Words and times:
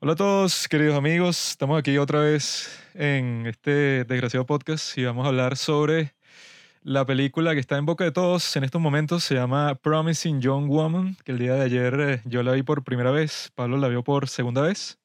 Hola 0.00 0.12
a 0.12 0.16
todos, 0.16 0.68
queridos 0.68 0.96
amigos. 0.96 1.50
Estamos 1.50 1.76
aquí 1.76 1.98
otra 1.98 2.20
vez 2.20 2.70
en 2.94 3.48
este 3.48 4.04
desgraciado 4.04 4.46
podcast 4.46 4.96
y 4.96 5.04
vamos 5.04 5.24
a 5.24 5.28
hablar 5.28 5.56
sobre 5.56 6.14
la 6.82 7.04
película 7.04 7.52
que 7.52 7.58
está 7.58 7.78
en 7.78 7.84
boca 7.84 8.04
de 8.04 8.12
todos 8.12 8.54
en 8.54 8.62
estos 8.62 8.80
momentos. 8.80 9.24
Se 9.24 9.34
llama 9.34 9.74
Promising 9.74 10.40
Young 10.40 10.68
Woman, 10.68 11.16
que 11.24 11.32
el 11.32 11.40
día 11.40 11.54
de 11.54 11.62
ayer 11.62 12.00
eh, 12.00 12.22
yo 12.26 12.44
la 12.44 12.52
vi 12.52 12.62
por 12.62 12.84
primera 12.84 13.10
vez, 13.10 13.50
Pablo 13.56 13.76
la 13.76 13.88
vio 13.88 14.04
por 14.04 14.28
segunda 14.28 14.62
vez. 14.62 15.00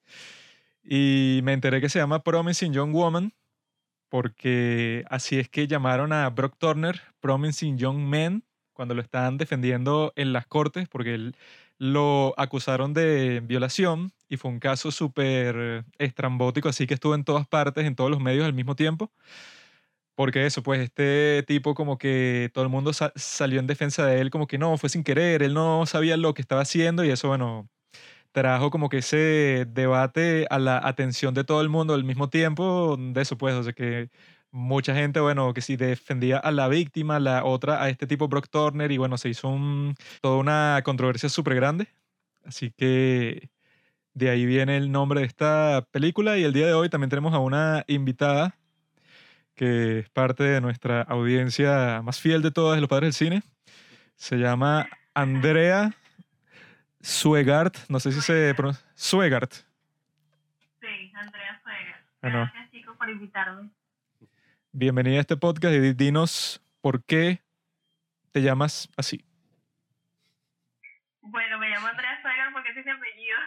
Y 0.83 1.39
me 1.43 1.53
enteré 1.53 1.81
que 1.81 1.89
se 1.89 1.97
llama 1.97 2.21
Promising 2.21 2.71
Young 2.71 2.93
Woman 2.93 3.33
porque 4.09 5.05
así 5.09 5.39
es 5.39 5.49
que 5.49 5.65
llamaron 5.65 6.13
a 6.13 6.29
Brock 6.29 6.55
Turner 6.59 7.01
Promising 7.19 7.79
Young 7.79 7.97
Man 7.97 8.43
cuando 8.73 8.93
lo 8.93 9.01
estaban 9.01 9.39
defendiendo 9.39 10.13
en 10.15 10.33
las 10.33 10.45
cortes 10.45 10.87
porque 10.87 11.15
él 11.15 11.35
lo 11.83 12.33
acusaron 12.37 12.93
de 12.93 13.41
violación 13.41 14.13
y 14.29 14.37
fue 14.37 14.51
un 14.51 14.59
caso 14.59 14.89
súper 14.89 15.83
estrambótico, 15.97 16.69
así 16.69 16.87
que 16.87 16.93
estuvo 16.93 17.13
en 17.13 17.25
todas 17.25 17.45
partes, 17.45 17.85
en 17.85 17.95
todos 17.95 18.09
los 18.09 18.21
medios 18.21 18.45
al 18.45 18.53
mismo 18.53 18.75
tiempo. 18.75 19.11
Porque 20.15 20.45
eso, 20.45 20.61
pues 20.63 20.79
este 20.81 21.43
tipo 21.47 21.73
como 21.73 21.97
que 21.97 22.51
todo 22.53 22.63
el 22.63 22.69
mundo 22.69 22.91
salió 23.15 23.59
en 23.59 23.67
defensa 23.67 24.05
de 24.05 24.21
él, 24.21 24.29
como 24.29 24.47
que 24.47 24.57
no, 24.59 24.77
fue 24.77 24.89
sin 24.89 25.03
querer, 25.03 25.41
él 25.43 25.53
no 25.55 25.85
sabía 25.85 26.17
lo 26.17 26.33
que 26.33 26.41
estaba 26.41 26.61
haciendo 26.61 27.03
y 27.03 27.09
eso, 27.09 27.27
bueno, 27.29 27.67
trajo 28.31 28.71
como 28.71 28.89
que 28.89 28.99
ese 28.99 29.65
debate 29.69 30.47
a 30.49 30.59
la 30.59 30.79
atención 30.79 31.33
de 31.33 31.43
todo 31.45 31.61
el 31.61 31.69
mundo 31.69 31.93
al 31.95 32.03
mismo 32.05 32.29
tiempo, 32.29 32.97
de 32.97 33.21
eso 33.21 33.37
pues, 33.37 33.55
o 33.55 33.63
sea 33.63 33.73
que 33.73 34.09
mucha 34.53 34.93
gente, 34.93 35.19
bueno, 35.19 35.51
que 35.53 35.61
si 35.61 35.75
defendía 35.75 36.37
a 36.37 36.51
la 36.51 36.67
víctima, 36.67 37.19
la 37.19 37.43
otra 37.43 37.81
a 37.81 37.89
este 37.89 38.05
tipo 38.05 38.27
Brock 38.27 38.47
Turner 38.49 38.91
y 38.91 38.97
bueno, 38.97 39.17
se 39.17 39.29
hizo 39.29 39.49
un, 39.49 39.95
toda 40.21 40.37
una 40.37 40.79
controversia 40.85 41.27
súper 41.27 41.55
grande. 41.55 41.87
Así 42.45 42.71
que 42.71 43.49
de 44.13 44.29
ahí 44.29 44.45
viene 44.45 44.77
el 44.77 44.91
nombre 44.91 45.21
de 45.21 45.25
esta 45.25 45.87
película 45.91 46.37
y 46.37 46.43
el 46.43 46.53
día 46.53 46.67
de 46.67 46.75
hoy 46.75 46.87
también 46.89 47.09
tenemos 47.09 47.33
a 47.33 47.39
una 47.39 47.83
invitada 47.87 48.55
que 49.55 49.99
es 49.99 50.09
parte 50.09 50.43
de 50.43 50.61
nuestra 50.61 51.01
audiencia 51.01 52.01
más 52.03 52.19
fiel 52.19 52.43
de 52.43 52.51
todas, 52.51 52.77
de 52.77 52.81
los 52.81 52.89
padres 52.89 53.07
del 53.07 53.27
cine. 53.27 53.43
Se 54.15 54.37
llama 54.37 54.87
Andrea 55.15 55.95
Suegart, 57.01 57.75
no 57.89 57.99
sé 57.99 58.11
si 58.11 58.21
se 58.21 58.53
pronuncia. 58.55 58.85
Suegart. 58.93 59.51
Sí, 60.79 61.11
Andrea 61.15 61.59
Suegart. 61.63 62.03
Gracias 62.21 62.71
chicos 62.71 62.95
por 62.97 63.09
invitarme. 63.09 63.71
Bienvenida 64.75 65.19
a 65.19 65.21
este 65.21 65.37
podcast 65.37 65.75
y 65.75 65.93
dinos 65.93 66.59
por 66.81 67.03
qué 67.03 67.43
te 68.31 68.41
llamas 68.41 68.89
así. 68.97 69.23
Bueno, 71.21 71.59
me 71.59 71.69
llamo 71.69 71.85
Andrea 71.85 72.19
Suegart 72.23 72.53
porque 72.53 72.71
ese 72.71 72.79
es 72.79 72.85
mi 72.87 72.91
apellido. 72.91 73.37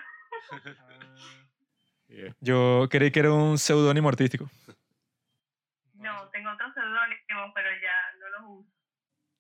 Yo 2.41 2.87
creí 2.89 3.11
que 3.11 3.19
era 3.19 3.33
un 3.33 3.59
seudónimo 3.59 4.09
artístico. 4.09 4.49
No, 5.95 6.29
tengo 6.29 6.53
otro 6.53 6.73
seudónimo, 6.73 7.53
pero 7.53 7.71
ya 7.73 8.19
no 8.21 8.29
lo 8.29 8.51
uso. 8.61 8.71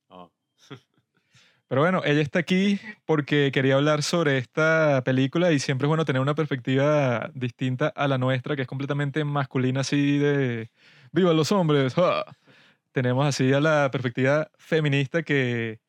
Oh. 0.08 0.32
Pero 1.68 1.82
bueno, 1.82 2.02
ella 2.04 2.20
está 2.20 2.40
aquí 2.40 2.80
porque 3.04 3.52
quería 3.52 3.76
hablar 3.76 4.02
sobre 4.02 4.38
esta 4.38 5.02
película 5.04 5.52
y 5.52 5.60
siempre 5.60 5.86
es 5.86 5.88
bueno 5.88 6.04
tener 6.04 6.20
una 6.22 6.34
perspectiva 6.34 7.30
distinta 7.34 7.92
a 7.94 8.08
la 8.08 8.18
nuestra, 8.18 8.56
que 8.56 8.62
es 8.62 8.68
completamente 8.68 9.24
masculina, 9.24 9.80
así 9.82 10.18
de 10.18 10.70
¡Viva 11.16 11.32
los 11.32 11.50
hombres! 11.50 11.94
Tenemos 12.92 13.26
así 13.26 13.50
a 13.50 13.58
la 13.58 13.90
perspectiva 13.90 14.50
feminista 14.58 15.22
que 15.22 15.80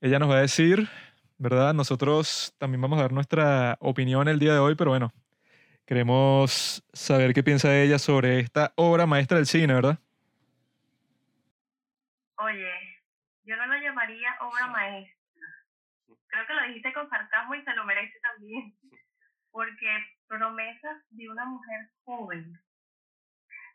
ella 0.00 0.18
nos 0.18 0.30
va 0.30 0.36
a 0.36 0.40
decir, 0.40 0.88
¿verdad? 1.36 1.74
Nosotros 1.74 2.54
también 2.56 2.80
vamos 2.80 2.98
a 2.98 3.02
dar 3.02 3.12
nuestra 3.12 3.76
opinión 3.80 4.26
el 4.26 4.38
día 4.38 4.54
de 4.54 4.60
hoy, 4.60 4.74
pero 4.74 4.88
bueno, 4.88 5.12
queremos 5.84 6.82
saber 6.94 7.34
qué 7.34 7.42
piensa 7.42 7.78
ella 7.78 7.98
sobre 7.98 8.40
esta 8.40 8.72
obra 8.76 9.04
maestra 9.04 9.36
del 9.36 9.44
cine, 9.44 9.74
¿verdad? 9.74 9.98
Oye, 12.36 12.72
yo 13.44 13.56
no 13.56 13.66
lo 13.66 13.78
llamaría 13.82 14.34
obra 14.40 14.66
maestra. 14.68 15.14
Creo 16.28 16.46
que 16.46 16.54
lo 16.54 16.66
dijiste 16.68 16.90
con 16.94 17.10
sarcasmo 17.10 17.54
y 17.54 17.62
se 17.64 17.74
lo 17.74 17.84
merece 17.84 18.18
también. 18.22 18.74
Porque 19.50 19.88
promesas 20.26 21.02
de 21.10 21.28
una 21.28 21.44
mujer 21.44 21.90
joven. 22.04 22.58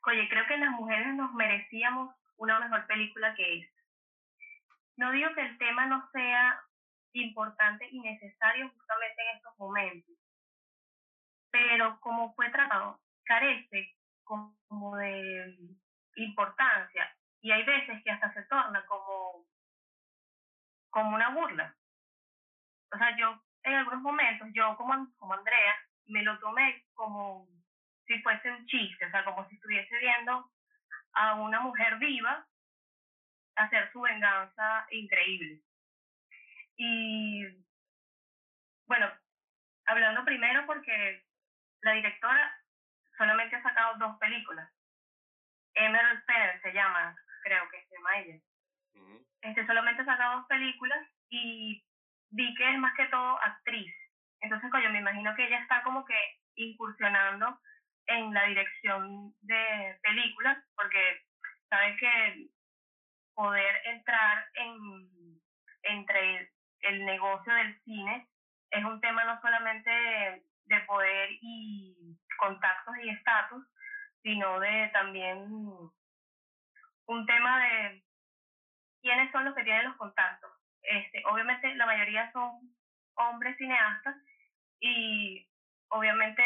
Oye, 0.06 0.28
creo 0.30 0.48
que 0.48 0.58
las 0.58 0.72
mujeres 0.72 1.14
nos 1.16 1.34
merecíamos 1.34 2.16
una 2.38 2.60
mejor 2.60 2.88
película 2.88 3.36
que 3.36 3.60
esta. 3.60 3.82
No 4.98 5.12
digo 5.12 5.34
que 5.34 5.42
el 5.42 5.58
tema 5.58 5.86
no 5.86 6.10
sea 6.12 6.62
importante 7.14 7.88
y 7.90 8.00
necesario 8.00 8.70
justamente 8.70 9.22
en 9.22 9.38
estos 9.38 9.58
momentos, 9.58 10.16
pero 11.52 12.00
como 12.02 12.34
fue 12.36 12.50
tratado, 12.50 13.00
carece 13.24 13.96
como 14.24 14.96
de 14.98 15.58
importancia 16.16 17.16
y 17.42 17.52
hay 17.52 17.64
veces 17.64 18.04
que 18.04 18.12
hasta 18.12 18.34
se 18.34 18.44
torna 18.44 18.86
como 18.86 19.46
como 20.90 21.16
una 21.16 21.30
burla. 21.30 21.76
O 22.92 22.98
sea, 22.98 23.16
yo 23.18 23.42
en 23.64 23.74
algunos 23.76 24.02
momentos, 24.02 24.48
yo 24.54 24.76
como, 24.78 25.08
como 25.18 25.34
Andrea, 25.34 25.76
me 26.08 26.24
lo 26.24 26.40
tomé 26.40 26.86
como 26.94 27.48
si 28.10 28.22
fuese 28.24 28.50
un 28.50 28.66
chiste, 28.66 29.06
o 29.06 29.12
sea, 29.12 29.24
como 29.24 29.48
si 29.48 29.56
estuviese 29.56 29.98
viendo 30.00 30.52
a 31.14 31.36
una 31.36 31.62
mujer 31.62 31.98
viva 32.00 32.46
hacer 33.56 33.92
su 33.92 34.02
venganza 34.02 34.88
increíble. 34.90 35.62
Y 36.76 37.46
bueno, 38.88 39.12
hablando 39.86 40.26
primero 40.26 40.66
porque 40.66 41.24
la 41.82 41.94
directora 41.94 42.52
solamente 43.16 43.56
ha 43.56 43.62
sacado 43.62 43.98
dos 44.00 44.18
películas. 44.18 44.68
Emerald 45.76 46.26
Fennel 46.26 46.62
se 46.64 46.74
llama, 46.74 47.16
creo 47.44 47.70
que 47.70 47.86
se 47.86 47.96
llama 47.96 48.18
ella 48.18 48.42
este, 49.42 49.66
solamente 49.66 50.02
ha 50.02 50.06
sacado 50.06 50.38
dos 50.38 50.48
películas 50.48 51.08
y 51.30 51.84
vi 52.32 52.54
que 52.56 52.70
es 52.70 52.80
más 52.80 52.94
que 52.96 53.06
todo 53.06 53.42
actriz. 53.42 53.94
Entonces, 54.42 54.70
coño, 54.72 54.90
me 54.90 55.00
imagino 55.00 55.36
que 55.36 55.46
ella 55.46 55.60
está 55.60 55.84
como 55.84 56.06
que 56.06 56.16
incursionando 56.56 57.60
en 58.10 58.34
la 58.34 58.46
dirección 58.46 59.34
de 59.42 59.98
películas, 60.02 60.58
porque 60.76 61.22
sabes 61.70 62.00
que 62.00 62.48
poder 63.36 63.82
entrar 63.86 64.46
en 64.56 65.40
entre 65.84 66.52
el 66.82 67.06
negocio 67.06 67.54
del 67.54 67.80
cine 67.84 68.28
es 68.72 68.84
un 68.84 69.00
tema 69.02 69.24
no 69.24 69.40
solamente 69.42 69.90
de 70.66 70.80
poder 70.82 71.30
y 71.42 72.18
contactos 72.38 72.96
y 73.04 73.10
estatus, 73.10 73.66
sino 74.22 74.60
de 74.60 74.90
también 74.94 75.48
un 77.06 77.26
tema 77.26 77.60
de 77.60 78.04
quiénes 79.02 79.32
son 79.32 79.46
los 79.46 79.56
que 79.56 79.64
tienen 79.64 79.86
los 79.86 79.98
contactos. 79.98 80.52
Este, 80.84 81.24
obviamente 81.26 81.74
la 81.76 81.86
mayoría 81.86 82.32
son 82.32 82.52
hombres 83.16 83.58
cineastas 83.58 84.16
y 84.80 85.48
obviamente 85.90 86.44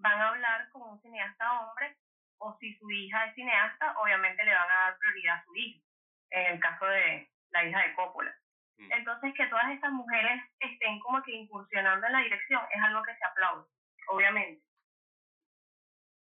van 0.00 0.20
a 0.20 0.28
hablar 0.28 0.68
con 0.70 0.82
un 0.82 1.00
cineasta 1.00 1.60
hombre 1.60 1.96
o 2.38 2.56
si 2.58 2.74
su 2.76 2.90
hija 2.90 3.26
es 3.26 3.34
cineasta, 3.34 3.98
obviamente 3.98 4.44
le 4.44 4.54
van 4.54 4.70
a 4.70 4.74
dar 4.74 4.98
prioridad 4.98 5.36
a 5.36 5.44
su 5.44 5.54
hijo, 5.54 5.84
en 6.30 6.54
el 6.54 6.60
caso 6.60 6.86
de 6.86 7.30
la 7.50 7.64
hija 7.64 7.80
de 7.82 7.94
Coppola. 7.94 8.34
Mm. 8.78 8.92
Entonces, 8.92 9.34
que 9.34 9.46
todas 9.46 9.70
estas 9.70 9.92
mujeres 9.92 10.42
estén 10.58 10.98
como 11.00 11.22
que 11.22 11.32
incursionando 11.32 12.06
en 12.06 12.12
la 12.12 12.20
dirección 12.20 12.62
es 12.70 12.82
algo 12.82 13.02
que 13.02 13.14
se 13.14 13.24
aplaude, 13.24 13.68
obviamente. 14.08 14.62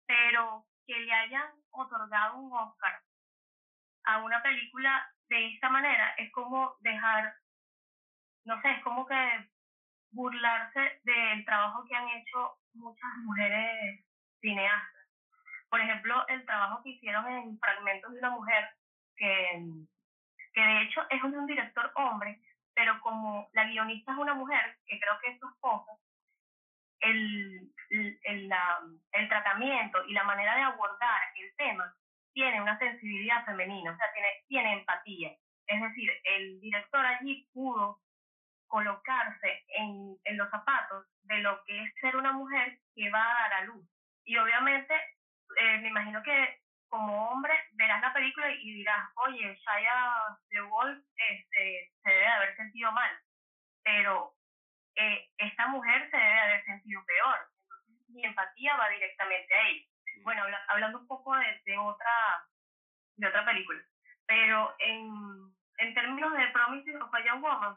Pero 0.06 0.64
que 0.86 0.98
le 0.98 1.12
hayan 1.12 1.50
otorgado 1.70 2.38
un 2.38 2.52
Oscar 2.52 3.00
a 4.04 4.22
una 4.22 4.42
película 4.42 5.06
de 5.28 5.54
esta 5.54 5.68
manera 5.68 6.14
es 6.16 6.32
como 6.32 6.76
dejar, 6.80 7.34
no 8.44 8.60
sé, 8.62 8.70
es 8.72 8.82
como 8.82 9.06
que 9.06 9.50
burlarse 10.12 11.00
del 11.04 11.44
trabajo 11.44 11.84
que 11.84 11.94
han 11.94 12.08
hecho 12.08 12.59
muchas 12.74 13.10
mujeres 13.24 14.04
cineastas. 14.40 15.06
Por 15.68 15.80
ejemplo, 15.80 16.26
el 16.28 16.44
trabajo 16.46 16.82
que 16.82 16.90
hicieron 16.90 17.26
en 17.28 17.58
Fragmentos 17.58 18.12
de 18.12 18.18
una 18.18 18.30
mujer, 18.30 18.68
que, 19.16 19.62
que 20.52 20.60
de 20.60 20.82
hecho 20.82 21.02
es 21.10 21.22
un 21.22 21.46
director 21.46 21.92
hombre, 21.94 22.40
pero 22.74 23.00
como 23.00 23.48
la 23.52 23.64
guionista 23.64 24.12
es 24.12 24.18
una 24.18 24.34
mujer, 24.34 24.78
que 24.86 24.98
creo 24.98 25.18
que 25.20 25.30
es 25.30 25.40
su 25.40 25.48
esposa, 25.48 25.92
el, 27.00 27.72
el, 27.90 28.48
la, 28.48 28.80
el 29.12 29.28
tratamiento 29.28 30.04
y 30.06 30.12
la 30.12 30.24
manera 30.24 30.54
de 30.56 30.62
abordar 30.62 31.22
el 31.36 31.54
tema 31.56 31.94
tiene 32.32 32.60
una 32.60 32.78
sensibilidad 32.78 33.44
femenina, 33.44 33.92
o 33.92 33.96
sea, 33.96 34.12
tiene, 34.12 34.28
tiene 34.48 34.72
empatía. 34.74 35.36
Es 35.66 35.80
decir, 35.80 36.10
el 36.24 36.60
director 36.60 37.04
allí 37.04 37.48
pudo 37.52 38.00
colocarse 38.70 39.64
en, 39.68 40.16
en 40.24 40.36
los 40.38 40.48
zapatos 40.50 41.06
de 41.24 41.38
lo 41.38 41.62
que 41.64 41.82
es 41.82 41.94
ser 42.00 42.16
una 42.16 42.32
mujer 42.32 42.78
que 42.94 43.10
va 43.10 43.22
a 43.22 43.34
dar 43.34 43.52
a 43.54 43.64
luz. 43.64 43.84
Y 44.24 44.36
obviamente, 44.38 44.94
eh, 45.56 45.78
me 45.78 45.88
imagino 45.88 46.22
que 46.22 46.60
como 46.88 47.30
hombre 47.30 47.52
verás 47.72 48.00
la 48.00 48.12
película 48.12 48.50
y 48.52 48.74
dirás, 48.74 49.10
oye, 49.16 49.54
Shia 49.56 50.38
de 50.48 50.60
Wolf 50.62 51.04
este, 51.16 51.92
se 52.02 52.10
debe 52.10 52.26
haber 52.26 52.56
sentido 52.56 52.92
mal, 52.92 53.10
pero 53.82 54.34
eh, 54.96 55.28
esta 55.38 55.66
mujer 55.68 56.10
se 56.10 56.16
debe 56.16 56.40
haber 56.40 56.64
sentido 56.64 57.04
peor. 57.04 57.38
Entonces, 57.62 58.34
justicia 58.34 58.76
va 58.76 58.88
directamente 58.88 59.54
a 59.54 59.68
ella. 59.68 59.86
Bueno, 60.22 60.42
hablando 60.68 60.98
un 60.98 61.06
poco 61.06 61.34
de, 61.36 61.60
de, 61.64 61.78
otra, 61.78 62.46
de 63.16 63.26
otra 63.26 63.44
película, 63.44 63.82
pero 64.26 64.74
en, 64.78 65.10
en 65.78 65.94
términos 65.94 66.32
de 66.36 66.48
Promising 66.48 67.00
of 67.00 67.14
a 67.14 67.24
Young 67.24 67.40
Woman, 67.40 67.76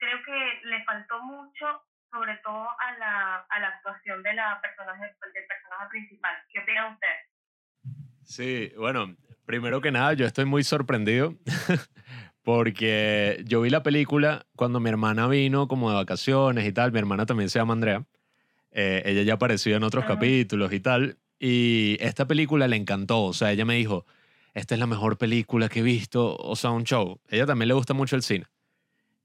creo 0.00 0.18
que 0.24 0.68
le 0.68 0.82
faltó 0.84 1.22
mucho, 1.22 1.66
sobre 2.10 2.36
todo 2.42 2.66
a 2.68 2.98
la, 2.98 3.36
a 3.48 3.60
la 3.60 3.68
actuación 3.68 4.22
de 4.22 4.34
la 4.34 4.60
personaje, 4.60 5.04
del 5.04 5.46
personaje 5.46 5.88
principal. 5.90 6.36
¿Qué 6.52 6.58
opina 6.60 6.88
usted? 6.88 7.16
Sí, 8.24 8.72
bueno, 8.76 9.16
primero 9.44 9.80
que 9.80 9.92
nada, 9.92 10.14
yo 10.14 10.26
estoy 10.26 10.46
muy 10.46 10.64
sorprendido 10.64 11.34
porque 12.42 13.42
yo 13.46 13.60
vi 13.60 13.70
la 13.70 13.82
película 13.82 14.46
cuando 14.56 14.80
mi 14.80 14.88
hermana 14.88 15.28
vino 15.28 15.68
como 15.68 15.90
de 15.90 15.96
vacaciones 15.96 16.66
y 16.66 16.72
tal. 16.72 16.92
Mi 16.92 16.98
hermana 16.98 17.26
también 17.26 17.50
se 17.50 17.58
llama 17.58 17.74
Andrea. 17.74 18.04
Eh, 18.72 19.02
ella 19.04 19.22
ya 19.22 19.34
apareció 19.34 19.76
en 19.76 19.82
otros 19.82 20.04
capítulos 20.04 20.72
y 20.72 20.80
tal. 20.80 21.18
Y 21.38 21.96
esta 22.00 22.26
película 22.26 22.68
le 22.68 22.76
encantó. 22.76 23.24
O 23.24 23.32
sea, 23.32 23.52
ella 23.52 23.64
me 23.64 23.74
dijo, 23.74 24.06
esta 24.54 24.74
es 24.74 24.80
la 24.80 24.86
mejor 24.86 25.18
película 25.18 25.68
que 25.68 25.80
he 25.80 25.82
visto. 25.82 26.36
O 26.36 26.56
sea, 26.56 26.70
un 26.70 26.84
show. 26.84 27.20
ella 27.28 27.46
también 27.46 27.68
le 27.68 27.74
gusta 27.74 27.94
mucho 27.94 28.16
el 28.16 28.22
cine. 28.22 28.46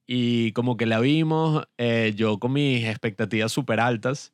Y 0.07 0.51
como 0.51 0.77
que 0.77 0.85
la 0.85 0.99
vimos, 0.99 1.67
eh, 1.77 2.13
yo 2.15 2.39
con 2.39 2.53
mis 2.53 2.85
expectativas 2.85 3.51
súper 3.51 3.79
altas, 3.79 4.33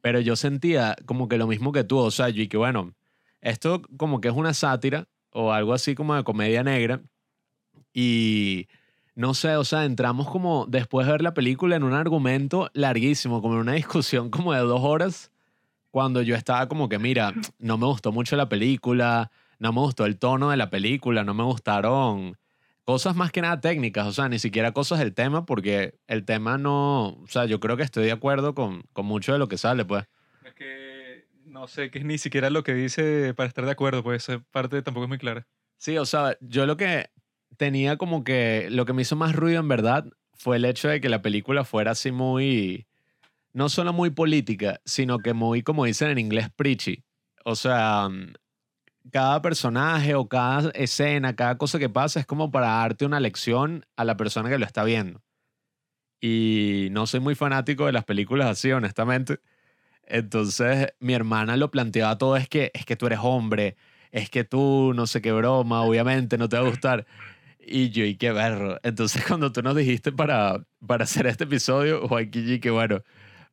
pero 0.00 0.20
yo 0.20 0.36
sentía 0.36 0.96
como 1.06 1.28
que 1.28 1.38
lo 1.38 1.46
mismo 1.46 1.72
que 1.72 1.84
tú. 1.84 1.98
O 1.98 2.10
sea, 2.10 2.28
yo 2.30 2.42
y 2.42 2.48
que 2.48 2.56
bueno, 2.56 2.94
esto 3.40 3.82
como 3.96 4.20
que 4.20 4.28
es 4.28 4.34
una 4.34 4.54
sátira 4.54 5.06
o 5.32 5.52
algo 5.52 5.74
así 5.74 5.94
como 5.94 6.14
de 6.14 6.24
comedia 6.24 6.62
negra. 6.62 7.00
Y 7.92 8.68
no 9.14 9.34
sé, 9.34 9.56
o 9.56 9.64
sea, 9.64 9.84
entramos 9.84 10.28
como 10.28 10.66
después 10.66 11.06
de 11.06 11.12
ver 11.12 11.22
la 11.22 11.34
película 11.34 11.76
en 11.76 11.82
un 11.82 11.92
argumento 11.92 12.70
larguísimo, 12.72 13.42
como 13.42 13.54
en 13.54 13.60
una 13.60 13.72
discusión 13.74 14.30
como 14.30 14.52
de 14.52 14.60
dos 14.60 14.80
horas, 14.82 15.30
cuando 15.90 16.22
yo 16.22 16.34
estaba 16.34 16.68
como 16.68 16.88
que, 16.88 16.98
mira, 16.98 17.34
no 17.58 17.76
me 17.76 17.86
gustó 17.86 18.12
mucho 18.12 18.34
la 18.36 18.48
película, 18.48 19.30
no 19.58 19.72
me 19.72 19.80
gustó 19.80 20.06
el 20.06 20.18
tono 20.18 20.50
de 20.50 20.56
la 20.56 20.70
película, 20.70 21.22
no 21.22 21.34
me 21.34 21.44
gustaron 21.44 22.38
cosas 22.84 23.16
más 23.16 23.32
que 23.32 23.40
nada 23.40 23.60
técnicas, 23.60 24.06
o 24.06 24.12
sea, 24.12 24.28
ni 24.28 24.38
siquiera 24.38 24.72
cosas 24.72 24.98
del 24.98 25.14
tema, 25.14 25.46
porque 25.46 25.98
el 26.06 26.24
tema 26.24 26.58
no, 26.58 27.08
o 27.08 27.26
sea, 27.28 27.44
yo 27.46 27.60
creo 27.60 27.76
que 27.76 27.82
estoy 27.82 28.04
de 28.04 28.12
acuerdo 28.12 28.54
con, 28.54 28.82
con 28.92 29.06
mucho 29.06 29.32
de 29.32 29.38
lo 29.38 29.48
que 29.48 29.58
sale, 29.58 29.84
pues. 29.84 30.04
Es 30.44 30.54
que 30.54 31.26
no 31.46 31.68
sé, 31.68 31.90
que 31.90 31.98
es 31.98 32.04
ni 32.04 32.18
siquiera 32.18 32.50
lo 32.50 32.62
que 32.62 32.74
dice 32.74 33.34
para 33.34 33.48
estar 33.48 33.64
de 33.64 33.70
acuerdo, 33.70 34.02
pues 34.02 34.28
esa 34.28 34.42
parte 34.50 34.82
tampoco 34.82 35.04
es 35.04 35.08
muy 35.08 35.18
clara. 35.18 35.46
Sí, 35.78 35.98
o 35.98 36.06
sea, 36.06 36.36
yo 36.40 36.66
lo 36.66 36.76
que 36.76 37.10
tenía 37.56 37.96
como 37.96 38.24
que 38.24 38.68
lo 38.70 38.86
que 38.86 38.92
me 38.92 39.02
hizo 39.02 39.16
más 39.16 39.34
ruido 39.34 39.60
en 39.60 39.68
verdad 39.68 40.06
fue 40.34 40.56
el 40.56 40.64
hecho 40.64 40.88
de 40.88 41.00
que 41.00 41.08
la 41.08 41.22
película 41.22 41.64
fuera 41.64 41.92
así 41.92 42.10
muy, 42.10 42.86
no 43.52 43.68
solo 43.68 43.92
muy 43.92 44.10
política, 44.10 44.80
sino 44.84 45.18
que 45.18 45.34
muy, 45.34 45.62
como 45.62 45.84
dicen 45.84 46.10
en 46.10 46.18
inglés, 46.18 46.48
preachy. 46.56 47.04
O 47.44 47.54
sea, 47.54 48.08
cada 49.10 49.42
personaje 49.42 50.14
o 50.14 50.28
cada 50.28 50.70
escena, 50.70 51.34
cada 51.34 51.58
cosa 51.58 51.78
que 51.78 51.88
pasa 51.88 52.20
es 52.20 52.26
como 52.26 52.50
para 52.50 52.68
darte 52.68 53.04
una 53.04 53.20
lección 53.20 53.84
a 53.96 54.04
la 54.04 54.16
persona 54.16 54.48
que 54.48 54.58
lo 54.58 54.64
está 54.64 54.84
viendo. 54.84 55.22
Y 56.20 56.88
no 56.92 57.06
soy 57.06 57.20
muy 57.20 57.34
fanático 57.34 57.86
de 57.86 57.92
las 57.92 58.04
películas 58.04 58.48
así, 58.48 58.70
honestamente. 58.70 59.40
Entonces, 60.06 60.88
mi 61.00 61.14
hermana 61.14 61.56
lo 61.56 61.70
planteaba 61.70 62.18
todo, 62.18 62.36
es 62.36 62.48
que, 62.48 62.70
es 62.74 62.84
que 62.84 62.96
tú 62.96 63.06
eres 63.06 63.20
hombre, 63.22 63.76
es 64.12 64.30
que 64.30 64.44
tú, 64.44 64.92
no 64.94 65.06
sé 65.06 65.20
qué 65.22 65.32
broma, 65.32 65.82
obviamente 65.82 66.38
no 66.38 66.48
te 66.48 66.56
va 66.56 66.66
a 66.66 66.68
gustar. 66.68 67.06
Y 67.58 67.90
yo, 67.90 68.04
y 68.04 68.16
qué 68.16 68.32
verro. 68.32 68.78
Entonces, 68.82 69.24
cuando 69.28 69.52
tú 69.52 69.62
nos 69.62 69.76
dijiste 69.76 70.12
para, 70.12 70.64
para 70.86 71.04
hacer 71.04 71.26
este 71.26 71.44
episodio, 71.44 72.06
Joaquín, 72.08 72.60
que 72.60 72.70
bueno, 72.70 73.02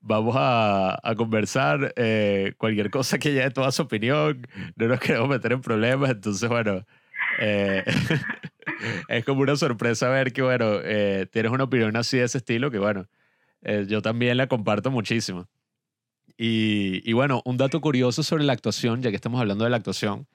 vamos 0.01 0.36
a, 0.38 1.00
a 1.04 1.16
conversar, 1.16 1.94
eh, 1.96 2.54
cualquier 2.57 2.90
cosa 2.90 3.19
que 3.19 3.31
de 3.31 3.51
toda 3.51 3.72
su 3.72 3.84
opinión, 3.84 4.48
no 4.75 4.88
nos 4.88 5.00
queremos 5.00 5.30
meter 5.30 5.51
en 5.54 5.62
problemas, 5.62 6.12
entonces, 6.12 6.48
bueno, 6.50 6.86
eh, 7.40 7.84
es 9.10 9.25
como 9.25 9.42
una 9.42 9.56
sorpresa 9.56 10.10
ver 10.10 10.34
que, 10.34 10.42
bueno, 10.42 10.80
eh, 10.84 11.28
tienes 11.31 11.51
una 11.51 11.66
opinión 11.66 11.96
así 11.96 12.18
de 12.18 12.25
ese 12.25 12.40
estilo, 12.40 12.72
que, 12.72 12.80
bueno, 12.80 13.07
yo 13.88 14.01
también 14.01 14.38
la 14.38 14.48
comparto 14.48 14.90
muchísimo. 14.90 15.50
Y, 16.38 17.02
y 17.04 17.12
bueno, 17.12 17.42
un 17.44 17.57
dato 17.57 17.81
curioso 17.81 18.24
sobre 18.24 18.45
la 18.45 18.54
actuación, 18.54 19.02
ya 19.02 19.10
que 19.10 19.18
estamos 19.18 19.42
hablando 19.42 19.66
de 19.66 19.69
la 19.69 19.78
actuación, 19.78 20.28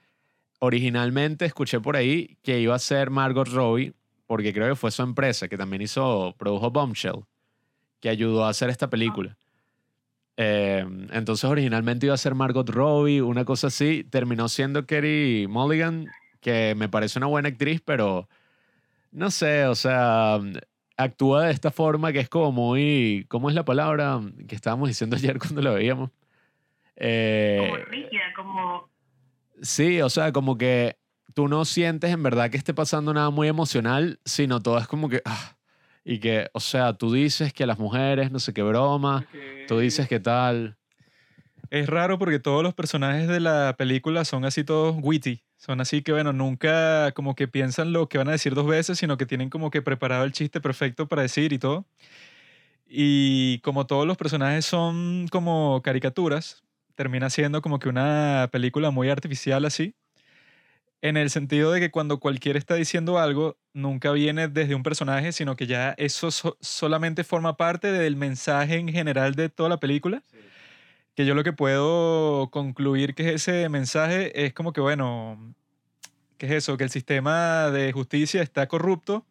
originalmente 0.58 1.46
escuché 1.46 1.80
por 1.80 1.96
ahí 1.96 2.36
que 2.42 2.60
iba 2.60 2.74
a 2.74 2.78
ser 2.78 3.08
Margot 3.08 3.48
Robbie, 3.48 3.94
porque 4.26 4.52
creo 4.52 4.68
que 4.68 4.76
fue 4.76 4.90
su 4.90 5.02
empresa, 5.02 5.48
que 5.48 5.56
también 5.56 5.80
hizo, 5.80 6.34
produjo 6.38 6.70
Bombshell, 6.70 7.24
que 8.00 8.10
ayudó 8.10 8.44
a 8.44 8.50
hacer 8.50 8.68
esta 8.68 8.90
película. 8.90 9.38
Em, 10.36 11.06
entonces 11.12 11.44
originalmente 11.44 12.06
iba 12.06 12.14
a 12.14 12.18
ser 12.18 12.34
Margot 12.34 12.68
Robbie, 12.68 13.20
una 13.20 13.44
cosa 13.44 13.68
así. 13.68 14.04
Terminó 14.04 14.48
siendo 14.48 14.86
Kerry 14.86 15.46
Mulligan, 15.48 16.08
que 16.40 16.74
me 16.76 16.88
parece 16.88 17.18
una 17.18 17.26
buena 17.26 17.48
actriz, 17.48 17.80
pero 17.84 18.28
no 19.12 19.30
sé, 19.30 19.66
o 19.66 19.74
sea, 19.74 20.40
actúa 20.96 21.46
de 21.46 21.52
esta 21.52 21.70
forma 21.70 22.12
que 22.12 22.20
es 22.20 22.28
como 22.28 22.52
muy, 22.52 23.26
¿cómo 23.28 23.48
es 23.48 23.54
la 23.54 23.64
palabra 23.64 24.20
que 24.48 24.54
estábamos 24.54 24.88
diciendo 24.88 25.16
ayer 25.16 25.38
cuando 25.38 25.62
lo 25.62 25.74
veíamos? 25.74 26.10
Eh, 26.96 27.58
como 27.60 27.84
rígida, 27.84 28.22
como 28.36 28.94
Sí, 29.62 30.02
o 30.02 30.10
sea, 30.10 30.32
como 30.32 30.58
que 30.58 30.98
tú 31.32 31.48
no 31.48 31.64
sientes 31.64 32.10
en 32.10 32.22
verdad 32.22 32.50
que 32.50 32.56
esté 32.56 32.74
pasando 32.74 33.14
nada 33.14 33.30
muy 33.30 33.48
emocional, 33.48 34.20
sino 34.24 34.60
todo 34.60 34.78
es 34.78 34.86
como 34.86 35.08
que... 35.08 35.22
Ah, 35.24 35.56
y 36.04 36.18
que, 36.18 36.48
o 36.52 36.60
sea, 36.60 36.92
tú 36.92 37.12
dices 37.12 37.52
que 37.52 37.66
las 37.66 37.78
mujeres, 37.78 38.30
no 38.30 38.38
sé 38.38 38.52
qué 38.52 38.62
broma, 38.62 39.26
tú 39.66 39.78
dices 39.78 40.06
que 40.06 40.20
tal. 40.20 40.76
Es 41.70 41.88
raro 41.88 42.18
porque 42.18 42.38
todos 42.38 42.62
los 42.62 42.74
personajes 42.74 43.26
de 43.26 43.40
la 43.40 43.74
película 43.78 44.24
son 44.24 44.44
así 44.44 44.62
todos 44.64 44.96
witty. 45.02 45.42
Son 45.56 45.80
así 45.80 46.02
que, 46.02 46.12
bueno, 46.12 46.34
nunca 46.34 47.12
como 47.12 47.34
que 47.34 47.48
piensan 47.48 47.92
lo 47.92 48.08
que 48.08 48.18
van 48.18 48.28
a 48.28 48.32
decir 48.32 48.54
dos 48.54 48.66
veces, 48.66 48.98
sino 48.98 49.16
que 49.16 49.24
tienen 49.24 49.48
como 49.48 49.70
que 49.70 49.80
preparado 49.80 50.24
el 50.24 50.32
chiste 50.32 50.60
perfecto 50.60 51.08
para 51.08 51.22
decir 51.22 51.54
y 51.54 51.58
todo. 51.58 51.86
Y 52.86 53.60
como 53.60 53.86
todos 53.86 54.06
los 54.06 54.18
personajes 54.18 54.66
son 54.66 55.26
como 55.28 55.80
caricaturas, 55.82 56.62
termina 56.94 57.30
siendo 57.30 57.62
como 57.62 57.78
que 57.78 57.88
una 57.88 58.50
película 58.52 58.90
muy 58.90 59.08
artificial 59.08 59.64
así, 59.64 59.94
en 61.04 61.18
el 61.18 61.28
sentido 61.28 61.70
de 61.70 61.80
que 61.80 61.90
cuando 61.90 62.18
cualquiera 62.18 62.58
está 62.58 62.76
diciendo 62.76 63.18
algo, 63.18 63.58
nunca 63.74 64.10
viene 64.10 64.48
desde 64.48 64.74
un 64.74 64.82
personaje, 64.82 65.32
sino 65.32 65.54
que 65.54 65.66
ya 65.66 65.94
eso 65.98 66.30
solamente 66.30 67.24
forma 67.24 67.58
parte 67.58 67.92
del 67.92 68.16
mensaje 68.16 68.76
en 68.76 68.88
general 68.88 69.34
de 69.34 69.50
toda 69.50 69.68
la 69.68 69.78
película. 69.78 70.22
Que 71.14 71.26
yo 71.26 71.34
lo 71.34 71.44
que 71.44 71.52
puedo 71.52 72.48
concluir 72.50 73.14
que 73.14 73.34
es 73.34 73.46
ese 73.46 73.68
mensaje 73.68 74.46
es 74.46 74.54
como 74.54 74.72
que, 74.72 74.80
bueno, 74.80 75.54
¿qué 76.38 76.46
es 76.46 76.52
eso? 76.52 76.78
Que 76.78 76.84
el 76.84 76.90
sistema 76.90 77.70
de 77.70 77.92
justicia 77.92 78.40
está 78.40 78.66
corrupto 78.66 79.26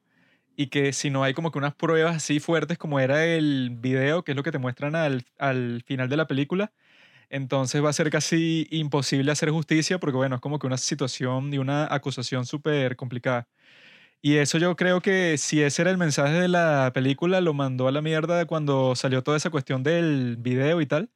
y 0.55 0.67
que 0.67 0.93
si 0.93 1.09
no 1.09 1.23
hay 1.23 1.33
como 1.33 1.51
que 1.51 1.57
unas 1.57 1.73
pruebas 1.73 2.17
así 2.17 2.39
fuertes 2.39 2.77
como 2.77 2.99
era 2.99 3.25
el 3.25 3.71
video, 3.71 4.23
que 4.23 4.33
es 4.33 4.35
lo 4.35 4.43
que 4.43 4.51
te 4.51 4.59
muestran 4.59 4.95
al, 4.95 5.25
al 5.39 5.83
final 5.87 6.07
de 6.07 6.17
la 6.17 6.27
película, 6.27 6.71
entonces 7.33 7.83
va 7.83 7.89
a 7.89 7.93
ser 7.93 8.09
casi 8.11 8.67
imposible 8.71 9.31
hacer 9.31 9.49
justicia 9.51 9.99
porque, 9.99 10.17
bueno, 10.17 10.35
es 10.35 10.41
como 10.41 10.59
que 10.59 10.67
una 10.67 10.77
situación 10.77 11.53
y 11.53 11.57
una 11.57 11.87
acusación 11.93 12.45
súper 12.45 12.95
complicada. 12.95 13.47
Y 14.21 14.37
eso 14.37 14.57
yo 14.57 14.75
creo 14.77 15.01
que 15.01 15.37
si 15.37 15.61
ese 15.61 15.81
era 15.83 15.91
el 15.91 15.97
mensaje 15.97 16.33
de 16.35 16.47
la 16.47 16.91
película, 16.93 17.41
lo 17.41 17.53
mandó 17.53 17.87
a 17.87 17.91
la 17.91 18.01
mierda 18.01 18.45
cuando 18.45 18.95
salió 18.95 19.23
toda 19.23 19.37
esa 19.37 19.49
cuestión 19.51 19.83
del 19.83 20.37
video 20.37 20.81
y 20.81 20.85
tal, 20.87 21.09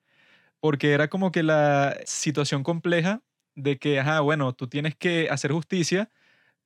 porque 0.60 0.94
era 0.94 1.10
como 1.10 1.32
que 1.32 1.44
la 1.44 1.98
situación 2.06 2.64
compleja 2.64 3.22
de 3.56 3.80
que, 3.80 4.00
ajá, 4.00 4.22
bueno, 4.22 4.54
tú 4.54 4.68
tienes 4.68 4.96
que 4.96 5.30
hacer 5.32 5.52
justicia, 5.52 6.12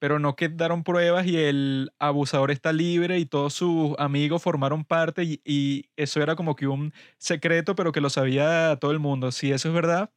pero 0.01 0.17
no 0.17 0.35
quedaron 0.35 0.83
pruebas 0.83 1.27
y 1.27 1.37
el 1.37 1.91
abusador 1.99 2.49
está 2.49 2.73
libre 2.73 3.19
y 3.19 3.27
todos 3.27 3.53
sus 3.53 3.93
amigos 3.99 4.41
formaron 4.41 4.83
parte 4.83 5.39
y, 5.45 5.85
eso 5.95 6.23
era 6.23 6.35
como 6.35 6.55
que 6.55 6.65
un 6.65 6.91
secreto, 7.19 7.75
pero 7.75 7.91
que 7.91 8.01
lo 8.01 8.09
sabía 8.09 8.75
todo 8.81 8.89
el 8.89 8.97
mundo. 8.97 9.31
Si 9.31 9.51
eso 9.51 9.67
es 9.67 9.75
verdad, 9.75 10.09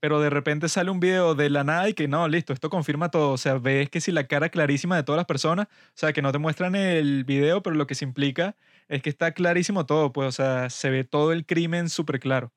pero 0.00 0.20
de 0.20 0.30
repente 0.30 0.68
sale 0.68 0.92
un 0.92 1.00
video 1.00 1.34
de 1.34 1.50
la 1.50 1.64
nada 1.64 1.88
y 1.88 1.94
que 1.94 2.08
no, 2.08 2.28
listo, 2.28 2.52
esto 2.52 2.70
confirma 2.70 3.10
todo. 3.10 3.32
O 3.32 3.38
sea, 3.38 3.58
ves 3.58 3.90
que 3.90 4.00
si 4.00 4.12
la 4.12 4.28
cara 4.28 4.50
clarísima 4.50 4.96
de 4.96 5.02
todas 5.02 5.18
las 5.18 5.26
personas, 5.26 5.66
o 5.68 5.92
sea, 5.94 6.12
que 6.12 6.22
no 6.22 6.32
te 6.32 6.38
muestran 6.38 6.76
el 6.76 7.24
video, 7.24 7.62
pero 7.64 7.76
lo 7.76 7.88
que 7.88 7.96
se 7.96 8.04
implica 8.04 8.56
es 8.88 9.02
que 9.02 9.10
está 9.10 9.32
clarísimo 9.32 9.86
todo, 9.86 10.12
pues, 10.12 10.28
o 10.28 10.32
sea, 10.32 10.70
se 10.70 10.90
ve 10.90 11.04
todo 11.04 11.32
el 11.32 11.46
crimen 11.46 11.88
súper 11.88 12.20
claro. 12.20 12.52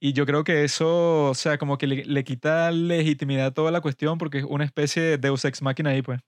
Y 0.00 0.14
yo 0.14 0.24
creo 0.26 0.44
que 0.44 0.64
eso, 0.64 1.26
o 1.30 1.34
sea, 1.34 1.58
como 1.58 1.76
que 1.78 1.86
le, 1.86 2.24
quita 2.24 2.70
legitimidad 2.70 3.46
a 3.48 3.54
toda 3.54 3.70
la 3.70 3.82
cuestión 3.82 4.16
porque 4.18 4.38
es 4.38 4.44
una 4.44 4.64
especie 4.64 5.02
de 5.02 5.18
Deus 5.18 5.44
Ex 5.44 5.60
Machina 5.62 5.90
ahí, 5.90 6.00
pues. 6.02 6.20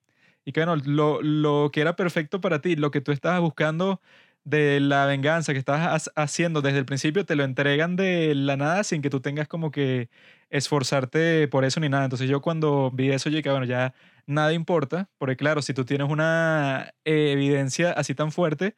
Y 0.45 0.53
que 0.53 0.61
bueno, 0.65 0.77
lo, 0.85 1.23
lo 1.23 1.71
que 1.73 1.81
era 1.81 1.97
perfecto 1.97 2.41
para 2.41 2.61
ti, 2.61 2.77
lo 2.77 2.91
que 2.91 3.01
tú 3.01 3.13
estabas 3.13 3.41
buscando 3.41 4.01
de 4.45 4.81
la 4.81 5.07
venganza 5.07 5.53
que 5.53 5.59
estabas 5.59 6.11
haciendo 6.17 6.63
desde 6.63 6.79
el 6.79 6.85
principio, 6.85 7.25
te 7.25 7.37
lo 7.37 7.45
entregan 7.45 7.97
de 7.97 8.35
la 8.35 8.57
nada 8.57 8.85
sin 8.85 9.01
que 9.03 9.11
tú 9.11 9.21
tengas 9.21 9.49
como 9.49 9.71
que 9.71 10.11
esforzarte 10.51 11.49
por 11.49 11.65
eso 11.65 11.81
ni 11.81 11.89
nada. 11.89 12.05
Entonces 12.05 12.29
yo 12.29 12.43
cuando 12.43 12.91
vi 12.93 13.11
eso, 13.11 13.31
yo 13.31 13.37
dije, 13.37 13.51
bueno, 13.51 13.65
ya 13.67 13.95
nada 14.27 14.53
importa, 14.53 15.09
porque 15.19 15.37
claro, 15.37 15.63
si 15.63 15.75
tú 15.75 15.85
tienes 15.85 16.09
una 16.11 16.93
evidencia 17.05 17.93
así 17.93 18.15
tan 18.15 18.33
fuerte, 18.33 18.75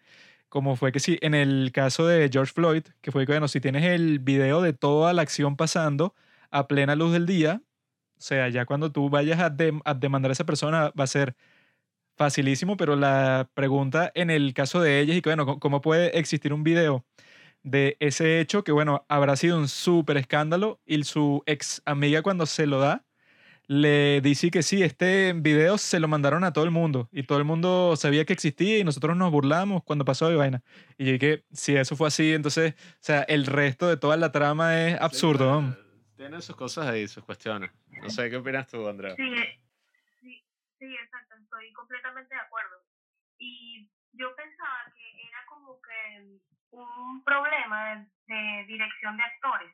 como 0.54 0.76
fue 0.76 0.92
que 0.92 1.00
sí, 1.00 1.18
en 1.20 1.34
el 1.34 1.72
caso 1.72 2.06
de 2.06 2.30
George 2.32 2.52
Floyd, 2.52 2.84
que 3.00 3.10
fue 3.10 3.26
que, 3.26 3.32
bueno, 3.32 3.48
si 3.48 3.60
tienes 3.60 3.82
el 3.86 4.20
video 4.20 4.62
de 4.62 4.72
toda 4.72 5.12
la 5.12 5.22
acción 5.22 5.56
pasando 5.56 6.14
a 6.52 6.68
plena 6.68 6.94
luz 6.94 7.12
del 7.12 7.26
día, 7.26 7.60
o 8.16 8.20
sea, 8.20 8.48
ya 8.50 8.64
cuando 8.64 8.92
tú 8.92 9.10
vayas 9.10 9.40
a, 9.40 9.46
a 9.46 9.94
demandar 9.94 10.30
a 10.30 10.32
esa 10.32 10.46
persona 10.46 10.92
va 10.98 11.02
a 11.02 11.06
ser 11.08 11.34
facilísimo, 12.16 12.76
pero 12.76 12.94
la 12.94 13.50
pregunta 13.54 14.12
en 14.14 14.30
el 14.30 14.54
caso 14.54 14.80
de 14.80 15.00
ellas 15.00 15.16
y 15.16 15.22
que, 15.22 15.30
bueno, 15.30 15.58
¿cómo 15.58 15.80
puede 15.80 16.16
existir 16.16 16.52
un 16.52 16.62
video 16.62 17.04
de 17.64 17.96
ese 17.98 18.38
hecho 18.38 18.62
que, 18.62 18.70
bueno, 18.70 19.04
habrá 19.08 19.34
sido 19.34 19.58
un 19.58 19.66
súper 19.66 20.18
escándalo 20.18 20.80
y 20.86 21.02
su 21.02 21.42
ex 21.46 21.82
amiga 21.84 22.22
cuando 22.22 22.46
se 22.46 22.68
lo 22.68 22.78
da, 22.78 23.04
le 23.66 24.20
dice 24.20 24.50
que 24.50 24.62
sí, 24.62 24.82
este 24.82 25.32
video 25.32 25.78
se 25.78 25.98
lo 25.98 26.08
mandaron 26.08 26.44
a 26.44 26.52
todo 26.52 26.64
el 26.64 26.70
mundo 26.70 27.08
y 27.10 27.22
todo 27.22 27.38
el 27.38 27.44
mundo 27.44 27.96
sabía 27.96 28.24
que 28.24 28.34
existía 28.34 28.78
y 28.78 28.84
nosotros 28.84 29.16
nos 29.16 29.30
burlamos 29.30 29.82
cuando 29.84 30.04
pasó 30.04 30.28
de 30.28 30.36
vaina. 30.36 30.62
Y 30.98 31.06
yo 31.06 31.12
dije, 31.12 31.44
si 31.52 31.76
eso 31.76 31.96
fue 31.96 32.08
así, 32.08 32.34
entonces, 32.34 32.74
o 32.74 33.02
sea, 33.02 33.22
el 33.22 33.46
resto 33.46 33.88
de 33.88 33.96
toda 33.96 34.16
la 34.16 34.32
trama 34.32 34.80
es 34.80 35.00
absurdo. 35.00 35.62
¿no? 35.62 35.76
Tiene 36.16 36.40
sus 36.42 36.56
cosas 36.56 36.86
ahí, 36.88 37.08
sus 37.08 37.24
cuestiones. 37.24 37.70
No 38.02 38.10
sé, 38.10 38.28
¿qué 38.28 38.36
opinas 38.36 38.66
tú, 38.66 38.86
Andrea? 38.86 39.14
Sí, 39.16 39.34
sí, 40.20 40.44
sí, 40.78 40.94
exacto, 40.94 41.36
estoy 41.42 41.72
completamente 41.72 42.34
de 42.34 42.40
acuerdo. 42.40 42.84
Y 43.38 43.88
yo 44.12 44.34
pensaba 44.36 44.92
que 44.94 45.26
era 45.26 45.38
como 45.46 45.80
que 45.80 46.38
un 46.70 47.24
problema 47.24 48.06
de, 48.26 48.34
de 48.34 48.64
dirección 48.66 49.16
de 49.16 49.22
actores, 49.22 49.72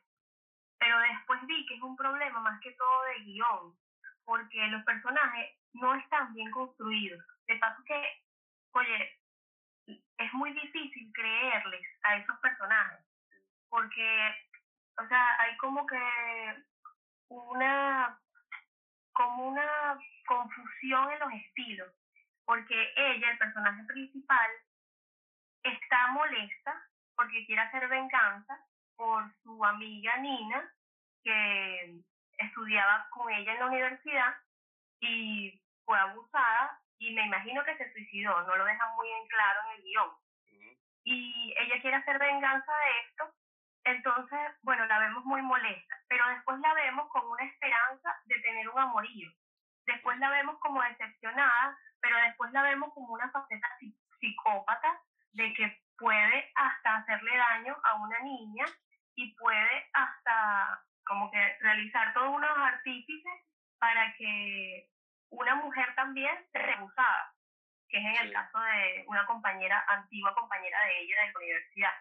pero 0.79 0.97
después 0.99 1.39
vi 1.45 1.65
que 1.65 1.75
es 1.75 1.81
un 1.81 1.95
problema 1.95 2.39
más 2.39 2.59
que 2.61 2.71
todo 2.71 3.03
de 3.03 3.23
guion, 3.25 3.80
porque 4.25 4.67
los 4.67 4.83
personajes 4.83 5.57
no 5.73 5.95
están 5.95 6.33
bien 6.33 6.51
construidos. 6.51 7.23
De 7.47 7.55
paso 7.57 7.83
que, 7.85 8.23
oye, 8.71 9.19
es 10.17 10.33
muy 10.33 10.53
difícil 10.53 11.11
creerles 11.13 11.85
a 12.03 12.17
esos 12.17 12.37
personajes, 12.39 13.05
porque, 13.69 14.35
o 14.97 15.07
sea, 15.07 15.41
hay 15.41 15.57
como 15.57 15.85
que 15.85 15.99
una 17.29 18.17
como 19.13 19.47
una 19.49 19.99
confusión 20.25 21.11
en 21.11 21.19
los 21.19 21.33
estilos, 21.33 21.93
porque 22.45 22.93
ella, 22.95 23.31
el 23.31 23.37
personaje 23.37 23.83
principal, 23.83 24.49
está 25.63 26.07
molesta 26.07 26.87
porque 27.15 27.45
quiere 27.45 27.61
hacer 27.61 27.87
venganza 27.87 28.65
por 28.95 29.23
su 29.43 29.63
amiga 29.63 30.17
Nina, 30.17 30.73
que 31.23 32.01
estudiaba 32.41 33.07
con 33.11 33.31
ella 33.31 33.53
en 33.53 33.59
la 33.59 33.65
universidad 33.67 34.35
y 34.99 35.61
fue 35.85 35.99
abusada 35.99 36.79
y 36.99 37.13
me 37.13 37.25
imagino 37.25 37.63
que 37.63 37.75
se 37.77 37.91
suicidó, 37.93 38.41
no 38.43 38.55
lo 38.55 38.65
deja 38.65 38.87
muy 38.95 39.09
en 39.09 39.27
claro 39.27 39.59
en 39.65 39.75
el 39.77 39.83
guion. 39.83 40.11
Y 41.03 41.53
ella 41.57 41.81
quiere 41.81 41.97
hacer 41.97 42.19
venganza 42.19 42.71
de 42.71 42.91
esto, 43.07 43.33
entonces, 43.85 44.39
bueno, 44.61 44.85
la 44.85 44.99
vemos 44.99 45.25
muy 45.25 45.41
molesta, 45.41 45.95
pero 46.07 46.27
después 46.29 46.59
la 46.59 46.73
vemos 46.75 47.09
con 47.09 47.25
una 47.25 47.43
esperanza 47.43 48.15
de 48.25 48.39
tener 48.41 48.69
un 48.69 48.77
amorío. 48.77 49.31
Después 49.87 50.19
la 50.19 50.29
vemos 50.29 50.59
como 50.59 50.83
decepcionada, 50.83 51.75
pero 51.99 52.17
después 52.17 52.51
la 52.51 52.61
vemos 52.61 52.93
como 52.93 53.13
una 53.13 53.31
faceta 53.31 53.67
psi- 53.79 53.97
psicópata 54.19 55.01
de 55.33 55.51
que 55.55 55.81
puede 55.97 56.51
hasta 56.53 56.97
hacerle 56.97 57.35
daño 57.35 57.75
a 57.83 57.95
una 57.95 58.19
niña 58.19 58.65
y 59.15 59.33
puede 59.35 59.89
hasta 59.93 60.83
como 61.05 61.31
que 61.31 61.57
realizar 61.59 62.13
todos 62.13 62.29
unos 62.29 62.57
artífices 62.57 63.33
para 63.79 64.13
que 64.15 64.89
una 65.29 65.55
mujer 65.55 65.93
también 65.95 66.35
sea 66.51 66.77
abusada, 66.77 67.33
que 67.89 67.97
es 67.97 68.05
en 68.05 68.27
el 68.27 68.33
caso 68.33 68.59
de 68.59 69.03
una 69.07 69.25
compañera, 69.25 69.83
antigua 69.87 70.33
compañera 70.35 70.83
de 70.85 70.99
ella 71.01 71.21
de 71.21 71.31
la 71.31 71.39
universidad. 71.39 71.93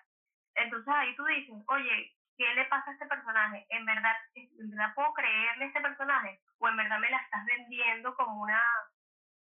Entonces 0.54 0.94
ahí 0.94 1.14
tú 1.16 1.24
dices, 1.24 1.54
oye, 1.68 2.14
¿qué 2.36 2.54
le 2.54 2.64
pasa 2.66 2.90
a 2.90 2.92
este 2.94 3.06
personaje? 3.06 3.66
¿En 3.70 3.86
verdad, 3.86 4.16
¿En 4.34 4.70
verdad 4.70 4.94
puedo 4.94 5.12
creerle 5.14 5.64
a 5.64 5.68
este 5.68 5.80
personaje? 5.80 6.40
¿O 6.58 6.68
en 6.68 6.76
verdad 6.76 6.98
me 6.98 7.10
la 7.10 7.18
estás 7.18 7.44
vendiendo 7.44 8.14
como 8.16 8.42
una 8.42 8.62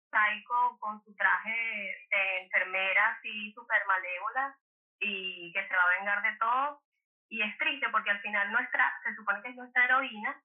psycho 0.10 0.78
con 0.80 1.04
su 1.04 1.16
traje 1.16 1.52
de 1.52 2.42
enfermera 2.44 3.10
así 3.10 3.52
súper 3.54 3.86
malévola 3.86 4.56
y 5.00 5.52
que 5.54 5.68
se 5.68 5.76
va 5.76 5.84
a 5.84 5.98
vengar 6.00 6.22
de 6.24 6.38
todo? 6.38 6.82
Y 7.30 7.42
es 7.42 7.58
triste 7.58 7.88
porque 7.92 8.10
al 8.10 8.22
final 8.22 8.52
nuestra, 8.52 8.92
se 9.04 9.16
supone 9.16 9.42
que 9.42 9.50
es 9.50 9.56
nuestra 9.56 9.86
heroína, 9.86 10.42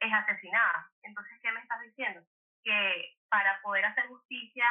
es 0.00 0.12
asesinada. 0.12 0.90
Entonces, 1.02 1.38
¿qué 1.42 1.52
me 1.52 1.60
estás 1.60 1.80
diciendo? 1.82 2.20
Que 2.64 3.14
para 3.28 3.60
poder 3.62 3.84
hacer 3.84 4.06
justicia, 4.06 4.64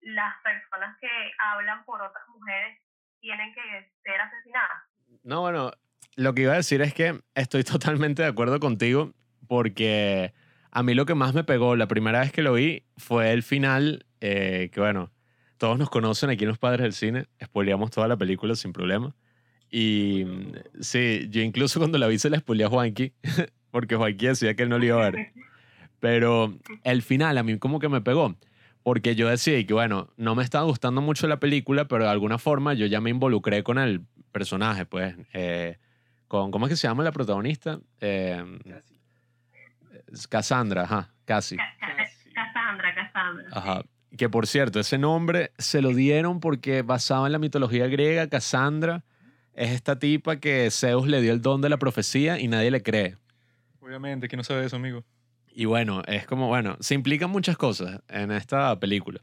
las 0.00 0.34
personas 0.42 0.96
que 1.00 1.08
hablan 1.38 1.84
por 1.84 2.02
otras 2.02 2.28
mujeres 2.28 2.78
tienen 3.20 3.54
que 3.54 3.92
ser 4.02 4.20
asesinadas. 4.20 4.82
No, 5.22 5.40
bueno, 5.40 5.72
lo 6.16 6.34
que 6.34 6.42
iba 6.42 6.52
a 6.52 6.56
decir 6.56 6.82
es 6.82 6.92
que 6.92 7.20
estoy 7.34 7.64
totalmente 7.64 8.22
de 8.22 8.28
acuerdo 8.28 8.60
contigo 8.60 9.12
porque 9.48 10.32
a 10.70 10.82
mí 10.82 10.94
lo 10.94 11.06
que 11.06 11.14
más 11.14 11.34
me 11.34 11.44
pegó 11.44 11.76
la 11.76 11.86
primera 11.86 12.20
vez 12.20 12.32
que 12.32 12.42
lo 12.42 12.54
vi 12.54 12.84
fue 12.96 13.32
el 13.32 13.42
final, 13.42 14.06
eh, 14.20 14.70
que 14.72 14.80
bueno, 14.80 15.10
todos 15.58 15.78
nos 15.78 15.90
conocen 15.90 16.30
aquí 16.30 16.44
en 16.44 16.48
Los 16.48 16.58
Padres 16.58 16.82
del 16.82 16.92
Cine, 16.92 17.26
spoileamos 17.42 17.90
toda 17.90 18.08
la 18.08 18.16
película 18.16 18.54
sin 18.56 18.72
problema. 18.72 19.14
Y 19.74 20.24
mm, 20.26 20.52
sí, 20.80 21.26
yo 21.30 21.40
incluso 21.40 21.80
cuando 21.80 21.96
la 21.98 22.06
vi 22.06 22.18
se 22.18 22.28
la 22.30 22.38
spoileé 22.38 22.66
a 22.66 22.68
Juanqui, 22.68 23.12
porque 23.72 23.96
Juanqui 23.96 24.26
decía 24.26 24.54
que 24.54 24.62
él 24.64 24.68
no 24.68 24.78
lo 24.78 24.84
iba 24.84 25.04
a 25.06 25.10
ver. 25.10 25.32
Pero 25.98 26.54
el 26.84 27.02
final 27.02 27.38
a 27.38 27.42
mí 27.42 27.58
como 27.58 27.78
que 27.80 27.88
me 27.88 28.00
pegó, 28.02 28.36
porque 28.82 29.14
yo 29.14 29.28
decía 29.28 29.64
que 29.66 29.72
bueno, 29.72 30.10
no 30.16 30.34
me 30.34 30.42
estaba 30.44 30.64
gustando 30.66 31.00
mucho 31.00 31.26
la 31.26 31.38
película, 31.40 31.86
pero 31.88 32.04
de 32.04 32.10
alguna 32.10 32.38
forma 32.38 32.74
yo 32.74 32.84
ya 32.86 33.00
me 33.00 33.08
involucré 33.10 33.62
con 33.62 33.78
el 33.78 34.02
personaje, 34.30 34.84
pues, 34.84 35.14
eh, 35.32 35.78
con, 36.28 36.50
¿cómo 36.50 36.66
es 36.66 36.70
que 36.70 36.76
se 36.76 36.86
llama 36.88 37.02
la 37.04 37.12
protagonista? 37.12 37.80
Eh, 38.00 38.42
Cassandra, 40.28 40.82
ajá, 40.82 41.10
casi. 41.24 41.56
Ca- 41.56 41.64
ca- 41.80 41.96
Cassandra, 42.34 42.94
Cassandra. 42.94 43.44
Ajá. 43.52 43.82
Que 44.16 44.28
por 44.28 44.46
cierto, 44.46 44.80
ese 44.80 44.98
nombre 44.98 45.52
se 45.56 45.80
lo 45.80 45.90
dieron 45.90 46.40
porque 46.40 46.82
basado 46.82 47.24
en 47.26 47.32
la 47.32 47.38
mitología 47.38 47.86
griega, 47.86 48.28
Cassandra 48.28 49.04
es 49.54 49.70
esta 49.70 49.98
tipa 49.98 50.36
que 50.36 50.70
Zeus 50.70 51.06
le 51.06 51.20
dio 51.20 51.32
el 51.32 51.42
don 51.42 51.60
de 51.60 51.68
la 51.68 51.78
profecía 51.78 52.38
y 52.38 52.48
nadie 52.48 52.70
le 52.70 52.82
cree. 52.82 53.16
Obviamente, 53.80 54.28
¿quién 54.28 54.38
no 54.38 54.44
sabe 54.44 54.64
eso, 54.64 54.76
amigo? 54.76 55.04
Y 55.54 55.66
bueno, 55.66 56.02
es 56.06 56.26
como, 56.26 56.48
bueno, 56.48 56.76
se 56.80 56.94
implican 56.94 57.30
muchas 57.30 57.56
cosas 57.56 58.00
en 58.08 58.32
esta 58.32 58.78
película. 58.80 59.20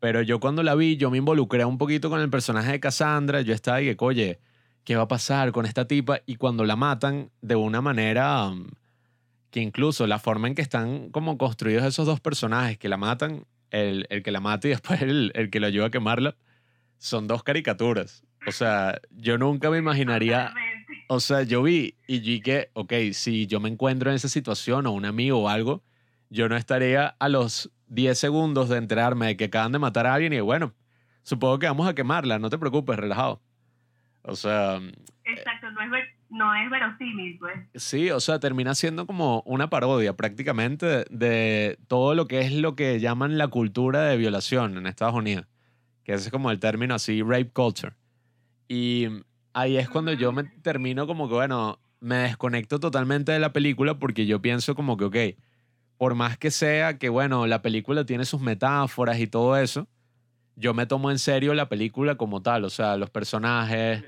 Pero 0.00 0.20
yo 0.20 0.40
cuando 0.40 0.62
la 0.62 0.74
vi, 0.74 0.96
yo 0.96 1.10
me 1.10 1.18
involucré 1.18 1.64
un 1.64 1.78
poquito 1.78 2.10
con 2.10 2.20
el 2.20 2.28
personaje 2.28 2.72
de 2.72 2.80
Cassandra. 2.80 3.40
Yo 3.40 3.54
estaba 3.54 3.80
y 3.80 3.94
que, 3.94 4.04
oye, 4.04 4.40
¿qué 4.84 4.96
va 4.96 5.02
a 5.02 5.08
pasar 5.08 5.52
con 5.52 5.64
esta 5.64 5.86
tipa? 5.86 6.20
Y 6.26 6.36
cuando 6.36 6.64
la 6.64 6.76
matan 6.76 7.30
de 7.40 7.54
una 7.54 7.80
manera 7.80 8.48
um, 8.48 8.66
que 9.50 9.60
incluso 9.60 10.06
la 10.06 10.18
forma 10.18 10.48
en 10.48 10.54
que 10.54 10.62
están 10.62 11.10
como 11.10 11.38
construidos 11.38 11.84
esos 11.84 12.04
dos 12.04 12.20
personajes 12.20 12.78
que 12.78 12.88
la 12.88 12.96
matan, 12.96 13.44
el, 13.70 14.06
el 14.10 14.22
que 14.22 14.32
la 14.32 14.40
mata 14.40 14.66
y 14.66 14.70
después 14.72 15.00
el, 15.02 15.30
el 15.34 15.50
que 15.50 15.60
lo 15.60 15.68
ayuda 15.68 15.86
a 15.86 15.90
quemarla, 15.90 16.36
son 16.98 17.28
dos 17.28 17.42
caricaturas. 17.42 18.24
O 18.46 18.52
sea, 18.52 19.00
yo 19.10 19.38
nunca 19.38 19.70
me 19.70 19.78
imaginaría 19.78 20.48
Totalmente. 20.48 21.04
o 21.08 21.20
sea, 21.20 21.42
yo 21.42 21.62
vi 21.62 21.96
y 22.06 22.20
dije, 22.20 22.70
ok, 22.74 22.92
si 23.12 23.46
yo 23.46 23.60
me 23.60 23.68
encuentro 23.68 24.10
en 24.10 24.16
esa 24.16 24.28
situación 24.28 24.86
o 24.86 24.92
un 24.92 25.04
amigo 25.04 25.38
o 25.42 25.48
algo, 25.48 25.82
yo 26.30 26.48
no 26.48 26.56
estaría 26.56 27.08
a 27.18 27.28
los 27.28 27.70
10 27.86 28.18
segundos 28.18 28.68
de 28.68 28.78
enterarme 28.78 29.26
de 29.26 29.36
que 29.36 29.44
acaban 29.44 29.72
de 29.72 29.78
matar 29.78 30.06
a 30.06 30.14
alguien 30.14 30.32
y 30.32 30.40
bueno, 30.40 30.74
supongo 31.22 31.58
que 31.58 31.66
vamos 31.66 31.86
a 31.88 31.94
quemarla, 31.94 32.38
no 32.38 32.50
te 32.50 32.58
preocupes, 32.58 32.96
relajado. 32.96 33.42
O 34.22 34.34
sea, 34.36 34.80
Exacto, 35.24 35.70
no 35.70 35.82
es, 35.82 35.90
ver- 35.90 36.08
no 36.30 36.54
es 36.54 36.70
verosímil, 36.70 37.38
pues. 37.38 37.54
sí, 37.74 38.10
o 38.10 38.18
sea, 38.20 38.38
termina 38.40 38.74
siendo 38.74 39.06
como 39.06 39.42
una 39.46 39.68
parodia 39.70 40.16
prácticamente 40.16 40.86
de, 40.86 41.04
de 41.10 41.78
todo 41.86 42.14
lo 42.14 42.26
que 42.26 42.40
es 42.40 42.52
lo 42.52 42.74
que 42.74 42.98
llaman 42.98 43.38
la 43.38 43.48
cultura 43.48 44.02
de 44.04 44.16
violación 44.16 44.76
en 44.78 44.86
Estados 44.86 45.14
Unidos, 45.14 45.46
que 46.04 46.12
ese 46.14 46.26
es 46.26 46.30
como 46.32 46.50
el 46.50 46.58
término 46.60 46.94
así, 46.94 47.22
rape 47.22 47.50
culture. 47.52 47.94
Y 48.72 49.06
ahí 49.52 49.76
es 49.76 49.90
cuando 49.90 50.14
yo 50.14 50.32
me 50.32 50.44
termino 50.44 51.06
como 51.06 51.28
que, 51.28 51.34
bueno, 51.34 51.78
me 52.00 52.16
desconecto 52.16 52.80
totalmente 52.80 53.30
de 53.30 53.38
la 53.38 53.52
película 53.52 53.98
porque 53.98 54.24
yo 54.24 54.40
pienso 54.40 54.74
como 54.74 54.96
que, 54.96 55.04
ok, 55.04 55.16
por 55.98 56.14
más 56.14 56.38
que 56.38 56.50
sea 56.50 56.96
que, 56.96 57.10
bueno, 57.10 57.46
la 57.46 57.60
película 57.60 58.06
tiene 58.06 58.24
sus 58.24 58.40
metáforas 58.40 59.20
y 59.20 59.26
todo 59.26 59.58
eso, 59.58 59.88
yo 60.56 60.72
me 60.72 60.86
tomo 60.86 61.10
en 61.10 61.18
serio 61.18 61.52
la 61.52 61.68
película 61.68 62.14
como 62.14 62.40
tal, 62.40 62.64
o 62.64 62.70
sea, 62.70 62.96
los 62.96 63.10
personajes, 63.10 64.04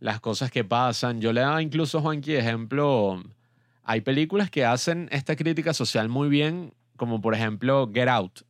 las 0.00 0.20
cosas 0.20 0.50
que 0.50 0.64
pasan. 0.64 1.20
Yo 1.20 1.34
le 1.34 1.42
daba 1.42 1.60
incluso 1.60 2.00
Juanqui 2.00 2.34
ejemplo, 2.34 3.22
hay 3.82 4.00
películas 4.00 4.48
que 4.48 4.64
hacen 4.64 5.10
esta 5.12 5.36
crítica 5.36 5.74
social 5.74 6.08
muy 6.08 6.30
bien, 6.30 6.72
como 6.96 7.20
por 7.20 7.34
ejemplo 7.34 7.90
Get 7.92 8.08
Out. 8.08 8.40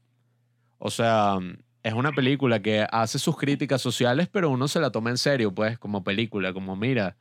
O 0.78 0.92
sea, 0.92 1.40
es 1.88 1.94
una 1.94 2.12
película 2.12 2.60
que 2.60 2.86
hace 2.90 3.18
sus 3.18 3.36
críticas 3.36 3.80
sociales, 3.80 4.28
pero 4.30 4.50
uno 4.50 4.68
se 4.68 4.78
la 4.78 4.90
toma 4.90 5.08
en 5.08 5.16
serio, 5.16 5.54
pues, 5.54 5.78
como 5.78 6.04
película, 6.04 6.52
como 6.52 6.76
mira, 6.76 7.16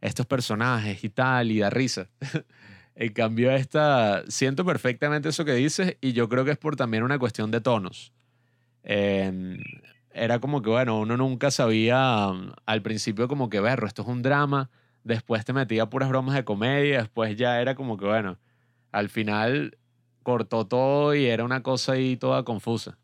estos 0.00 0.26
personajes 0.26 1.02
y 1.02 1.08
tal, 1.08 1.50
y 1.50 1.58
da 1.58 1.70
risa. 1.70 2.08
en 2.94 3.12
cambio, 3.12 3.50
esta, 3.50 4.22
siento 4.28 4.64
perfectamente 4.64 5.28
eso 5.28 5.44
que 5.44 5.54
dices, 5.54 5.96
y 6.00 6.12
yo 6.12 6.28
creo 6.28 6.44
que 6.44 6.52
es 6.52 6.58
por 6.58 6.76
también 6.76 7.02
una 7.02 7.18
cuestión 7.18 7.50
de 7.50 7.60
tonos. 7.60 8.12
En, 8.84 9.60
era 10.12 10.38
como 10.38 10.62
que, 10.62 10.70
bueno, 10.70 11.00
uno 11.00 11.16
nunca 11.16 11.50
sabía 11.50 12.28
um, 12.28 12.52
al 12.64 12.82
principio 12.82 13.26
como 13.26 13.50
que, 13.50 13.58
berro, 13.58 13.88
esto 13.88 14.02
es 14.02 14.08
un 14.08 14.22
drama, 14.22 14.70
después 15.02 15.44
te 15.44 15.52
metía 15.52 15.90
puras 15.90 16.08
bromas 16.08 16.36
de 16.36 16.44
comedia, 16.44 16.98
después 17.00 17.36
ya 17.36 17.60
era 17.60 17.74
como 17.74 17.96
que, 17.96 18.06
bueno, 18.06 18.38
al 18.92 19.08
final 19.08 19.78
cortó 20.22 20.66
todo 20.68 21.12
y 21.14 21.26
era 21.26 21.42
una 21.44 21.64
cosa 21.64 21.92
ahí 21.94 22.16
toda 22.16 22.44
confusa. 22.44 22.98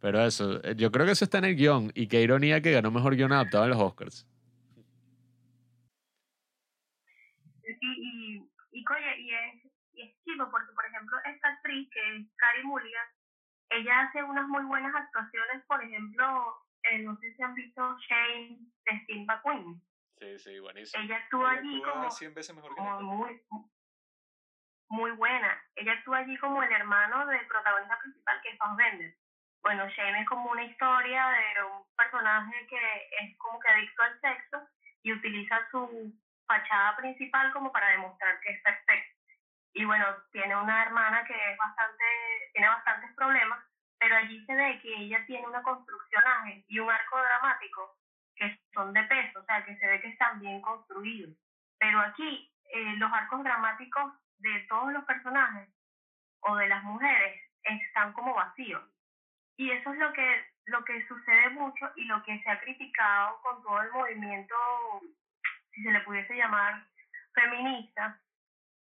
Pero 0.00 0.24
eso, 0.24 0.64
eh, 0.64 0.74
yo 0.76 0.90
creo 0.90 1.04
que 1.04 1.12
eso 1.12 1.24
está 1.24 1.38
en 1.38 1.44
el 1.44 1.56
guion 1.56 1.92
y 1.94 2.08
qué 2.08 2.22
ironía 2.22 2.60
que 2.60 2.72
ganó 2.72 2.90
mejor 2.90 3.16
guion 3.16 3.32
adaptado 3.32 3.64
en 3.64 3.70
los 3.70 3.80
Oscars. 3.80 4.26
Y, 7.62 7.86
y, 7.86 8.36
y, 8.72 8.84
oye, 8.90 9.20
y 9.20 9.34
es, 9.34 9.72
y 9.92 10.02
es 10.02 10.24
chido 10.24 10.50
porque, 10.50 10.72
por 10.72 10.84
ejemplo, 10.86 11.16
esta 11.24 11.48
actriz 11.48 11.88
que 11.92 12.16
es 12.16 12.26
Cari 12.36 12.64
Mulligan, 12.64 13.06
ella 13.70 14.00
hace 14.00 14.22
unas 14.22 14.48
muy 14.48 14.64
buenas 14.64 14.94
actuaciones, 14.94 15.64
por 15.66 15.82
ejemplo, 15.84 16.56
eh, 16.84 16.98
no 16.98 17.16
sé 17.18 17.34
si 17.34 17.42
han 17.42 17.54
visto 17.54 17.96
Shane 18.08 18.58
de 18.86 19.00
Steve 19.04 19.24
McQueen. 19.26 19.80
Sí, 20.18 20.38
sí, 20.38 20.58
buenísimo. 20.58 21.04
Ella 21.04 21.16
actúa 21.16 21.52
allí 21.52 21.76
actúa 21.76 21.92
como, 21.92 22.10
100 22.10 22.34
veces 22.34 22.56
mejor 22.56 22.70
que 22.70 22.76
como 22.76 23.00
nosotros. 23.00 23.40
muy, 23.50 23.66
muy 24.88 25.10
buena. 25.12 25.62
Ella 25.76 25.92
actúa 25.92 26.18
allí 26.18 26.36
como 26.38 26.62
el 26.62 26.72
hermano 26.72 27.26
del 27.26 27.46
protagonista 27.46 27.98
principal, 28.00 28.40
que 28.42 28.48
es 28.50 28.58
Fassbender. 28.58 29.19
Bueno, 29.62 29.86
Shane 29.88 30.20
es 30.20 30.28
como 30.28 30.50
una 30.50 30.64
historia 30.64 31.28
de 31.28 31.64
un 31.64 31.84
personaje 31.96 32.66
que 32.66 33.08
es 33.20 33.36
como 33.38 33.60
que 33.60 33.68
adicto 33.68 34.02
al 34.02 34.20
sexo 34.20 34.68
y 35.02 35.12
utiliza 35.12 35.58
su 35.70 36.12
fachada 36.46 36.96
principal 36.96 37.52
como 37.52 37.70
para 37.70 37.90
demostrar 37.90 38.40
que 38.40 38.50
es 38.52 38.62
perfecto. 38.62 39.20
Y 39.74 39.84
bueno, 39.84 40.06
tiene 40.32 40.56
una 40.56 40.82
hermana 40.82 41.24
que 41.24 41.34
es 41.34 41.56
bastante, 41.58 42.04
tiene 42.52 42.68
bastantes 42.68 43.14
problemas, 43.14 43.60
pero 43.98 44.16
allí 44.16 44.44
se 44.46 44.54
ve 44.54 44.80
que 44.80 44.94
ella 44.94 45.24
tiene 45.26 45.46
una 45.46 45.62
construcción 45.62 46.24
y 46.66 46.78
un 46.78 46.90
arco 46.90 47.18
dramático 47.18 47.96
que 48.34 48.58
son 48.72 48.92
de 48.92 49.02
peso, 49.04 49.40
o 49.40 49.44
sea, 49.44 49.64
que 49.64 49.76
se 49.76 49.86
ve 49.86 50.00
que 50.00 50.08
están 50.08 50.40
bien 50.40 50.60
construidos. 50.62 51.36
Pero 51.78 52.00
aquí, 52.00 52.50
eh, 52.72 52.96
los 52.96 53.12
arcos 53.12 53.44
dramáticos 53.44 54.14
de 54.38 54.60
todos 54.68 54.92
los 54.92 55.04
personajes 55.04 55.68
o 56.40 56.56
de 56.56 56.66
las 56.66 56.82
mujeres 56.82 57.40
están 57.62 58.12
como 58.14 58.34
vacíos. 58.34 58.82
Y 59.60 59.70
eso 59.72 59.92
es 59.92 59.98
lo 59.98 60.10
que, 60.14 60.44
lo 60.68 60.82
que 60.86 61.06
sucede 61.06 61.50
mucho 61.50 61.92
y 61.94 62.04
lo 62.04 62.22
que 62.22 62.40
se 62.42 62.48
ha 62.48 62.58
criticado 62.60 63.38
con 63.42 63.62
todo 63.62 63.82
el 63.82 63.92
movimiento, 63.92 64.54
si 65.74 65.82
se 65.82 65.92
le 65.92 66.00
pudiese 66.00 66.34
llamar 66.34 66.82
feminista, 67.34 68.18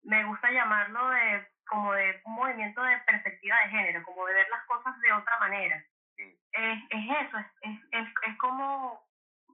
me 0.03 0.27
gusta 0.27 0.51
llamarlo 0.51 1.09
de 1.09 1.49
como 1.67 1.95
de 1.95 2.21
un 2.27 2.35
movimiento 2.35 2.83
de 2.83 2.99
perspectiva 2.99 3.57
de 3.61 3.71
género, 3.71 4.03
como 4.03 4.27
de 4.27 4.35
ver 4.35 4.47
las 4.51 4.63
cosas 4.67 5.01
de 5.01 5.11
otra 5.11 5.39
manera. 5.39 5.83
Es, 6.19 6.79
es 6.91 7.05
eso, 7.19 7.39
es, 7.39 7.47
es, 7.63 7.81
es, 7.93 8.09
es 8.27 8.37
como, 8.37 9.03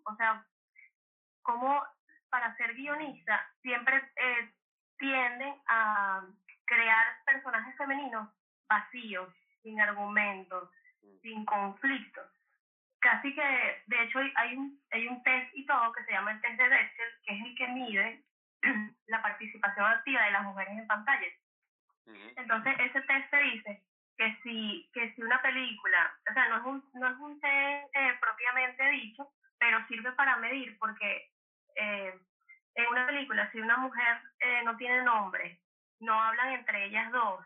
o 0.03 0.17
sea, 0.17 0.45
como 1.43 1.81
para 2.29 2.57
ser 2.57 2.75
guionista 2.75 3.49
siempre 3.63 4.03
eh, 4.17 4.53
tienden 4.99 5.55
a 5.69 6.25
crear 6.65 7.07
personajes 7.25 7.77
femeninos 7.77 8.29
vacíos, 8.69 9.33
sin 9.63 9.81
argumentos, 9.81 10.69
sin 11.23 11.45
conflictos. 11.45 12.27
Casi 13.01 13.35
que, 13.35 13.83
de 13.87 14.03
hecho, 14.03 14.19
hay 14.37 14.57
un, 14.57 14.81
hay 14.91 15.07
un 15.07 15.23
test 15.23 15.51
y 15.55 15.67
todo 15.67 15.93
que 15.93 16.05
se 16.05 16.13
llama 16.13 16.33
el 16.33 16.41
test 16.41 16.57
de 16.57 16.69
Bechdel, 16.69 17.09
que 17.27 17.35
es 17.35 17.45
el 17.45 17.57
que 17.57 17.69
mide 17.69 18.25
la 19.07 19.23
participación 19.23 19.87
activa 19.87 20.23
de 20.23 20.31
las 20.31 20.43
mujeres 20.43 20.79
en 20.79 20.87
pantalla. 20.87 21.27
Entonces, 22.37 22.75
ese 22.81 23.01
test 23.03 23.31
te 23.31 23.43
dice 23.43 23.83
que 24.17 24.37
si, 24.43 24.91
que 24.93 25.13
si 25.15 25.23
una 25.23 25.41
película, 25.43 26.15
o 26.31 26.33
sea, 26.33 26.49
no 26.49 26.57
es 26.59 26.65
un, 26.65 26.91
no 27.01 27.09
es 27.09 27.19
un 27.19 27.41
test 27.41 27.97
eh, 27.97 28.19
propiamente 28.21 28.91
dicho, 28.91 29.29
pero 29.59 29.87
sirve 29.87 30.13
para 30.13 30.37
medir 30.37 30.79
porque 30.79 31.31
eh, 31.77 32.19
en 32.75 32.87
una 32.89 33.07
película, 33.07 33.51
si 33.51 33.61
una 33.61 33.77
mujer 33.77 34.21
eh, 34.41 34.63
no 34.65 34.77
tiene 34.77 35.03
nombre, 35.03 35.61
no 36.01 36.21
hablan 36.21 36.53
entre 36.53 36.87
ellas 36.87 37.11
dos 37.13 37.45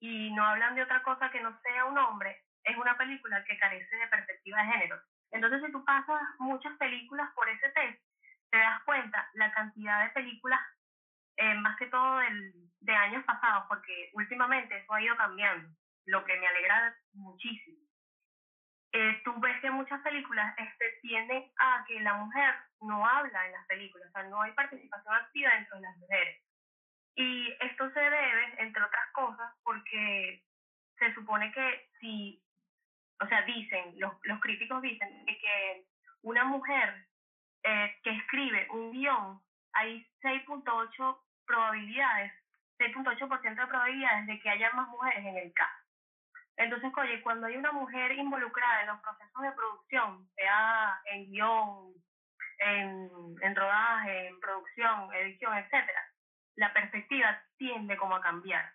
y 0.00 0.30
no 0.32 0.44
hablan 0.44 0.74
de 0.74 0.82
otra 0.82 1.02
cosa 1.02 1.30
que 1.30 1.40
no 1.40 1.58
sea 1.60 1.84
un 1.86 1.98
hombre, 1.98 2.44
es 2.64 2.76
una 2.76 2.96
película 2.96 3.44
que 3.44 3.58
carece 3.58 3.96
de 3.96 4.08
perspectiva 4.08 4.62
de 4.62 4.72
género. 4.72 5.00
Entonces, 5.30 5.62
si 5.64 5.72
tú 5.72 5.84
pasas 5.84 6.20
muchas 6.38 6.76
películas 6.78 7.30
por 7.34 7.48
ese 7.48 7.68
test, 7.70 8.02
te 8.50 8.58
das 8.58 8.82
cuenta 8.84 9.28
la 9.34 9.52
cantidad 9.52 10.04
de 10.04 10.10
películas, 10.10 10.60
eh, 11.36 11.54
más 11.54 11.76
que 11.78 11.86
todo 11.86 12.18
del, 12.18 12.52
de 12.80 12.94
años 12.94 13.24
pasados, 13.24 13.64
porque 13.68 14.10
últimamente 14.14 14.76
eso 14.76 14.92
ha 14.92 15.02
ido 15.02 15.16
cambiando, 15.16 15.68
lo 16.06 16.24
que 16.24 16.36
me 16.38 16.46
alegra 16.48 16.96
muchísimo. 17.12 17.78
Eh, 18.92 19.20
tú 19.24 19.38
ves 19.38 19.60
que 19.60 19.70
muchas 19.70 20.00
películas 20.02 20.52
este, 20.58 20.98
tienden 21.02 21.44
a 21.58 21.84
que 21.86 22.00
la 22.00 22.14
mujer 22.14 22.54
no 22.80 23.06
habla 23.06 23.46
en 23.46 23.52
las 23.52 23.66
películas, 23.66 24.08
o 24.08 24.12
sea, 24.12 24.24
no 24.24 24.42
hay 24.42 24.52
participación 24.52 25.14
activa 25.14 25.54
dentro 25.54 25.76
de 25.76 25.82
las 25.82 25.96
mujeres. 25.98 26.42
Y 27.14 27.56
esto 27.60 27.90
se 27.92 28.00
debe, 28.00 28.54
entre 28.58 28.82
otras 28.82 29.12
cosas, 29.12 29.52
porque 29.62 30.42
se 30.98 31.14
supone 31.14 31.52
que 31.52 31.88
si, 32.00 32.42
o 33.20 33.26
sea, 33.26 33.42
dicen, 33.42 33.94
los, 33.98 34.12
los 34.24 34.40
críticos 34.40 34.80
dicen 34.82 35.24
de 35.24 35.38
que 35.38 35.84
una 36.22 36.44
mujer 36.44 37.06
eh, 37.62 37.96
que 38.02 38.10
escribe 38.10 38.66
un 38.70 38.92
guion, 38.92 39.40
hay 39.72 40.06
6.8 40.22 41.18
probabilidades, 41.46 42.32
6.8% 42.78 43.54
de 43.54 43.66
probabilidades 43.66 44.26
de 44.26 44.40
que 44.40 44.50
haya 44.50 44.72
más 44.72 44.88
mujeres 44.88 45.24
en 45.24 45.36
el 45.36 45.52
caso. 45.52 45.84
Entonces, 46.56 46.92
oye, 46.96 47.22
cuando 47.22 47.46
hay 47.46 47.56
una 47.56 47.72
mujer 47.72 48.12
involucrada 48.12 48.82
en 48.82 48.88
los 48.88 49.00
procesos 49.00 49.42
de 49.42 49.52
producción, 49.52 50.28
sea 50.36 51.00
en 51.06 51.30
guion, 51.30 51.94
en, 52.58 53.10
en 53.40 53.56
rodaje, 53.56 54.28
en 54.28 54.40
producción, 54.40 55.14
edición, 55.14 55.56
etcétera, 55.56 56.04
la 56.56 56.72
perspectiva 56.72 57.42
tiende 57.56 57.96
como 57.96 58.16
a 58.16 58.20
cambiar. 58.20 58.72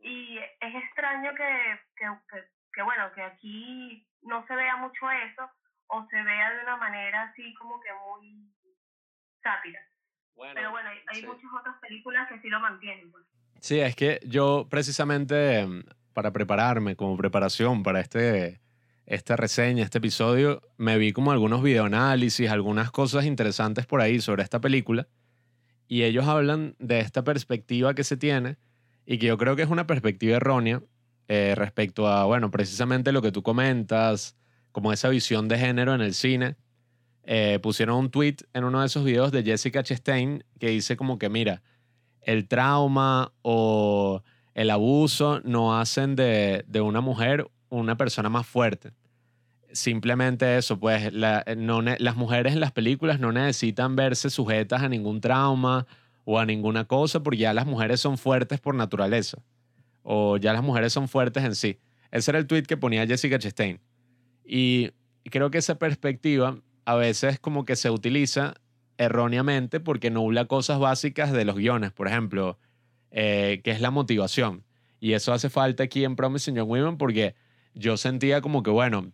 Y 0.00 0.38
es 0.38 0.74
extraño 0.74 1.34
que, 1.34 1.80
que, 1.96 2.06
que, 2.30 2.44
que, 2.72 2.82
bueno, 2.82 3.10
que 3.14 3.22
aquí 3.22 4.06
no 4.22 4.46
se 4.46 4.54
vea 4.54 4.76
mucho 4.76 5.10
eso 5.10 5.50
o 5.88 6.06
se 6.10 6.22
vea 6.22 6.50
de 6.54 6.62
una 6.62 6.76
manera 6.76 7.22
así 7.22 7.54
como 7.54 7.80
que 7.80 7.88
muy 7.92 8.52
sátira. 9.42 9.80
Bueno, 10.34 10.54
Pero 10.54 10.70
bueno, 10.70 10.88
hay, 10.90 10.98
hay 11.08 11.20
sí. 11.20 11.26
muchas 11.26 11.50
otras 11.58 11.76
películas 11.80 12.28
que 12.28 12.40
sí 12.40 12.48
lo 12.48 12.60
mantienen. 12.60 13.10
Pues. 13.10 13.24
Sí, 13.60 13.80
es 13.80 13.96
que 13.96 14.20
yo 14.24 14.68
precisamente 14.70 15.66
mm, 15.66 15.82
para 16.12 16.32
prepararme, 16.32 16.96
como 16.96 17.16
preparación 17.16 17.82
para 17.82 18.00
este, 18.00 18.60
esta 19.06 19.36
reseña, 19.36 19.84
este 19.84 19.98
episodio, 19.98 20.62
me 20.76 20.98
vi 20.98 21.12
como 21.12 21.32
algunos 21.32 21.62
videoanálisis, 21.62 22.50
algunas 22.50 22.90
cosas 22.90 23.24
interesantes 23.24 23.86
por 23.86 24.00
ahí 24.00 24.20
sobre 24.20 24.42
esta 24.42 24.60
película. 24.60 25.08
Y 25.86 26.02
ellos 26.02 26.26
hablan 26.26 26.76
de 26.78 27.00
esta 27.00 27.24
perspectiva 27.24 27.94
que 27.94 28.04
se 28.04 28.16
tiene 28.16 28.58
y 29.06 29.18
que 29.18 29.26
yo 29.26 29.38
creo 29.38 29.56
que 29.56 29.62
es 29.62 29.70
una 29.70 29.86
perspectiva 29.86 30.36
errónea 30.36 30.82
eh, 31.28 31.54
respecto 31.56 32.08
a, 32.08 32.24
bueno, 32.24 32.50
precisamente 32.50 33.12
lo 33.12 33.22
que 33.22 33.32
tú 33.32 33.42
comentas, 33.42 34.36
como 34.72 34.92
esa 34.92 35.08
visión 35.08 35.46
de 35.48 35.58
género 35.58 35.94
en 35.94 36.00
el 36.00 36.14
cine. 36.14 36.56
Eh, 37.24 37.58
pusieron 37.62 37.98
un 37.98 38.10
tweet 38.10 38.36
en 38.54 38.64
uno 38.64 38.80
de 38.80 38.86
esos 38.86 39.04
videos 39.04 39.30
de 39.32 39.42
Jessica 39.42 39.82
Chastain 39.82 40.44
que 40.58 40.68
dice 40.70 40.96
como 40.96 41.18
que, 41.18 41.28
mira, 41.28 41.62
el 42.22 42.48
trauma 42.48 43.32
o 43.42 44.22
el 44.54 44.70
abuso 44.70 45.40
no 45.44 45.78
hacen 45.78 46.16
de, 46.16 46.64
de 46.66 46.80
una 46.80 47.02
mujer 47.02 47.50
una 47.68 47.98
persona 47.98 48.30
más 48.30 48.46
fuerte. 48.46 48.92
Simplemente 49.72 50.56
eso, 50.56 50.80
pues 50.80 51.12
ne- 51.12 51.96
las 51.98 52.16
mujeres 52.16 52.54
en 52.54 52.60
las 52.60 52.72
películas 52.72 53.20
no 53.20 53.30
necesitan 53.30 53.94
verse 53.94 54.30
sujetas 54.30 54.82
a 54.82 54.88
ningún 54.88 55.20
trauma 55.20 55.86
o 56.24 56.38
a 56.38 56.46
ninguna 56.46 56.86
cosa 56.86 57.22
porque 57.22 57.40
ya 57.40 57.52
las 57.52 57.66
mujeres 57.66 58.00
son 58.00 58.16
fuertes 58.16 58.58
por 58.60 58.74
naturaleza 58.74 59.42
o 60.10 60.38
ya 60.38 60.54
las 60.54 60.62
mujeres 60.62 60.94
son 60.94 61.06
fuertes 61.06 61.44
en 61.44 61.54
sí. 61.54 61.80
Ese 62.10 62.30
era 62.30 62.38
el 62.38 62.46
tweet 62.46 62.62
que 62.62 62.78
ponía 62.78 63.06
Jessica 63.06 63.38
Chastain. 63.38 63.78
Y 64.42 64.92
creo 65.24 65.50
que 65.50 65.58
esa 65.58 65.78
perspectiva 65.78 66.62
a 66.86 66.94
veces 66.94 67.38
como 67.38 67.66
que 67.66 67.76
se 67.76 67.90
utiliza 67.90 68.54
erróneamente 68.96 69.80
porque 69.80 70.10
nubla 70.10 70.46
cosas 70.46 70.78
básicas 70.78 71.30
de 71.30 71.44
los 71.44 71.56
guiones, 71.56 71.92
por 71.92 72.08
ejemplo, 72.08 72.58
eh, 73.10 73.60
que 73.62 73.70
es 73.70 73.82
la 73.82 73.90
motivación. 73.90 74.64
Y 74.98 75.12
eso 75.12 75.34
hace 75.34 75.50
falta 75.50 75.82
aquí 75.82 76.04
en 76.04 76.16
Promising 76.16 76.54
Young 76.54 76.70
Women 76.70 76.96
porque 76.96 77.34
yo 77.74 77.98
sentía 77.98 78.40
como 78.40 78.62
que, 78.62 78.70
bueno, 78.70 79.12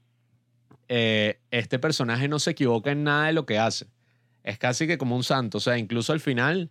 eh, 0.86 1.40
este 1.50 1.80
personaje 1.80 2.28
no 2.28 2.38
se 2.38 2.52
equivoca 2.52 2.92
en 2.92 3.02
nada 3.02 3.26
de 3.26 3.32
lo 3.32 3.46
que 3.46 3.58
hace. 3.58 3.88
Es 4.44 4.58
casi 4.58 4.86
que 4.86 4.96
como 4.96 5.16
un 5.16 5.24
santo. 5.24 5.58
O 5.58 5.60
sea, 5.60 5.76
incluso 5.76 6.12
al 6.12 6.20
final 6.20 6.70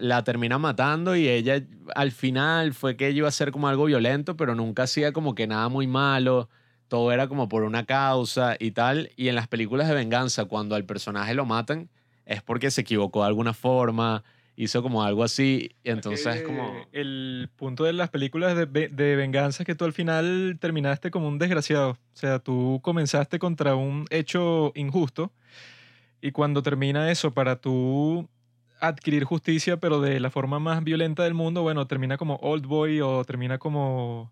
la 0.00 0.24
termina 0.24 0.58
matando 0.58 1.16
y 1.16 1.28
ella 1.28 1.62
al 1.94 2.12
final 2.12 2.74
fue 2.74 2.96
que 2.96 3.08
ella 3.08 3.18
iba 3.18 3.28
a 3.28 3.30
hacer 3.30 3.52
como 3.52 3.68
algo 3.68 3.84
violento, 3.84 4.36
pero 4.36 4.54
nunca 4.54 4.84
hacía 4.84 5.12
como 5.12 5.34
que 5.34 5.46
nada 5.46 5.68
muy 5.68 5.86
malo. 5.86 6.48
Todo 6.88 7.12
era 7.12 7.28
como 7.28 7.48
por 7.48 7.64
una 7.64 7.84
causa 7.84 8.56
y 8.58 8.70
tal. 8.70 9.10
Y 9.16 9.28
en 9.28 9.34
las 9.34 9.48
películas 9.48 9.88
de 9.88 9.94
venganza, 9.94 10.46
cuando 10.46 10.74
al 10.74 10.84
personaje 10.84 11.34
lo 11.34 11.44
matan, 11.44 11.90
es 12.24 12.42
porque 12.42 12.70
se 12.70 12.80
equivocó 12.80 13.20
de 13.20 13.28
alguna 13.28 13.52
forma, 13.52 14.24
hizo 14.56 14.82
como 14.82 15.02
algo 15.02 15.22
así. 15.22 15.70
Y 15.84 15.90
entonces 15.90 16.38
Que 16.38 16.44
como... 16.44 16.86
El 16.92 17.50
punto 17.56 17.84
de 17.84 17.92
las 17.92 18.08
películas 18.08 18.56
de, 18.56 18.88
de 18.88 19.16
venganza 19.16 19.62
es 19.62 19.66
que 19.66 19.74
tú 19.74 19.84
al 19.84 19.92
final 19.92 20.56
terminaste 20.60 21.10
como 21.10 21.28
un 21.28 21.38
desgraciado. 21.38 21.90
O 21.90 21.96
sea, 22.14 22.38
tú 22.38 22.80
comenzaste 22.82 23.38
contra 23.38 23.74
un 23.74 24.06
hecho 24.10 24.72
injusto 24.74 25.32
y 26.20 26.32
cuando 26.32 26.62
termina 26.62 27.10
eso 27.10 27.32
para 27.32 27.56
tú 27.56 28.28
adquirir 28.80 29.24
justicia, 29.24 29.78
pero 29.78 30.00
de 30.00 30.20
la 30.20 30.30
forma 30.30 30.58
más 30.58 30.84
violenta 30.84 31.24
del 31.24 31.34
mundo, 31.34 31.62
bueno, 31.62 31.86
termina 31.86 32.16
como 32.16 32.36
Old 32.36 32.66
Boy 32.66 33.00
o 33.00 33.24
termina 33.24 33.58
como 33.58 34.30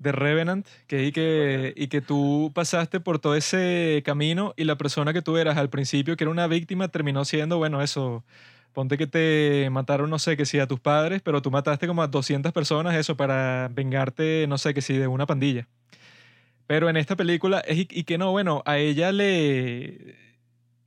The 0.00 0.12
Revenant, 0.12 0.66
que 0.86 1.04
y 1.04 1.12
que, 1.12 1.72
y 1.76 1.88
que 1.88 2.00
tú 2.00 2.50
pasaste 2.54 3.00
por 3.00 3.18
todo 3.18 3.34
ese 3.34 4.02
camino 4.04 4.54
y 4.56 4.64
la 4.64 4.76
persona 4.76 5.12
que 5.12 5.22
tú 5.22 5.36
eras 5.36 5.56
al 5.56 5.70
principio, 5.70 6.16
que 6.16 6.24
era 6.24 6.30
una 6.30 6.46
víctima, 6.46 6.88
terminó 6.88 7.24
siendo, 7.24 7.58
bueno, 7.58 7.82
eso, 7.82 8.24
ponte 8.72 8.98
que 8.98 9.06
te 9.06 9.68
mataron, 9.70 10.10
no 10.10 10.18
sé, 10.18 10.36
que 10.36 10.46
sí, 10.46 10.58
a 10.58 10.66
tus 10.66 10.80
padres, 10.80 11.22
pero 11.22 11.42
tú 11.42 11.50
mataste 11.50 11.86
como 11.86 12.02
a 12.02 12.08
200 12.08 12.52
personas, 12.52 12.94
eso, 12.96 13.16
para 13.16 13.68
vengarte, 13.72 14.46
no 14.48 14.58
sé, 14.58 14.74
que 14.74 14.82
sí, 14.82 14.96
de 14.98 15.06
una 15.06 15.26
pandilla. 15.26 15.68
Pero 16.66 16.88
en 16.88 16.96
esta 16.96 17.16
película 17.16 17.60
es 17.60 17.78
y, 17.78 17.88
y 17.90 18.04
que 18.04 18.18
no, 18.18 18.30
bueno, 18.32 18.62
a 18.66 18.78
ella 18.78 19.12
le 19.12 20.31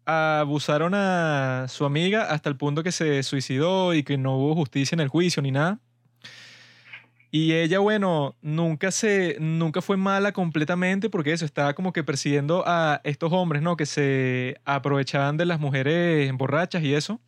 abusaron 0.06 0.94
a 0.96 1.65
su 1.68 1.86
amiga 1.86 2.24
hasta 2.32 2.50
el 2.50 2.58
punto 2.58 2.84
que 2.84 2.91
se 2.91 3.24
suicidó 3.24 3.94
y 3.94 4.04
que 4.04 4.18
no 4.18 4.38
hubo 4.38 4.56
justicia 4.56 4.96
en 4.96 5.00
el 5.00 5.08
juicio 5.08 5.41
ni 5.41 5.52
nada. 5.52 5.80
Y 7.32 7.52
ella, 7.54 7.80
bueno, 7.80 8.38
nunca 8.41 8.91
se, 8.91 9.36
nunca 9.41 9.82
fue 9.82 9.98
mala 9.98 10.32
completamente 10.32 11.10
porque 11.10 11.34
eso, 11.34 11.44
estaba 11.44 11.74
como 11.74 11.91
que 11.91 12.02
persiguiendo 12.04 12.63
a 12.65 13.02
estos 13.04 13.34
hombres, 13.34 13.62
¿no? 13.62 13.76
Que 13.76 13.86
se 13.86 14.56
aprovechaban 14.63 15.36
de 15.36 15.46
las 15.46 15.60
mujeres 15.60 16.32
borrachas 16.34 16.82
y 16.84 16.94
eso, 16.94 17.20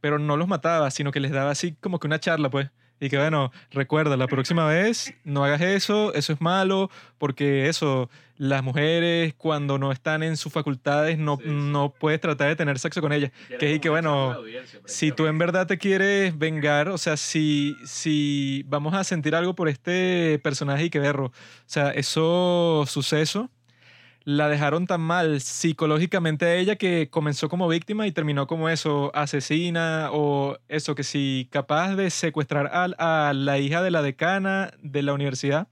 pero 0.00 0.18
no 0.18 0.38
los 0.38 0.48
mataba, 0.48 0.90
sino 0.90 1.12
que 1.12 1.20
les 1.20 1.32
daba 1.32 1.50
así 1.50 1.76
como 1.80 1.98
que 2.00 2.06
una 2.06 2.20
charla, 2.20 2.48
pues. 2.50 2.70
Y 3.00 3.08
que 3.08 3.16
bueno, 3.16 3.50
recuerda, 3.70 4.16
la 4.16 4.26
próxima 4.26 4.66
vez 4.66 5.14
no 5.24 5.42
hagas 5.42 5.62
eso, 5.62 6.12
eso 6.12 6.34
es 6.34 6.40
malo, 6.40 6.90
porque 7.16 7.68
eso, 7.68 8.10
las 8.36 8.62
mujeres 8.62 9.32
cuando 9.38 9.78
no 9.78 9.90
están 9.90 10.22
en 10.22 10.36
sus 10.36 10.52
facultades 10.52 11.18
no, 11.18 11.36
Sí, 11.38 11.44
sí. 11.44 11.50
no 11.50 11.94
puedes 11.98 12.20
tratar 12.20 12.48
de 12.48 12.56
tener 12.56 12.78
sexo 12.78 13.00
con 13.00 13.12
ellas. 13.12 13.32
Que 13.58 13.74
es 13.74 13.80
que 13.80 13.88
bueno, 13.88 14.36
si 14.84 15.12
tú 15.12 15.26
en 15.26 15.38
verdad 15.38 15.66
te 15.66 15.78
quieres 15.78 16.38
vengar, 16.38 16.88
o 16.90 16.98
sea, 16.98 17.16
si, 17.16 17.74
si 17.84 18.64
vamos 18.68 18.92
a 18.94 19.02
sentir 19.02 19.34
algo 19.34 19.54
por 19.54 19.68
este 19.68 20.38
personaje 20.42 20.84
y 20.84 20.90
que 20.90 20.98
verlo, 20.98 21.26
o 21.26 21.32
sea, 21.66 21.90
eso 21.92 22.84
suceso 22.86 23.50
la 24.24 24.48
dejaron 24.48 24.86
tan 24.86 25.00
mal 25.00 25.40
psicológicamente 25.40 26.44
a 26.44 26.54
ella 26.54 26.76
que 26.76 27.08
comenzó 27.10 27.48
como 27.48 27.68
víctima 27.68 28.06
y 28.06 28.12
terminó 28.12 28.46
como 28.46 28.68
eso, 28.68 29.10
asesina 29.14 30.10
o 30.12 30.58
eso, 30.68 30.94
que 30.94 31.04
si 31.04 31.48
capaz 31.50 31.96
de 31.96 32.10
secuestrar 32.10 32.70
a, 32.72 33.28
a 33.28 33.32
la 33.32 33.58
hija 33.58 33.82
de 33.82 33.90
la 33.90 34.02
decana 34.02 34.72
de 34.82 35.02
la 35.02 35.14
universidad 35.14 35.68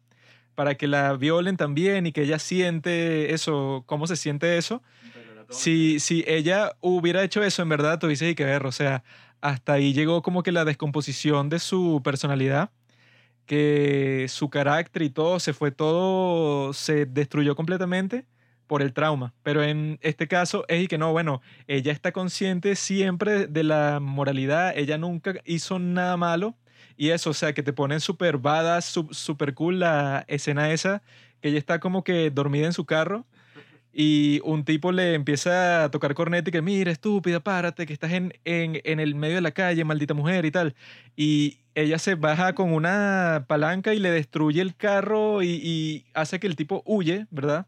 para 0.54 0.76
que 0.76 0.88
la 0.88 1.12
violen 1.14 1.56
también 1.56 2.06
y 2.06 2.12
que 2.12 2.22
ella 2.22 2.38
siente 2.38 3.32
eso, 3.32 3.84
cómo 3.86 4.06
se 4.06 4.16
siente 4.16 4.58
eso. 4.58 4.82
Si, 5.50 6.00
si 6.00 6.24
ella 6.26 6.72
hubiera 6.80 7.22
hecho 7.22 7.42
eso, 7.42 7.62
en 7.62 7.70
verdad, 7.70 7.98
tuviese 7.98 8.34
que 8.34 8.44
ver, 8.44 8.66
o 8.66 8.72
sea, 8.72 9.02
hasta 9.40 9.74
ahí 9.74 9.94
llegó 9.94 10.20
como 10.20 10.42
que 10.42 10.52
la 10.52 10.64
descomposición 10.64 11.48
de 11.48 11.58
su 11.58 12.02
personalidad, 12.04 12.70
que 13.46 14.26
su 14.28 14.50
carácter 14.50 15.02
y 15.02 15.10
todo 15.10 15.38
se 15.40 15.54
fue 15.54 15.70
todo, 15.70 16.72
se 16.74 17.06
destruyó 17.06 17.54
completamente 17.56 18.26
por 18.68 18.82
el 18.82 18.92
trauma. 18.92 19.34
Pero 19.42 19.64
en 19.64 19.98
este 20.02 20.28
caso 20.28 20.64
es 20.68 20.84
y 20.84 20.86
que 20.86 20.98
no, 20.98 21.10
bueno, 21.10 21.42
ella 21.66 21.90
está 21.90 22.12
consciente 22.12 22.76
siempre 22.76 23.48
de 23.48 23.64
la 23.64 23.98
moralidad, 24.00 24.78
ella 24.78 24.96
nunca 24.98 25.34
hizo 25.44 25.80
nada 25.80 26.16
malo. 26.16 26.54
Y 26.96 27.10
eso, 27.10 27.30
o 27.30 27.34
sea, 27.34 27.52
que 27.52 27.62
te 27.64 27.72
ponen 27.72 28.00
súper 28.00 28.38
badass, 28.38 29.00
súper 29.10 29.54
cool 29.54 29.80
la 29.80 30.24
escena 30.28 30.70
esa, 30.70 31.02
que 31.40 31.48
ella 31.48 31.58
está 31.58 31.80
como 31.80 32.04
que 32.04 32.30
dormida 32.30 32.66
en 32.66 32.72
su 32.72 32.84
carro 32.84 33.26
y 33.92 34.40
un 34.44 34.64
tipo 34.64 34.92
le 34.92 35.14
empieza 35.14 35.84
a 35.84 35.90
tocar 35.90 36.14
corneta 36.14 36.50
y 36.50 36.52
que, 36.52 36.62
mira, 36.62 36.92
estúpida, 36.92 37.40
párate, 37.40 37.86
que 37.86 37.92
estás 37.92 38.12
en, 38.12 38.32
en, 38.44 38.80
en 38.84 39.00
el 39.00 39.14
medio 39.14 39.36
de 39.36 39.40
la 39.40 39.50
calle, 39.50 39.84
maldita 39.84 40.14
mujer 40.14 40.44
y 40.44 40.50
tal. 40.50 40.74
Y 41.16 41.58
ella 41.74 41.98
se 41.98 42.14
baja 42.14 42.54
con 42.54 42.72
una 42.72 43.46
palanca 43.48 43.94
y 43.94 43.98
le 43.98 44.10
destruye 44.10 44.60
el 44.60 44.76
carro 44.76 45.42
y, 45.42 45.48
y 45.48 46.04
hace 46.14 46.38
que 46.38 46.46
el 46.46 46.56
tipo 46.56 46.82
huye, 46.86 47.26
¿verdad? 47.30 47.66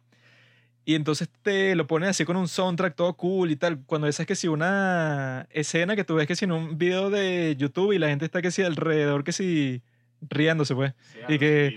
Y 0.85 0.95
entonces 0.95 1.29
te 1.43 1.75
lo 1.77 1.87
ponen 1.87 2.09
así 2.09 2.25
con 2.25 2.37
un 2.37 2.49
soundtrack 2.49 2.95
todo 2.97 3.15
cool 3.15 3.51
y 3.51 3.57
tal. 3.57 3.81
Cuando 3.87 4.07
esa 4.09 4.23
es 4.23 4.27
que 4.27 4.35
si 4.35 4.49
una 4.49 5.47
escena 5.51 5.95
que 5.95 6.05
tú 6.05 6.15
ves 6.15 6.27
que 6.27 6.35
si 6.37 6.47
en 6.47 6.53
un 6.53 6.79
video 6.79 7.11
de 7.11 7.55
YouTube 7.59 7.93
y 7.93 7.99
la 7.99 8.09
gente 8.09 8.25
está 8.25 8.43
que 8.43 8.51
si 8.51 8.63
alrededor 8.63 9.23
que 9.23 9.33
si 9.33 9.83
riéndose, 10.29 10.75
pues. 10.75 10.95
y 11.29 11.39
que- 11.39 11.77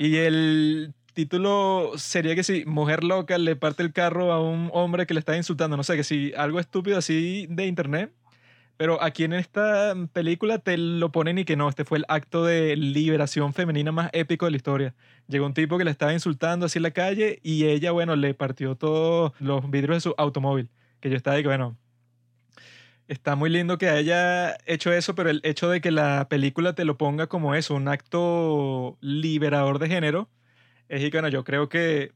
Y 0.00 0.16
el 0.16 0.94
título 1.12 1.92
sería 1.96 2.34
que 2.34 2.42
si 2.42 2.64
mujer 2.64 3.04
loca 3.04 3.38
le 3.38 3.54
parte 3.56 3.82
el 3.82 3.92
carro 3.92 4.32
a 4.32 4.42
un 4.42 4.68
hombre 4.72 5.06
que 5.06 5.14
le 5.14 5.20
está 5.20 5.36
insultando, 5.36 5.76
no 5.76 5.84
sé, 5.84 5.96
que 5.96 6.02
si 6.04 6.32
algo 6.36 6.58
estúpido 6.60 6.98
así 6.98 7.46
de 7.50 7.66
internet. 7.66 8.12
Pero 8.76 9.00
aquí 9.02 9.24
en 9.24 9.32
esta 9.32 9.94
película 10.12 10.58
te 10.58 10.76
lo 10.76 11.12
ponen 11.12 11.38
y 11.38 11.44
que 11.44 11.56
no, 11.56 11.68
este 11.68 11.84
fue 11.84 11.98
el 11.98 12.04
acto 12.08 12.44
de 12.44 12.74
liberación 12.76 13.54
femenina 13.54 13.92
más 13.92 14.10
épico 14.12 14.46
de 14.46 14.50
la 14.50 14.56
historia. 14.56 14.94
Llegó 15.28 15.46
un 15.46 15.54
tipo 15.54 15.78
que 15.78 15.84
le 15.84 15.90
estaba 15.92 16.12
insultando 16.12 16.66
así 16.66 16.78
en 16.78 16.82
la 16.82 16.90
calle 16.90 17.38
y 17.42 17.66
ella, 17.66 17.92
bueno, 17.92 18.16
le 18.16 18.34
partió 18.34 18.74
todos 18.76 19.32
los 19.38 19.70
vidrios 19.70 19.96
de 19.96 20.00
su 20.00 20.14
automóvil. 20.18 20.70
Que 21.00 21.10
yo 21.10 21.16
estaba 21.16 21.36
de 21.36 21.44
bueno, 21.44 21.76
está 23.08 23.36
muy 23.36 23.50
lindo 23.50 23.78
que 23.78 23.88
haya 23.88 24.56
hecho 24.66 24.92
eso, 24.92 25.14
pero 25.14 25.30
el 25.30 25.40
hecho 25.44 25.68
de 25.68 25.80
que 25.80 25.90
la 25.90 26.28
película 26.28 26.74
te 26.74 26.84
lo 26.84 26.96
ponga 26.96 27.26
como 27.28 27.54
eso, 27.54 27.74
un 27.74 27.88
acto 27.88 28.96
liberador 29.00 29.78
de 29.78 29.88
género, 29.88 30.28
es 30.88 31.02
y 31.02 31.10
que, 31.10 31.18
bueno, 31.18 31.28
yo 31.28 31.44
creo 31.44 31.68
que 31.68 32.12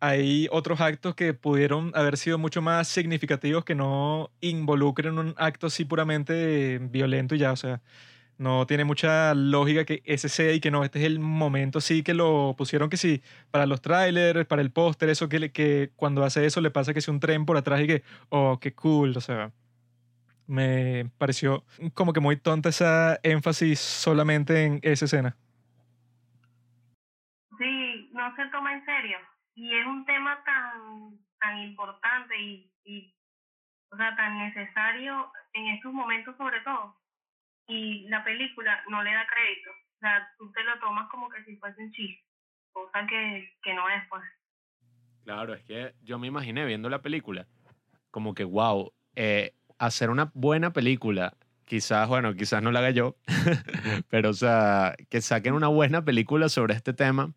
hay 0.00 0.48
otros 0.50 0.80
actos 0.80 1.14
que 1.14 1.34
pudieron 1.34 1.92
haber 1.94 2.16
sido 2.16 2.38
mucho 2.38 2.62
más 2.62 2.88
significativos 2.88 3.64
que 3.64 3.74
no 3.74 4.30
involucren 4.40 5.18
un 5.18 5.34
acto 5.36 5.66
así 5.66 5.84
puramente 5.84 6.78
violento 6.78 7.34
y 7.34 7.38
ya, 7.38 7.52
o 7.52 7.56
sea, 7.56 7.82
no 8.38 8.66
tiene 8.66 8.84
mucha 8.84 9.34
lógica 9.34 9.84
que 9.84 10.02
ese 10.06 10.30
sea 10.30 10.52
y 10.52 10.60
que 10.60 10.70
no, 10.70 10.82
este 10.82 11.00
es 11.00 11.04
el 11.04 11.20
momento 11.20 11.82
sí 11.82 12.02
que 12.02 12.14
lo 12.14 12.54
pusieron 12.56 12.88
que 12.88 12.96
sí, 12.96 13.22
para 13.50 13.66
los 13.66 13.82
trailers, 13.82 14.46
para 14.46 14.62
el 14.62 14.72
póster, 14.72 15.10
eso 15.10 15.28
que, 15.28 15.52
que 15.52 15.90
cuando 15.96 16.24
hace 16.24 16.46
eso 16.46 16.62
le 16.62 16.70
pasa 16.70 16.94
que 16.94 17.02
si 17.02 17.10
un 17.10 17.20
tren 17.20 17.44
por 17.44 17.58
atrás 17.58 17.82
y 17.82 17.86
que, 17.86 18.02
oh, 18.30 18.58
qué 18.58 18.72
cool, 18.72 19.14
o 19.16 19.20
sea, 19.20 19.52
me 20.46 21.10
pareció 21.18 21.64
como 21.92 22.14
que 22.14 22.20
muy 22.20 22.36
tonta 22.36 22.70
esa 22.70 23.20
énfasis 23.22 23.78
solamente 23.78 24.64
en 24.64 24.80
esa 24.82 25.04
escena. 25.04 25.36
Sí, 27.58 28.10
no 28.14 28.34
se 28.34 28.46
toma 28.46 28.72
en 28.72 28.84
serio. 28.86 29.18
Y 29.60 29.74
es 29.74 29.86
un 29.86 30.06
tema 30.06 30.42
tan, 30.42 31.18
tan 31.38 31.58
importante 31.58 32.34
y, 32.38 33.14
o 33.90 33.96
sea, 33.98 34.16
tan 34.16 34.38
necesario 34.38 35.30
en 35.52 35.66
estos 35.74 35.92
momentos 35.92 36.34
sobre 36.38 36.62
todo. 36.62 36.96
Y 37.68 38.08
la 38.08 38.24
película 38.24 38.82
no 38.88 39.02
le 39.02 39.12
da 39.12 39.26
crédito. 39.26 39.70
O 39.70 39.98
sea, 40.00 40.26
tú 40.38 40.50
te 40.52 40.64
lo 40.64 40.78
tomas 40.78 41.10
como 41.10 41.28
que 41.28 41.44
si 41.44 41.58
fuese 41.58 41.78
un 41.82 41.92
chiste, 41.92 42.24
cosa 42.72 43.06
que, 43.06 43.52
que 43.62 43.74
no 43.74 43.86
es, 43.90 44.02
pues. 44.08 44.22
Claro, 45.24 45.52
es 45.52 45.62
que 45.64 45.94
yo 46.00 46.18
me 46.18 46.28
imaginé 46.28 46.64
viendo 46.64 46.88
la 46.88 47.02
película 47.02 47.46
como 48.10 48.32
que, 48.34 48.44
wow, 48.44 48.94
eh, 49.14 49.52
hacer 49.76 50.08
una 50.08 50.30
buena 50.32 50.72
película, 50.72 51.36
quizás, 51.66 52.08
bueno, 52.08 52.34
quizás 52.34 52.62
no 52.62 52.72
la 52.72 52.78
haga 52.78 52.92
yo, 52.92 53.16
pero 54.08 54.30
o 54.30 54.32
sea, 54.32 54.96
que 55.10 55.20
saquen 55.20 55.52
una 55.52 55.68
buena 55.68 56.02
película 56.02 56.48
sobre 56.48 56.72
este 56.72 56.94
tema 56.94 57.34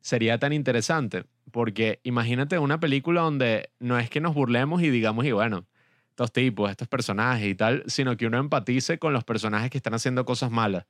sería 0.00 0.38
tan 0.38 0.52
interesante, 0.52 1.24
porque 1.50 2.00
imagínate 2.02 2.58
una 2.58 2.80
película 2.80 3.22
donde 3.22 3.70
no 3.78 3.98
es 3.98 4.10
que 4.10 4.20
nos 4.20 4.34
burlemos 4.34 4.82
y 4.82 4.90
digamos, 4.90 5.24
y 5.24 5.32
bueno, 5.32 5.66
estos 6.10 6.32
tipos, 6.32 6.70
estos 6.70 6.88
personajes 6.88 7.46
y 7.46 7.54
tal, 7.54 7.82
sino 7.86 8.16
que 8.16 8.26
uno 8.26 8.38
empatice 8.38 8.98
con 8.98 9.12
los 9.12 9.24
personajes 9.24 9.70
que 9.70 9.78
están 9.78 9.94
haciendo 9.94 10.24
cosas 10.24 10.50
malas 10.50 10.86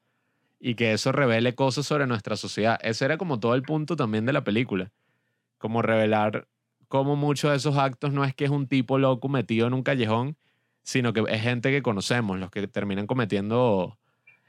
y 0.61 0.75
que 0.75 0.93
eso 0.93 1.13
revele 1.13 1.55
cosas 1.55 1.87
sobre 1.87 2.07
nuestra 2.07 2.37
sociedad. 2.37 2.79
Ese 2.83 3.05
era 3.05 3.17
como 3.17 3.41
todo 3.41 3.55
el 3.55 3.63
punto 3.63 3.97
también 3.97 4.27
de 4.27 4.33
la 4.33 4.45
película 4.45 4.91
como 5.65 5.81
revelar 5.81 6.47
cómo 6.89 7.17
muchos 7.17 7.51
de 7.51 7.57
esos 7.57 7.79
actos 7.79 8.13
no 8.13 8.23
es 8.23 8.35
que 8.35 8.45
es 8.45 8.51
un 8.51 8.69
tipo 8.69 8.99
loco 8.99 9.31
metido 9.31 9.67
en 9.67 9.73
un 9.73 9.83
callejón, 9.83 10.37
sino 10.83 11.15
que 11.15 11.25
es 11.27 11.41
gente 11.41 11.71
que 11.71 11.81
conocemos, 11.81 12.39
los 12.39 12.51
que 12.51 12.69
terminan 12.69 13.07
cometiendo 13.07 13.99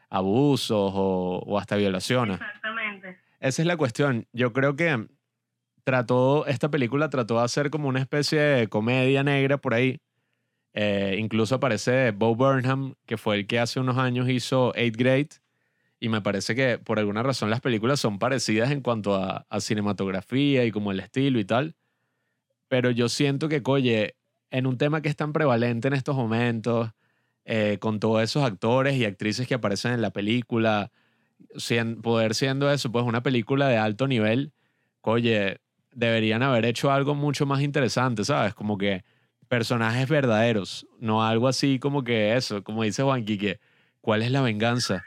abusos 0.09 0.91
o, 0.93 1.41
o 1.45 1.57
hasta 1.57 1.77
violaciones. 1.77 2.41
Exactamente. 2.41 3.17
Esa 3.39 3.61
es 3.61 3.65
la 3.65 3.77
cuestión. 3.77 4.27
Yo 4.33 4.51
creo 4.51 4.75
que 4.75 5.07
trató, 5.85 6.47
esta 6.47 6.71
película 6.71 7.09
trató 7.11 7.39
de 7.39 7.45
hacer 7.45 7.71
como 7.71 7.89
una 7.89 8.01
especie 8.01 8.41
de 8.41 8.69
comedia 8.69 9.23
negra 9.23 9.59
por 9.59 9.75
ahí. 9.75 10.01
Eh, 10.73 11.17
incluso 11.19 11.55
aparece 11.55 12.11
Bo 12.11 12.35
Burnham, 12.35 12.95
que 13.05 13.17
fue 13.17 13.37
el 13.37 13.47
que 13.47 13.59
hace 13.59 13.79
unos 13.79 13.97
años 13.97 14.29
hizo 14.29 14.73
Eighth 14.75 14.97
Grade. 14.97 15.29
Y 15.99 16.09
me 16.09 16.21
parece 16.21 16.55
que 16.55 16.79
por 16.79 16.99
alguna 16.99 17.23
razón 17.23 17.49
las 17.51 17.61
películas 17.61 17.99
son 17.99 18.19
parecidas 18.19 18.71
en 18.71 18.81
cuanto 18.81 19.15
a, 19.15 19.47
a 19.49 19.61
cinematografía 19.61 20.65
y 20.65 20.71
como 20.71 20.91
el 20.91 20.99
estilo 21.01 21.39
y 21.39 21.45
tal. 21.45 21.75
Pero 22.67 22.89
yo 22.91 23.09
siento 23.09 23.47
que, 23.49 23.61
oye, 23.65 24.15
en 24.51 24.65
un 24.67 24.77
tema 24.77 25.01
que 25.01 25.09
es 25.09 25.15
tan 25.15 25.33
prevalente 25.33 25.87
en 25.87 25.93
estos 25.93 26.15
momentos, 26.15 26.91
eh, 27.45 27.77
con 27.79 27.99
todos 27.99 28.23
esos 28.23 28.43
actores 28.43 28.95
y 28.95 29.05
actrices 29.05 29.47
que 29.47 29.55
aparecen 29.55 29.93
en 29.93 30.01
la 30.01 30.11
película, 30.11 30.91
sien- 31.57 32.01
poder 32.01 32.35
siendo 32.35 32.71
eso, 32.71 32.91
pues 32.91 33.05
una 33.05 33.23
película 33.23 33.67
de 33.69 33.77
alto 33.77 34.07
nivel, 34.07 34.53
oye, 35.01 35.59
deberían 35.95 36.43
haber 36.43 36.65
hecho 36.65 36.91
algo 36.91 37.15
mucho 37.15 37.45
más 37.45 37.61
interesante, 37.61 38.23
¿sabes? 38.23 38.53
Como 38.53 38.77
que 38.77 39.03
personajes 39.47 40.07
verdaderos, 40.07 40.85
no 40.99 41.23
algo 41.23 41.47
así 41.47 41.79
como 41.79 42.03
que 42.03 42.35
eso, 42.35 42.63
como 42.63 42.83
dice 42.83 43.03
Juanqui, 43.03 43.37
que 43.37 43.59
¿cuál 44.01 44.21
es 44.21 44.31
la 44.31 44.41
venganza? 44.41 45.03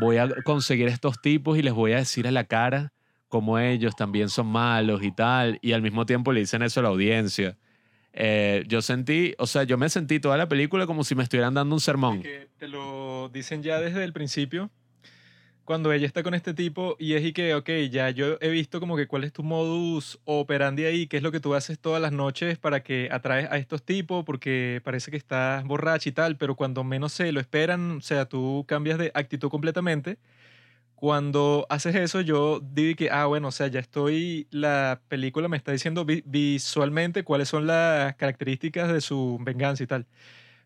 Voy 0.00 0.16
a 0.16 0.28
conseguir 0.44 0.88
estos 0.88 1.20
tipos 1.20 1.58
y 1.58 1.62
les 1.62 1.74
voy 1.74 1.92
a 1.92 1.96
decir 1.96 2.26
a 2.26 2.30
la 2.30 2.44
cara 2.44 2.92
cómo 3.28 3.58
ellos 3.58 3.96
también 3.96 4.28
son 4.28 4.46
malos 4.46 5.02
y 5.02 5.10
tal, 5.10 5.58
y 5.62 5.72
al 5.72 5.82
mismo 5.82 6.06
tiempo 6.06 6.32
le 6.32 6.40
dicen 6.40 6.62
eso 6.62 6.80
a 6.80 6.82
la 6.84 6.88
audiencia. 6.90 7.56
Eh, 8.12 8.64
yo 8.68 8.82
sentí, 8.82 9.34
o 9.38 9.46
sea, 9.46 9.64
yo 9.64 9.78
me 9.78 9.88
sentí 9.88 10.20
toda 10.20 10.36
la 10.36 10.48
película 10.48 10.86
como 10.86 11.02
si 11.02 11.14
me 11.14 11.22
estuvieran 11.22 11.54
dando 11.54 11.74
un 11.74 11.80
sermón. 11.80 12.22
Que 12.22 12.48
te 12.58 12.68
lo 12.68 13.30
dicen 13.32 13.62
ya 13.62 13.80
desde 13.80 14.04
el 14.04 14.12
principio. 14.12 14.70
Cuando 15.64 15.92
ella 15.92 16.06
está 16.06 16.24
con 16.24 16.34
este 16.34 16.54
tipo 16.54 16.96
y 16.98 17.14
es 17.14 17.24
y 17.24 17.32
que, 17.32 17.54
ok, 17.54 17.70
ya 17.90 18.10
yo 18.10 18.36
he 18.40 18.48
visto 18.50 18.80
como 18.80 18.96
que 18.96 19.06
cuál 19.06 19.22
es 19.24 19.32
tu 19.32 19.44
modus 19.44 20.18
operandi 20.24 20.84
ahí, 20.84 21.06
qué 21.06 21.18
es 21.18 21.22
lo 21.22 21.30
que 21.30 21.38
tú 21.40 21.54
haces 21.54 21.78
todas 21.78 22.02
las 22.02 22.10
noches 22.12 22.58
para 22.58 22.82
que 22.82 23.08
atraes 23.12 23.48
a 23.50 23.58
estos 23.58 23.82
tipos, 23.84 24.24
porque 24.24 24.80
parece 24.84 25.10
que 25.12 25.16
estás 25.16 25.64
borracha 25.64 26.08
y 26.08 26.12
tal, 26.12 26.36
pero 26.36 26.56
cuando 26.56 26.82
menos 26.82 27.12
se 27.12 27.30
lo 27.30 27.38
esperan, 27.40 27.98
o 27.98 28.00
sea, 28.00 28.26
tú 28.26 28.64
cambias 28.66 28.98
de 28.98 29.12
actitud 29.14 29.50
completamente. 29.50 30.18
Cuando 30.94 31.66
haces 31.70 31.96
eso, 31.96 32.20
yo 32.20 32.60
digo 32.60 32.96
que, 32.96 33.10
ah, 33.10 33.26
bueno, 33.26 33.48
o 33.48 33.52
sea, 33.52 33.66
ya 33.68 33.80
estoy, 33.80 34.46
la 34.50 35.00
película 35.08 35.48
me 35.48 35.56
está 35.56 35.72
diciendo 35.72 36.04
vi- 36.04 36.22
visualmente 36.26 37.24
cuáles 37.24 37.48
son 37.48 37.66
las 37.66 38.14
características 38.16 38.92
de 38.92 39.00
su 39.00 39.38
venganza 39.42 39.82
y 39.84 39.86
tal. 39.88 40.06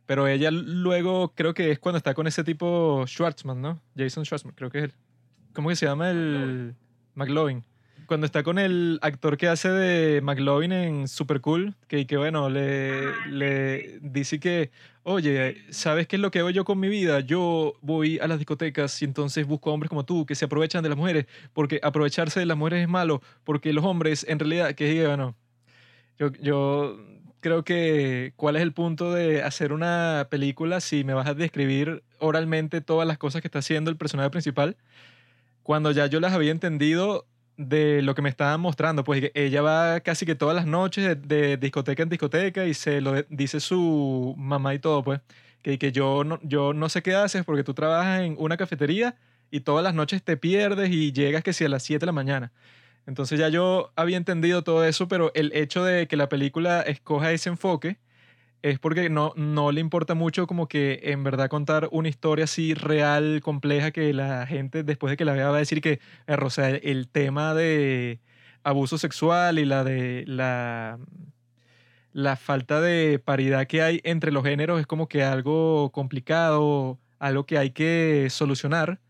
Pero 0.06 0.28
ella 0.28 0.50
luego 0.50 1.32
creo 1.34 1.52
que 1.52 1.72
es 1.72 1.78
cuando 1.78 1.98
está 1.98 2.14
con 2.14 2.26
ese 2.26 2.44
tipo 2.44 3.04
Schwartzman, 3.06 3.60
¿no? 3.60 3.80
Jason 3.96 4.24
Schwartzman, 4.24 4.54
creo 4.54 4.70
que 4.70 4.78
es 4.78 4.84
él. 4.84 4.94
¿Cómo 5.52 5.68
que 5.68 5.76
se 5.76 5.86
llama 5.86 6.10
el 6.10 6.74
McLovin? 7.14 7.64
Cuando 8.06 8.24
está 8.24 8.44
con 8.44 8.60
el 8.60 9.00
actor 9.02 9.36
que 9.36 9.48
hace 9.48 9.68
de 9.68 10.20
McLovin 10.20 10.70
en 10.70 11.08
Super 11.08 11.40
Cool, 11.40 11.74
que, 11.88 12.06
que 12.06 12.16
bueno, 12.16 12.48
le, 12.48 13.10
le 13.30 13.98
dice 14.00 14.38
que, 14.38 14.70
oye, 15.02 15.56
¿sabes 15.70 16.06
qué 16.06 16.14
es 16.14 16.22
lo 16.22 16.30
que 16.30 16.38
hago 16.38 16.50
yo 16.50 16.64
con 16.64 16.78
mi 16.78 16.88
vida? 16.88 17.18
Yo 17.18 17.74
voy 17.80 18.20
a 18.20 18.28
las 18.28 18.38
discotecas 18.38 19.02
y 19.02 19.06
entonces 19.06 19.44
busco 19.44 19.72
hombres 19.72 19.88
como 19.88 20.04
tú 20.04 20.24
que 20.24 20.36
se 20.36 20.44
aprovechan 20.44 20.84
de 20.84 20.90
las 20.90 20.98
mujeres, 20.98 21.26
porque 21.52 21.80
aprovecharse 21.82 22.38
de 22.38 22.46
las 22.46 22.56
mujeres 22.56 22.82
es 22.82 22.88
malo, 22.88 23.22
porque 23.42 23.72
los 23.72 23.84
hombres 23.84 24.24
en 24.28 24.38
realidad, 24.38 24.74
que 24.76 25.04
bueno, 25.04 25.34
yo, 26.16 26.30
yo 26.40 26.96
creo 27.40 27.64
que 27.64 28.32
cuál 28.36 28.56
es 28.56 28.62
el 28.62 28.72
punto 28.72 29.12
de 29.12 29.42
hacer 29.42 29.72
una 29.72 30.28
película 30.30 30.80
si 30.80 31.04
me 31.04 31.14
vas 31.14 31.26
a 31.26 31.34
describir 31.34 32.02
oralmente 32.18 32.80
todas 32.80 33.06
las 33.06 33.18
cosas 33.18 33.42
que 33.42 33.48
está 33.48 33.60
haciendo 33.60 33.90
el 33.90 33.96
personaje 33.96 34.30
principal, 34.30 34.76
cuando 35.62 35.90
ya 35.90 36.06
yo 36.06 36.20
las 36.20 36.32
había 36.32 36.52
entendido 36.52 37.26
de 37.56 38.02
lo 38.02 38.14
que 38.14 38.22
me 38.22 38.28
estaban 38.28 38.60
mostrando, 38.60 39.04
pues 39.04 39.30
ella 39.34 39.62
va 39.62 40.00
casi 40.00 40.26
que 40.26 40.34
todas 40.34 40.54
las 40.54 40.66
noches 40.66 41.16
de, 41.26 41.56
discoteca 41.56 42.02
en 42.02 42.08
discoteca 42.08 42.66
y 42.66 42.74
se 42.74 43.00
lo 43.00 43.22
dice 43.30 43.60
su 43.60 44.34
mamá 44.36 44.74
y 44.74 44.78
todo, 44.78 45.02
pues, 45.02 45.20
que, 45.62 45.78
que 45.78 45.92
yo, 45.92 46.24
no, 46.24 46.38
yo 46.42 46.72
no 46.74 46.88
sé 46.88 47.02
qué 47.02 47.14
haces 47.14 47.44
porque 47.44 47.64
tú 47.64 47.74
trabajas 47.74 48.22
en 48.22 48.36
una 48.38 48.56
cafetería 48.56 49.16
y 49.50 49.60
todas 49.60 49.82
las 49.82 49.94
noches 49.94 50.22
te 50.22 50.36
pierdes 50.36 50.90
y 50.90 51.12
llegas 51.12 51.42
que 51.42 51.52
si 51.52 51.64
a 51.64 51.68
las 51.68 51.82
7 51.82 52.00
de 52.00 52.06
la 52.06 52.12
mañana. 52.12 52.52
Entonces 53.06 53.38
ya 53.38 53.48
yo 53.48 53.92
había 53.96 54.16
entendido 54.16 54.62
todo 54.62 54.84
eso, 54.84 55.08
pero 55.08 55.30
el 55.34 55.52
hecho 55.54 55.84
de 55.84 56.08
que 56.08 56.16
la 56.16 56.28
película 56.28 56.82
escoja 56.82 57.32
ese 57.32 57.48
enfoque 57.50 57.98
es 58.62 58.78
porque 58.80 59.08
no, 59.10 59.32
no 59.36 59.70
le 59.70 59.80
importa 59.80 60.14
mucho 60.14 60.46
como 60.48 60.66
que 60.68 61.00
en 61.04 61.22
verdad 61.22 61.48
contar 61.48 61.88
una 61.92 62.08
historia 62.08 62.44
así 62.46 62.74
real, 62.74 63.40
compleja, 63.42 63.92
que 63.92 64.12
la 64.12 64.46
gente 64.46 64.82
después 64.82 65.12
de 65.12 65.16
que 65.16 65.24
la 65.24 65.34
vea 65.34 65.50
va 65.50 65.56
a 65.56 65.60
decir 65.60 65.80
que, 65.80 66.00
o 66.26 66.50
sea, 66.50 66.70
el 66.70 67.08
tema 67.08 67.54
de 67.54 68.20
abuso 68.64 68.98
sexual 68.98 69.60
y 69.60 69.64
la 69.64 69.84
de 69.84 70.24
la, 70.26 70.98
la 72.12 72.36
falta 72.36 72.80
de 72.80 73.20
paridad 73.20 73.66
que 73.68 73.82
hay 73.82 74.00
entre 74.02 74.32
los 74.32 74.42
géneros 74.42 74.80
es 74.80 74.86
como 74.86 75.08
que 75.08 75.22
algo 75.22 75.92
complicado, 75.92 76.98
algo 77.20 77.46
que 77.46 77.58
hay 77.58 77.70
que 77.70 78.28
solucionar. 78.30 79.00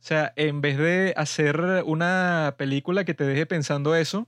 O 0.00 0.02
sea, 0.02 0.32
en 0.36 0.60
vez 0.62 0.78
de 0.78 1.12
hacer 1.16 1.60
una 1.84 2.54
película 2.58 3.04
que 3.04 3.14
te 3.14 3.24
deje 3.24 3.44
pensando 3.44 3.94
eso, 3.94 4.26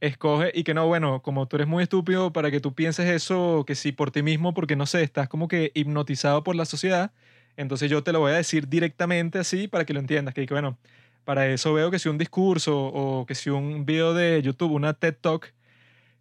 escoge 0.00 0.50
y 0.54 0.64
que 0.64 0.74
no, 0.74 0.86
bueno, 0.86 1.22
como 1.22 1.46
tú 1.48 1.56
eres 1.56 1.68
muy 1.68 1.82
estúpido 1.82 2.32
para 2.32 2.50
que 2.50 2.60
tú 2.60 2.74
pienses 2.74 3.06
eso, 3.06 3.64
que 3.66 3.74
sí 3.74 3.92
por 3.92 4.10
ti 4.10 4.22
mismo, 4.22 4.54
porque 4.54 4.76
no 4.76 4.86
sé, 4.86 5.02
estás 5.02 5.28
como 5.28 5.48
que 5.48 5.70
hipnotizado 5.74 6.42
por 6.44 6.56
la 6.56 6.64
sociedad, 6.64 7.12
entonces 7.56 7.90
yo 7.90 8.02
te 8.02 8.12
lo 8.12 8.20
voy 8.20 8.32
a 8.32 8.36
decir 8.36 8.68
directamente 8.68 9.38
así 9.38 9.68
para 9.68 9.84
que 9.84 9.92
lo 9.94 10.00
entiendas, 10.00 10.34
que, 10.34 10.46
que 10.46 10.54
bueno, 10.54 10.78
para 11.24 11.46
eso 11.48 11.74
veo 11.74 11.90
que 11.90 11.98
si 11.98 12.08
un 12.08 12.18
discurso 12.18 12.78
o 12.78 13.26
que 13.26 13.34
si 13.34 13.50
un 13.50 13.84
video 13.86 14.14
de 14.14 14.40
YouTube, 14.42 14.72
una 14.72 14.94
TED 14.94 15.16
Talk, 15.20 15.52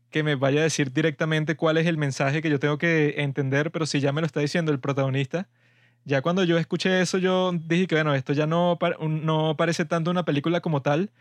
que 0.09 0.23
me 0.23 0.35
vaya 0.35 0.61
a 0.61 0.63
decir 0.63 0.91
directamente 0.93 1.55
cuál 1.55 1.77
es 1.77 1.87
el 1.87 1.97
mensaje 1.97 2.41
que 2.41 2.49
yo 2.49 2.59
tengo 2.59 2.77
que 2.77 3.15
entender, 3.17 3.71
pero 3.71 3.85
si 3.85 3.99
ya 3.99 4.11
me 4.11 4.21
lo 4.21 4.27
está 4.27 4.39
diciendo 4.39 4.71
el 4.71 4.79
protagonista, 4.79 5.47
ya 6.05 6.21
cuando 6.21 6.43
yo 6.43 6.57
escuché 6.57 7.01
eso, 7.01 7.17
yo 7.17 7.51
dije 7.51 7.87
que, 7.87 7.95
bueno, 7.95 8.13
esto 8.15 8.33
ya 8.33 8.47
no, 8.47 8.77
no 9.01 9.57
parece 9.57 9.85
tanto 9.85 10.11
una 10.11 10.23
película 10.23 10.61
como 10.61 10.81
tal, 10.81 11.11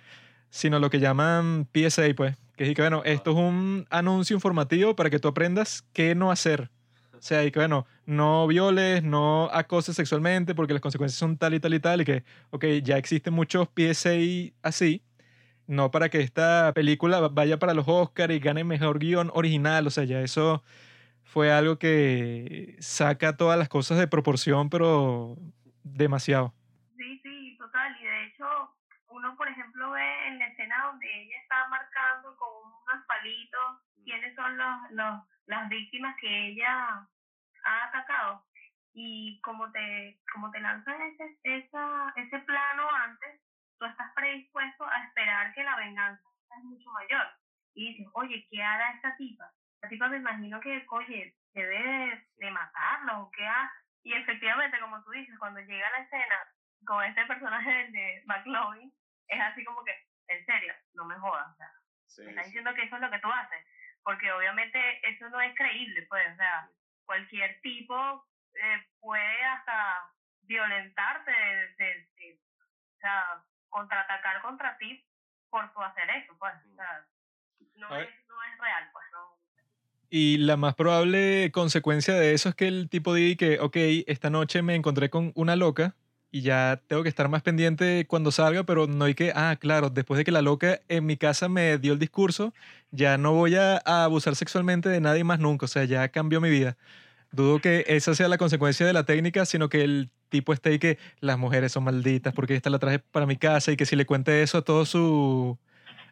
sino 0.50 0.78
lo 0.78 0.90
que 0.90 1.00
llaman 1.00 1.66
PSA, 1.72 2.14
pues. 2.14 2.36
Que 2.56 2.68
es 2.68 2.74
que, 2.74 2.82
bueno, 2.82 3.02
esto 3.04 3.32
es 3.32 3.36
un 3.36 3.86
anuncio 3.90 4.34
informativo 4.34 4.94
para 4.94 5.10
que 5.10 5.18
tú 5.18 5.28
aprendas 5.28 5.84
qué 5.92 6.14
no 6.14 6.30
hacer. 6.30 6.70
O 7.14 7.22
sea, 7.26 7.44
y 7.44 7.50
que, 7.50 7.58
bueno, 7.58 7.86
no 8.04 8.46
violes, 8.46 9.02
no 9.02 9.48
acoses 9.52 9.96
sexualmente 9.96 10.54
porque 10.54 10.74
las 10.74 10.82
consecuencias 10.82 11.18
son 11.18 11.38
tal 11.38 11.54
y 11.54 11.60
tal 11.60 11.72
y 11.74 11.80
tal, 11.80 12.02
y 12.02 12.04
que, 12.04 12.24
ok, 12.50 12.66
ya 12.82 12.98
existen 12.98 13.32
muchos 13.32 13.68
PSA 13.74 14.52
así, 14.62 15.02
no 15.66 15.90
para 15.90 16.10
que 16.10 16.20
esta 16.20 16.72
película 16.74 17.20
vaya 17.28 17.58
para 17.58 17.72
los 17.72 17.88
Oscars 17.88 18.34
y 18.34 18.40
gane 18.40 18.62
mejor 18.64 18.98
guion 18.98 19.30
original, 19.32 19.86
o 19.86 19.90
sea, 19.90 20.04
ya 20.04 20.20
eso 20.20 20.62
fue 21.34 21.50
algo 21.50 21.80
que 21.80 22.76
saca 22.78 23.36
todas 23.36 23.58
las 23.58 23.68
cosas 23.68 23.98
de 23.98 24.06
proporción, 24.06 24.70
pero 24.70 25.34
demasiado. 25.82 26.54
Sí, 26.96 27.18
sí, 27.24 27.56
total. 27.58 27.90
Y 28.00 28.04
de 28.04 28.26
hecho, 28.26 28.46
uno, 29.08 29.36
por 29.36 29.48
ejemplo, 29.48 29.90
ve 29.90 30.28
en 30.28 30.38
la 30.38 30.46
escena 30.46 30.84
donde 30.86 31.06
ella 31.10 31.36
está 31.42 31.66
marcando 31.66 32.36
con 32.36 32.70
unos 32.70 33.04
palitos 33.08 33.82
quiénes 34.04 34.32
son 34.36 34.56
los, 34.56 34.90
los, 34.92 35.22
las 35.46 35.68
víctimas 35.68 36.14
que 36.20 36.50
ella 36.50 37.04
ha 37.64 37.84
atacado. 37.88 38.44
Y 38.92 39.40
como 39.40 39.72
te, 39.72 40.20
como 40.32 40.52
te 40.52 40.60
lanzan 40.60 41.02
ese, 41.02 41.36
esa, 41.42 42.12
ese 42.14 42.38
plano 42.46 42.88
antes, 43.08 43.40
tú 43.80 43.86
estás 43.86 44.12
predispuesto 44.14 44.86
a 44.86 45.02
esperar 45.02 45.52
que 45.52 45.64
la 45.64 45.74
venganza 45.74 46.22
es 46.56 46.62
mucho 46.62 46.88
mayor. 46.92 47.26
Y 47.74 47.88
dices, 47.88 48.06
oye, 48.12 48.46
¿qué 48.48 48.62
hará 48.62 48.92
esta 48.92 49.16
tipa? 49.16 49.52
La 49.84 49.90
tipa 49.90 50.08
me 50.08 50.16
imagino 50.16 50.60
que, 50.60 50.82
oye, 50.88 51.36
debe 51.52 52.26
de, 52.38 52.50
matarlo 52.50 53.20
o 53.20 53.30
qué 53.32 53.46
hace. 53.46 53.74
Y 54.02 54.14
efectivamente, 54.14 54.80
como 54.80 55.04
tú 55.04 55.10
dices, 55.10 55.38
cuando 55.38 55.60
llega 55.60 55.90
la 55.90 55.98
escena 55.98 56.38
con 56.86 57.04
este 57.04 57.26
personaje 57.26 57.88
de 57.90 58.22
McLovin, 58.24 58.90
es 59.28 59.40
así 59.42 59.62
como 59.62 59.84
que, 59.84 59.92
en 60.28 60.46
serio, 60.46 60.74
no 60.94 61.04
me 61.04 61.16
jodas. 61.16 61.52
O 61.52 61.56
sea, 61.56 61.68
me 62.24 62.30
está 62.30 62.44
diciendo 62.46 62.72
que 62.74 62.82
eso 62.84 62.96
es 62.96 63.02
lo 63.02 63.10
que 63.10 63.18
tú 63.18 63.30
haces. 63.30 63.66
Porque 64.02 64.32
obviamente 64.32 65.06
eso 65.06 65.28
no 65.28 65.38
es 65.42 65.54
creíble, 65.54 66.06
pues. 66.08 66.32
O 66.32 66.36
sea, 66.36 66.70
cualquier 67.04 67.60
tipo 67.60 68.26
eh, 68.54 68.86
puede 69.00 69.44
hasta 69.44 70.10
violentarte, 70.44 71.30
de, 71.30 71.74
de- 71.76 72.08
de- 72.16 72.40
o 72.96 72.98
sea, 73.00 73.44
contraatacar 73.68 74.40
contra 74.40 74.78
ti 74.78 75.06
por 75.50 75.70
tu 75.74 75.82
hacer 75.82 76.08
eso, 76.08 76.34
pues. 76.38 76.54
O 76.72 76.74
sea, 76.74 77.06
no, 77.76 77.88
A 77.88 78.00
es, 78.00 78.28
no 78.28 78.42
es 78.44 78.58
real, 78.58 78.88
pues. 78.92 79.04
No. 79.12 79.33
Y 80.16 80.36
la 80.36 80.56
más 80.56 80.76
probable 80.76 81.50
consecuencia 81.50 82.14
de 82.14 82.34
eso 82.34 82.50
es 82.50 82.54
que 82.54 82.68
el 82.68 82.88
tipo 82.88 83.14
diga 83.14 83.36
que, 83.36 83.58
ok, 83.58 83.76
esta 84.06 84.30
noche 84.30 84.62
me 84.62 84.76
encontré 84.76 85.10
con 85.10 85.32
una 85.34 85.56
loca 85.56 85.96
y 86.30 86.42
ya 86.42 86.80
tengo 86.86 87.02
que 87.02 87.08
estar 87.08 87.28
más 87.28 87.42
pendiente 87.42 88.06
cuando 88.06 88.30
salga, 88.30 88.62
pero 88.62 88.86
no 88.86 89.06
hay 89.06 89.14
que, 89.14 89.32
ah, 89.34 89.56
claro, 89.60 89.90
después 89.90 90.18
de 90.18 90.24
que 90.24 90.30
la 90.30 90.40
loca 90.40 90.80
en 90.86 91.04
mi 91.04 91.16
casa 91.16 91.48
me 91.48 91.78
dio 91.78 91.94
el 91.94 91.98
discurso, 91.98 92.54
ya 92.92 93.18
no 93.18 93.32
voy 93.32 93.56
a, 93.56 93.78
abusar 93.78 94.36
sexualmente 94.36 94.88
de 94.88 95.00
nadie 95.00 95.24
más 95.24 95.40
nunca, 95.40 95.64
o 95.64 95.68
sea, 95.68 95.82
ya 95.82 96.08
cambió 96.10 96.40
mi 96.40 96.48
vida. 96.48 96.76
Dudo 97.32 97.58
que 97.60 97.84
esa 97.88 98.14
sea 98.14 98.28
la 98.28 98.38
consecuencia 98.38 98.86
de 98.86 98.92
la 98.92 99.02
técnica, 99.02 99.44
sino 99.46 99.68
que 99.68 99.82
el 99.82 100.10
tipo 100.28 100.52
esté 100.52 100.70
ahí 100.70 100.78
que 100.78 100.98
las 101.18 101.38
mujeres 101.38 101.72
son 101.72 101.82
malditas 101.82 102.32
porque 102.34 102.54
esta 102.54 102.70
la 102.70 102.78
traje 102.78 103.00
para 103.00 103.26
mi 103.26 103.36
casa 103.36 103.72
y 103.72 103.76
que 103.76 103.84
si 103.84 103.96
le 103.96 104.06
cuente 104.06 104.44
eso 104.44 104.58
a 104.58 104.62
todos 104.62 104.90
sus 104.90 105.56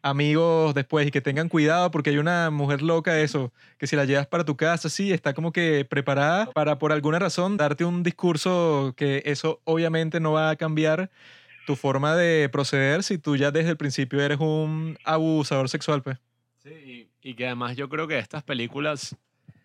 amigos 0.02 0.74
después 0.74 1.06
y 1.06 1.10
que 1.10 1.20
tengan 1.20 1.48
cuidado 1.48 1.90
porque 1.90 2.10
hay 2.10 2.18
una 2.18 2.50
mujer 2.50 2.82
loca 2.82 3.20
eso, 3.20 3.52
que 3.78 3.86
si 3.86 3.96
la 3.96 4.04
llevas 4.04 4.26
para 4.26 4.44
tu 4.44 4.56
casa, 4.56 4.88
sí, 4.88 5.12
está 5.12 5.32
como 5.32 5.52
que 5.52 5.86
preparada 5.88 6.50
para 6.50 6.78
por 6.78 6.92
alguna 6.92 7.18
razón 7.18 7.56
darte 7.56 7.84
un 7.84 8.02
discurso 8.02 8.94
que 8.96 9.22
eso 9.24 9.60
obviamente 9.64 10.20
no 10.20 10.32
va 10.32 10.50
a 10.50 10.56
cambiar 10.56 11.10
tu 11.66 11.76
forma 11.76 12.16
de 12.16 12.48
proceder 12.50 13.04
si 13.04 13.18
tú 13.18 13.36
ya 13.36 13.50
desde 13.52 13.70
el 13.70 13.76
principio 13.76 14.20
eres 14.20 14.40
un 14.40 14.98
abusador 15.04 15.68
sexual, 15.68 16.02
pues. 16.02 16.18
Sí, 16.58 17.08
y, 17.22 17.28
y 17.30 17.34
que 17.34 17.46
además 17.46 17.76
yo 17.76 17.88
creo 17.88 18.08
que 18.08 18.18
estas 18.18 18.42
películas 18.42 19.16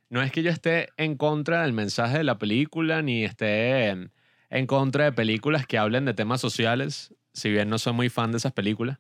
no 0.10 0.22
es 0.22 0.32
que 0.32 0.44
yo 0.44 0.52
esté 0.52 0.90
en 0.98 1.18
contra 1.18 1.64
del 1.64 1.74
mensaje 1.74 2.20
de 2.20 2.24
la 2.24 2.38
película, 2.38 3.02
ni 3.02 3.24
esté 3.26 3.88
en, 3.88 4.12
en 4.50 4.68
contra 4.68 5.06
de 5.06 5.12
películas 5.12 5.68
que 5.68 5.78
hablen 5.78 6.06
de 6.06 6.14
temas 6.14 6.40
sociales, 6.40 7.14
si 7.34 7.50
bien 7.50 7.70
no 7.70 7.78
soy 7.78 7.94
muy 7.94 8.10
fan 8.10 8.32
de 8.32 8.38
esas 8.38 8.54
películas. 8.54 9.00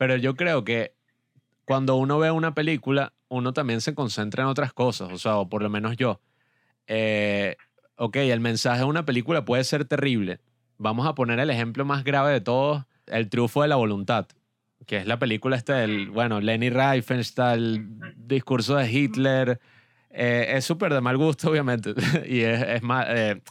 Pero 0.00 0.16
yo 0.16 0.34
creo 0.34 0.64
que 0.64 0.94
cuando 1.66 1.96
uno 1.96 2.18
ve 2.18 2.30
una 2.30 2.54
película, 2.54 3.12
uno 3.28 3.52
también 3.52 3.82
se 3.82 3.94
concentra 3.94 4.44
en 4.44 4.48
otras 4.48 4.72
cosas, 4.72 5.12
o 5.12 5.18
sea, 5.18 5.36
o 5.36 5.50
por 5.50 5.62
lo 5.62 5.68
menos 5.68 5.94
yo. 5.98 6.22
Eh, 6.86 7.56
ok, 7.96 8.16
el 8.16 8.40
mensaje 8.40 8.78
de 8.78 8.86
una 8.86 9.04
película 9.04 9.44
puede 9.44 9.62
ser 9.62 9.84
terrible. 9.84 10.40
Vamos 10.78 11.06
a 11.06 11.14
poner 11.14 11.38
el 11.38 11.50
ejemplo 11.50 11.84
más 11.84 12.02
grave 12.02 12.32
de 12.32 12.40
todos, 12.40 12.84
El 13.04 13.28
triunfo 13.28 13.60
de 13.60 13.68
la 13.68 13.76
voluntad, 13.76 14.26
que 14.86 14.96
es 14.96 15.06
la 15.06 15.18
película 15.18 15.54
esta 15.54 15.74
del, 15.74 16.08
bueno, 16.08 16.40
Lenny 16.40 16.70
Riefenstahl, 16.70 17.58
el 17.62 18.14
discurso 18.16 18.76
de 18.76 18.90
Hitler. 18.90 19.60
Eh, 20.08 20.46
es 20.54 20.64
súper 20.64 20.94
de 20.94 21.02
mal 21.02 21.18
gusto, 21.18 21.50
obviamente, 21.50 21.92
y 22.26 22.40
es, 22.40 22.62
es 22.62 22.82
más... 22.82 23.04
Eh, 23.10 23.42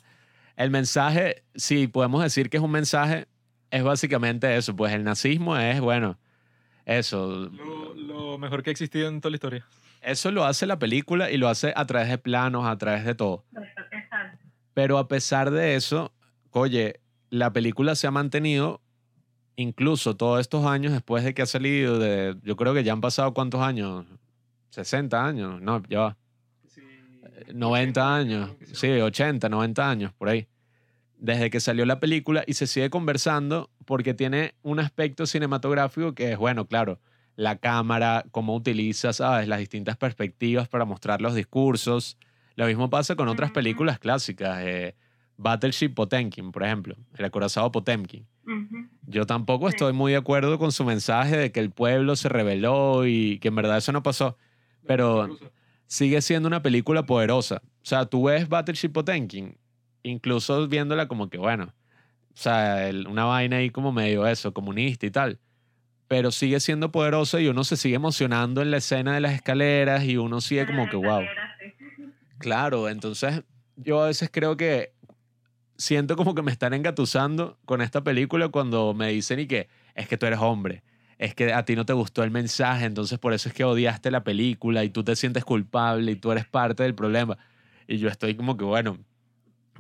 el 0.56 0.72
mensaje, 0.72 1.44
si 1.54 1.86
podemos 1.86 2.24
decir 2.24 2.50
que 2.50 2.58
es 2.58 2.64
un 2.64 2.72
mensaje, 2.72 3.28
es 3.70 3.84
básicamente 3.84 4.58
eso, 4.58 4.76
pues 4.76 4.94
el 4.94 5.04
nazismo 5.04 5.56
es, 5.56 5.80
bueno, 5.80 6.18
eso. 6.98 7.50
Lo, 7.52 7.94
lo 7.94 8.38
mejor 8.38 8.64
que 8.64 8.70
ha 8.70 8.72
existido 8.72 9.08
en 9.08 9.22
toda 9.22 9.32
la 9.32 9.36
historia. 9.36 9.66
Eso 10.02 10.32
lo 10.32 10.46
hace 10.46 10.66
la 10.66 10.80
película 10.80 11.30
y 11.30 11.38
lo 11.38 11.50
hace 11.50 11.74
a 11.76 11.86
través 11.86 12.10
de 12.10 12.18
planos, 12.18 12.66
a 12.66 12.78
través 12.78 13.06
de 13.06 13.16
todo. 13.16 13.44
Exacto. 13.92 14.46
Pero 14.74 14.98
a 14.98 15.08
pesar 15.08 15.52
de 15.52 15.76
eso, 15.76 16.14
oye, 16.52 17.02
la 17.30 17.52
película 17.52 17.96
se 17.96 18.08
ha 18.08 18.12
mantenido 18.12 18.82
incluso 19.56 20.16
todos 20.16 20.40
estos 20.40 20.66
años 20.66 20.94
después 20.94 21.24
de 21.24 21.34
que 21.34 21.42
ha 21.42 21.46
salido 21.46 22.00
de, 22.00 22.38
yo 22.44 22.56
creo 22.56 22.74
que 22.74 22.84
ya 22.84 22.94
han 22.94 23.02
pasado 23.02 23.34
cuántos 23.34 23.62
años, 23.62 24.06
60 24.70 25.26
años, 25.26 25.62
no, 25.62 25.84
ya 25.90 26.00
va, 26.00 26.18
90 27.54 28.16
años, 28.16 28.52
sí, 28.74 28.88
80, 28.88 29.50
90 29.50 29.90
años, 29.90 30.14
por 30.14 30.30
ahí. 30.30 30.48
Desde 31.22 31.50
que 31.50 31.60
salió 31.60 31.86
la 31.86 32.00
película 32.00 32.44
y 32.48 32.54
se 32.54 32.66
sigue 32.66 32.90
conversando 32.90 33.70
porque 33.86 34.14
tiene 34.14 34.56
un 34.64 34.80
aspecto 34.80 35.26
cinematográfico 35.26 36.14
que 36.16 36.32
es, 36.32 36.38
bueno, 36.38 36.66
claro, 36.66 37.00
la 37.36 37.58
cámara, 37.58 38.26
cómo 38.32 38.56
utiliza, 38.56 39.12
¿sabes? 39.14 39.48
Las 39.48 39.60
distintas 39.60 39.98
perspectivas 39.98 40.68
para 40.70 40.86
mostrar 40.86 41.22
los 41.22 41.36
discursos. 41.36 42.18
Lo 42.56 42.66
mismo 42.68 42.90
pasa 42.90 43.16
con 43.16 43.28
otras 43.28 43.52
películas 43.52 44.00
clásicas. 44.00 44.60
eh, 44.64 44.96
Battleship 45.38 45.90
Potemkin, 45.94 46.52
por 46.52 46.64
ejemplo, 46.64 46.96
el 47.18 47.24
acorazado 47.26 47.72
Potemkin. 47.72 48.26
Yo 49.06 49.26
tampoco 49.26 49.70
Sí. 49.70 49.76
estoy 49.76 49.94
muy 49.94 50.12
de 50.12 50.18
acuerdo 50.18 50.58
con 50.60 50.72
su 50.74 50.84
mensaje 50.84 51.38
de 51.38 51.52
que 51.52 51.60
el 51.62 51.70
pueblo 51.72 52.16
se 52.18 52.28
rebeló 52.30 53.06
y 53.06 53.40
que 53.40 53.48
en 53.50 53.56
verdad 53.56 53.78
eso 53.78 53.92
no 53.94 54.04
pasó. 54.04 54.38
Pero 54.86 55.30
sigue 55.88 56.22
siendo 56.22 56.48
una 56.48 56.62
película 56.62 57.06
poderosa. 57.06 57.62
O 57.64 57.86
sea, 57.86 58.06
tú 58.06 58.24
ves 58.26 58.50
Battleship 58.50 58.90
Potemkin, 58.90 59.56
incluso 60.04 60.68
viéndola 60.68 61.08
como 61.08 61.30
que, 61.30 61.38
bueno, 61.38 61.74
o 62.34 62.38
sea, 62.38 62.90
una 63.08 63.26
vaina 63.26 63.58
ahí 63.58 63.70
como 63.70 63.92
medio 63.92 64.26
eso, 64.28 64.54
comunista 64.54 65.06
y 65.06 65.12
tal. 65.12 65.40
Pero 66.08 66.32
sigue 66.32 66.60
siendo 66.60 66.92
poderosa 66.92 67.40
y 67.40 67.48
uno 67.48 67.64
se 67.64 67.78
sigue 67.78 67.96
emocionando 67.96 68.62
en 68.62 68.72
la 68.72 68.78
escena 68.78 69.14
de 69.14 69.20
las 69.20 69.34
escaleras 69.34 70.04
y 70.06 70.18
uno 70.18 70.42
sigue 70.42 70.66
como 70.66 70.90
que, 70.90 70.96
wow. 70.96 71.22
Claro, 72.40 72.90
entonces 72.90 73.44
yo 73.76 74.02
a 74.02 74.08
veces 74.08 74.30
creo 74.32 74.58
que 74.58 74.94
siento 75.78 76.16
como 76.16 76.36
que 76.36 76.42
me 76.42 76.52
están 76.52 76.74
engatusando 76.74 77.58
con 77.66 77.82
esta 77.82 78.04
película 78.04 78.50
cuando 78.50 78.94
me 78.94 79.10
dicen 79.10 79.40
y 79.40 79.48
que 79.48 79.70
es 79.96 80.08
que 80.08 80.18
tú 80.18 80.26
eres 80.26 80.40
hombre, 80.40 80.84
es 81.18 81.36
que 81.36 81.54
a 81.54 81.64
ti 81.64 81.76
no 81.76 81.86
te 81.86 81.94
gustó 81.94 82.24
el 82.24 82.32
mensaje, 82.32 82.86
entonces 82.86 83.20
por 83.20 83.34
eso 83.34 83.50
es 83.50 83.56
que 83.56 83.64
odiaste 83.64 84.12
la 84.12 84.24
película 84.24 84.84
y 84.84 84.90
tú 84.90 85.04
te 85.04 85.16
sientes 85.16 85.44
culpable 85.44 86.12
y 86.14 86.16
tú 86.16 86.32
eres 86.32 86.46
parte 86.46 86.84
del 86.84 86.96
problema. 86.96 87.38
Y 87.88 87.98
yo 87.98 88.08
estoy 88.08 88.36
como 88.36 88.56
que, 88.56 88.64
bueno, 88.64 89.00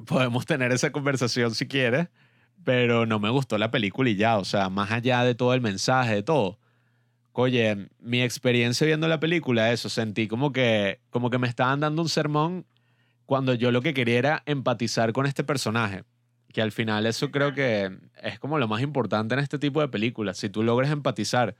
podemos 0.05 0.45
tener 0.45 0.71
esa 0.71 0.91
conversación 0.91 1.53
si 1.55 1.67
quieres, 1.67 2.07
pero 2.63 3.05
no 3.05 3.19
me 3.19 3.29
gustó 3.29 3.57
la 3.57 3.71
película 3.71 4.09
y 4.09 4.15
ya, 4.15 4.37
o 4.37 4.45
sea, 4.45 4.69
más 4.69 4.91
allá 4.91 5.23
de 5.23 5.35
todo 5.35 5.53
el 5.53 5.61
mensaje, 5.61 6.15
de 6.15 6.23
todo. 6.23 6.59
Oye, 7.31 7.89
mi 7.99 8.21
experiencia 8.21 8.85
viendo 8.85 9.07
la 9.07 9.19
película, 9.19 9.71
eso, 9.71 9.87
sentí 9.87 10.27
como 10.27 10.51
que, 10.51 10.99
como 11.09 11.29
que 11.29 11.37
me 11.37 11.47
estaban 11.47 11.79
dando 11.79 12.01
un 12.01 12.09
sermón 12.09 12.65
cuando 13.25 13.53
yo 13.53 13.71
lo 13.71 13.81
que 13.81 13.93
quería 13.93 14.17
era 14.17 14.43
empatizar 14.45 15.13
con 15.13 15.25
este 15.25 15.43
personaje. 15.43 16.03
Que 16.51 16.63
al 16.63 16.71
final 16.71 17.05
eso 17.05 17.29
creo 17.29 17.53
que 17.53 17.95
es 18.23 18.39
como 18.39 18.57
lo 18.57 18.67
más 18.67 18.81
importante 18.81 19.35
en 19.35 19.39
este 19.39 19.59
tipo 19.59 19.81
de 19.81 19.87
películas. 19.87 20.37
Si 20.37 20.49
tú 20.49 20.63
logras 20.63 20.91
empatizar 20.91 21.55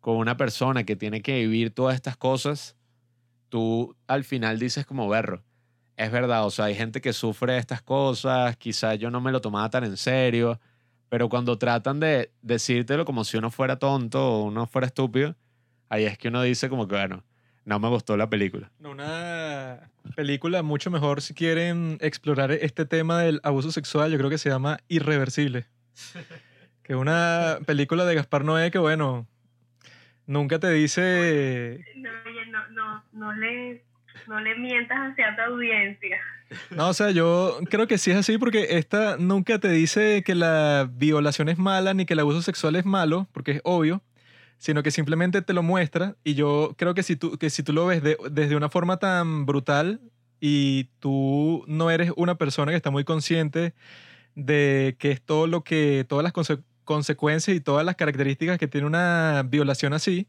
con 0.00 0.18
una 0.18 0.36
persona 0.36 0.84
que 0.84 0.94
tiene 0.94 1.22
que 1.22 1.38
vivir 1.38 1.70
todas 1.74 1.94
estas 1.94 2.18
cosas, 2.18 2.76
tú 3.48 3.96
al 4.06 4.24
final 4.24 4.58
dices 4.58 4.84
como 4.84 5.08
berro. 5.08 5.42
Es 5.96 6.12
verdad, 6.12 6.44
o 6.44 6.50
sea, 6.50 6.66
hay 6.66 6.74
gente 6.74 7.00
que 7.00 7.12
sufre 7.12 7.56
estas 7.56 7.80
cosas, 7.80 8.56
quizá 8.56 8.94
yo 8.94 9.10
no 9.10 9.20
me 9.20 9.32
lo 9.32 9.40
tomaba 9.40 9.70
tan 9.70 9.84
en 9.84 9.96
serio, 9.96 10.60
pero 11.08 11.28
cuando 11.28 11.56
tratan 11.56 12.00
de 12.00 12.30
decírtelo 12.42 13.04
como 13.06 13.24
si 13.24 13.38
uno 13.38 13.50
fuera 13.50 13.78
tonto 13.78 14.22
o 14.22 14.42
uno 14.44 14.66
fuera 14.66 14.86
estúpido, 14.86 15.36
ahí 15.88 16.04
es 16.04 16.18
que 16.18 16.28
uno 16.28 16.42
dice 16.42 16.68
como 16.68 16.86
que, 16.86 16.96
bueno, 16.96 17.24
no 17.64 17.78
me 17.78 17.88
gustó 17.88 18.16
la 18.16 18.28
película. 18.28 18.70
No, 18.78 18.90
Una 18.90 19.90
película 20.14 20.62
mucho 20.62 20.90
mejor 20.90 21.22
si 21.22 21.32
quieren 21.32 21.98
explorar 22.00 22.52
este 22.52 22.84
tema 22.84 23.20
del 23.20 23.40
abuso 23.42 23.72
sexual, 23.72 24.10
yo 24.12 24.18
creo 24.18 24.30
que 24.30 24.38
se 24.38 24.50
llama 24.50 24.78
Irreversible. 24.88 25.66
Que 26.82 26.92
es 26.92 26.98
una 27.00 27.58
película 27.66 28.04
de 28.04 28.14
Gaspar 28.14 28.44
Noé 28.44 28.70
que, 28.70 28.78
bueno, 28.78 29.26
nunca 30.24 30.60
te 30.60 30.70
dice... 30.70 31.80
No, 31.96 32.10
no, 32.52 32.68
no, 32.70 33.04
no 33.10 33.32
le, 33.32 33.84
no 34.26 34.40
le 34.40 34.56
mientas 34.56 34.98
hacia 34.98 35.34
tu 35.36 35.42
audiencia. 35.42 36.16
No, 36.70 36.88
o 36.88 36.94
sea, 36.94 37.10
yo 37.10 37.58
creo 37.70 37.86
que 37.88 37.98
sí 37.98 38.10
es 38.12 38.16
así 38.16 38.38
porque 38.38 38.66
esta 38.78 39.16
nunca 39.18 39.58
te 39.58 39.68
dice 39.70 40.22
que 40.24 40.34
la 40.34 40.88
violación 40.92 41.48
es 41.48 41.58
mala 41.58 41.92
ni 41.94 42.06
que 42.06 42.12
el 42.14 42.20
abuso 42.20 42.40
sexual 42.42 42.76
es 42.76 42.84
malo, 42.84 43.28
porque 43.32 43.50
es 43.52 43.60
obvio, 43.64 44.02
sino 44.58 44.82
que 44.82 44.90
simplemente 44.90 45.42
te 45.42 45.52
lo 45.52 45.62
muestra 45.62 46.14
y 46.24 46.34
yo 46.34 46.74
creo 46.78 46.94
que 46.94 47.02
si 47.02 47.16
tú, 47.16 47.36
que 47.36 47.50
si 47.50 47.62
tú 47.62 47.72
lo 47.72 47.86
ves 47.86 48.02
de- 48.02 48.16
desde 48.30 48.54
una 48.56 48.68
forma 48.68 48.98
tan 48.98 49.44
brutal 49.44 50.00
y 50.40 50.84
tú 51.00 51.64
no 51.66 51.90
eres 51.90 52.12
una 52.16 52.36
persona 52.36 52.70
que 52.70 52.76
está 52.76 52.90
muy 52.90 53.04
consciente 53.04 53.74
de 54.34 54.96
que 54.98 55.10
es 55.10 55.22
todo 55.22 55.46
lo 55.46 55.64
que, 55.64 56.04
todas 56.08 56.22
las 56.22 56.32
conse- 56.32 56.62
consecuencias 56.84 57.56
y 57.56 57.60
todas 57.60 57.84
las 57.84 57.96
características 57.96 58.58
que 58.58 58.68
tiene 58.68 58.86
una 58.86 59.42
violación 59.46 59.92
así, 59.94 60.28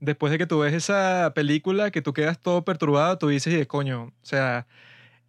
después 0.00 0.30
de 0.30 0.38
que 0.38 0.46
tú 0.46 0.60
ves 0.60 0.74
esa 0.74 1.32
película, 1.34 1.90
que 1.90 2.02
tú 2.02 2.12
quedas 2.12 2.40
todo 2.40 2.64
perturbado, 2.64 3.18
tú 3.18 3.28
dices, 3.28 3.52
y 3.54 3.56
de 3.56 3.66
coño, 3.66 4.04
o 4.04 4.12
sea, 4.22 4.66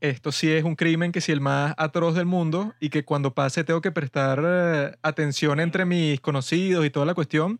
esto 0.01 0.31
sí 0.31 0.51
es 0.51 0.63
un 0.63 0.75
crimen 0.75 1.11
que 1.11 1.21
sí 1.21 1.31
el 1.31 1.41
más 1.41 1.73
atroz 1.77 2.15
del 2.15 2.25
mundo 2.25 2.73
y 2.79 2.89
que 2.89 3.03
cuando 3.03 3.33
pase 3.33 3.63
tengo 3.63 3.81
que 3.81 3.91
prestar 3.91 4.41
eh, 4.45 4.95
atención 5.01 5.59
entre 5.59 5.85
mis 5.85 6.19
conocidos 6.21 6.85
y 6.85 6.89
toda 6.89 7.05
la 7.05 7.15
cuestión 7.15 7.59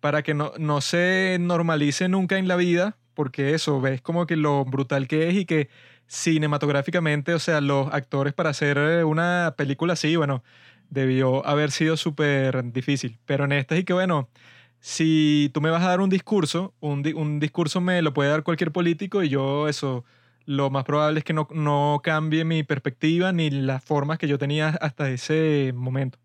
para 0.00 0.22
que 0.22 0.34
no, 0.34 0.52
no 0.58 0.80
se 0.80 1.38
normalice 1.40 2.08
nunca 2.08 2.38
en 2.38 2.48
la 2.48 2.56
vida, 2.56 2.96
porque 3.14 3.54
eso, 3.54 3.80
ves 3.80 4.00
como 4.00 4.26
que 4.26 4.36
lo 4.36 4.64
brutal 4.64 5.08
que 5.08 5.28
es 5.28 5.34
y 5.36 5.44
que 5.44 5.68
cinematográficamente, 6.06 7.34
o 7.34 7.38
sea, 7.38 7.60
los 7.60 7.92
actores 7.92 8.32
para 8.34 8.50
hacer 8.50 8.78
eh, 8.78 9.04
una 9.04 9.54
película 9.56 9.94
así, 9.94 10.16
bueno, 10.16 10.42
debió 10.90 11.46
haber 11.46 11.70
sido 11.70 11.96
súper 11.96 12.72
difícil. 12.72 13.18
Pero 13.26 13.44
en 13.44 13.52
esta 13.52 13.76
y 13.76 13.84
que, 13.84 13.92
bueno, 13.92 14.28
si 14.80 15.50
tú 15.54 15.60
me 15.60 15.70
vas 15.70 15.82
a 15.84 15.88
dar 15.88 16.00
un 16.00 16.10
discurso, 16.10 16.74
un, 16.80 17.02
di- 17.02 17.12
un 17.12 17.40
discurso 17.40 17.80
me 17.80 18.02
lo 18.02 18.12
puede 18.14 18.30
dar 18.30 18.42
cualquier 18.42 18.72
político 18.72 19.22
y 19.22 19.28
yo 19.28 19.68
eso, 19.68 20.04
lo 20.46 20.70
más 20.70 20.84
probable 20.84 21.18
es 21.20 21.24
que 21.24 21.32
no, 21.32 21.48
no 21.52 22.00
cambie 22.02 22.44
mi 22.44 22.62
perspectiva 22.62 23.32
ni 23.32 23.50
las 23.50 23.84
formas 23.84 24.18
que 24.18 24.28
yo 24.28 24.38
tenía 24.38 24.68
hasta 24.80 25.10
ese 25.10 25.72
momento. 25.74 26.18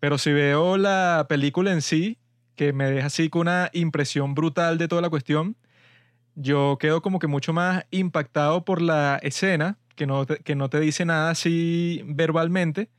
Pero 0.00 0.18
si 0.18 0.32
veo 0.32 0.76
la 0.76 1.26
película 1.28 1.72
en 1.72 1.82
sí, 1.82 2.18
que 2.56 2.72
me 2.72 2.90
deja 2.90 3.06
así 3.08 3.30
con 3.30 3.42
una 3.42 3.70
impresión 3.72 4.34
brutal 4.34 4.78
de 4.78 4.88
toda 4.88 5.02
la 5.02 5.10
cuestión, 5.10 5.56
yo 6.34 6.78
quedo 6.80 7.02
como 7.02 7.18
que 7.18 7.26
mucho 7.26 7.52
más 7.52 7.84
impactado 7.90 8.64
por 8.64 8.82
la 8.82 9.18
escena, 9.22 9.78
que 9.96 10.06
no 10.06 10.26
te, 10.26 10.38
que 10.38 10.56
no 10.56 10.68
te 10.70 10.80
dice 10.80 11.04
nada 11.04 11.30
así 11.30 12.02
verbalmente, 12.06 12.90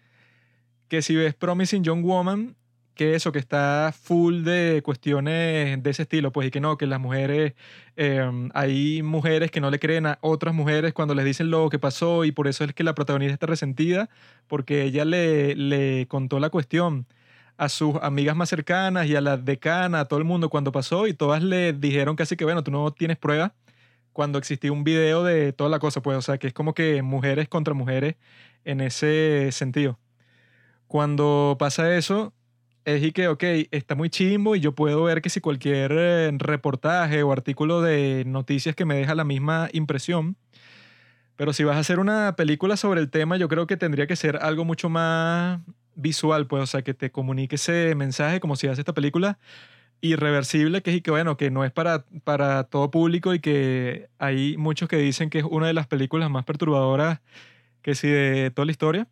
que 0.88 1.02
si 1.02 1.16
ves 1.16 1.34
Promising 1.36 1.84
Young 1.84 2.04
Woman, 2.04 2.56
que 2.96 3.16
eso, 3.16 3.32
que 3.32 3.40
está 3.40 3.94
full 3.98 4.44
de 4.44 4.82
cuestiones 4.84 5.82
de 5.84 5.90
ese 5.90 6.04
estilo, 6.04 6.32
pues 6.32 6.48
y 6.48 6.52
que 6.52 6.60
no, 6.62 6.78
que 6.78 6.88
las 6.88 7.00
mujeres, 7.00 7.54
eh, 7.98 8.30
hay 8.54 9.04
mujeres 9.04 9.52
que 9.52 9.62
no 9.62 9.70
le 9.72 9.80
creen 9.80 10.06
a 10.08 10.18
otras 10.22 10.56
mujeres 10.56 10.94
cuando 10.94 11.14
les 11.16 11.26
dicen 11.26 11.52
lo 11.52 11.70
que 11.70 11.80
pasó 11.80 12.26
y 12.26 12.32
por 12.32 12.48
eso 12.48 12.64
es 12.64 12.74
que 12.74 12.84
la 12.84 12.96
protagonista 12.96 13.34
está 13.34 13.48
resentida, 13.48 14.10
porque 14.48 14.84
ella 14.84 15.06
le, 15.06 15.56
le 15.56 16.08
contó 16.08 16.40
la 16.40 16.50
cuestión 16.50 17.08
a 17.58 17.70
sus 17.70 17.96
amigas 18.02 18.36
más 18.36 18.50
cercanas 18.50 19.08
y 19.08 19.16
a 19.16 19.22
la 19.22 19.38
decana, 19.38 20.02
a 20.02 20.06
todo 20.06 20.20
el 20.20 20.26
mundo 20.26 20.50
cuando 20.50 20.72
pasó 20.72 21.08
y 21.08 21.14
todas 21.14 21.44
le 21.44 21.74
dijeron 21.74 22.16
casi 22.16 22.36
que, 22.36 22.46
bueno, 22.46 22.64
tú 22.64 22.72
no 22.72 22.92
tienes 22.92 23.18
prueba 23.18 23.54
cuando 24.14 24.40
existía 24.40 24.72
un 24.72 24.84
video 24.86 25.24
de 25.26 25.54
toda 25.54 25.70
la 25.70 25.80
cosa, 25.80 26.02
pues, 26.02 26.18
o 26.18 26.22
sea, 26.22 26.38
que 26.38 26.48
es 26.48 26.54
como 26.54 26.74
que 26.74 27.02
mujeres 27.02 27.50
contra 27.50 27.74
mujeres 27.74 28.16
en 28.64 28.82
ese 28.82 29.52
sentido. 29.52 30.00
Cuando 30.88 31.58
pasa 31.60 31.96
eso, 31.98 32.34
es 32.86 33.04
y 33.04 33.12
que, 33.12 33.28
ok, 33.28 33.44
está 33.72 33.96
muy 33.96 34.10
chimbo 34.10 34.56
y 34.56 34.60
yo 34.60 34.74
puedo 34.74 35.04
ver 35.04 35.22
que 35.22 35.30
si 35.30 35.42
cualquier 35.42 35.92
eh, 35.94 36.32
reportaje 36.38 37.24
o 37.24 37.32
artículo 37.32 37.82
de 37.82 38.24
noticias 38.26 38.76
que 38.76 38.86
me 38.86 38.96
deja 38.96 39.16
la 39.16 39.24
misma 39.24 39.70
impresión, 39.74 40.38
pero 41.36 41.52
si 41.54 41.64
vas 41.64 41.78
a 41.78 41.80
hacer 41.80 42.00
una 42.00 42.36
película 42.36 42.78
sobre 42.78 43.02
el 43.02 43.10
tema, 43.10 43.38
yo 43.38 43.50
creo 43.50 43.68
que 43.68 43.78
tendría 43.78 44.08
que 44.08 44.16
ser 44.16 44.38
algo 44.38 44.66
mucho 44.66 44.90
más 44.90 45.62
visual, 45.96 46.48
pues, 46.48 46.64
o 46.64 46.68
sea, 46.68 46.84
que 46.84 46.94
te 46.94 47.12
comunique 47.12 47.56
ese 47.56 47.96
mensaje 47.96 48.40
como 48.40 48.56
si 48.56 48.68
hace 48.68 48.82
esta 48.82 48.94
película 48.94 49.40
irreversible, 50.02 50.82
que 50.82 50.92
es 50.92 50.98
y 50.98 51.02
que, 51.02 51.12
bueno, 51.12 51.38
que 51.38 51.52
no 51.52 51.66
es 51.66 51.72
para, 51.72 52.06
para 52.24 52.66
todo 52.66 52.92
público 52.92 53.34
y 53.34 53.40
que 53.40 54.10
hay 54.20 54.58
muchos 54.58 54.90
que 54.90 54.98
dicen 54.98 55.30
que 55.30 55.40
es 55.40 55.46
una 55.46 55.68
de 55.68 55.74
las 55.74 55.88
películas 55.88 56.30
más 56.30 56.46
perturbadoras 56.46 57.22
que 57.82 57.96
sí 57.96 58.08
de 58.10 58.52
toda 58.52 58.66
la 58.66 58.72
historia. 58.72 59.08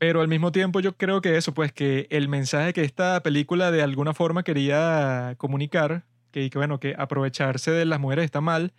Pero 0.00 0.22
al 0.22 0.28
mismo 0.28 0.50
tiempo 0.50 0.80
yo 0.80 0.96
creo 0.96 1.20
que 1.20 1.36
eso, 1.36 1.52
pues 1.52 1.72
que 1.72 2.06
el 2.08 2.26
mensaje 2.26 2.72
que 2.72 2.82
esta 2.82 3.22
película 3.22 3.70
de 3.70 3.82
alguna 3.82 4.14
forma 4.14 4.42
quería 4.42 5.34
comunicar, 5.36 6.06
que, 6.30 6.50
bueno, 6.54 6.80
que 6.80 6.94
aprovecharse 6.96 7.70
de 7.70 7.84
las 7.84 8.00
mujeres 8.00 8.24
está 8.24 8.40
mal 8.40 8.72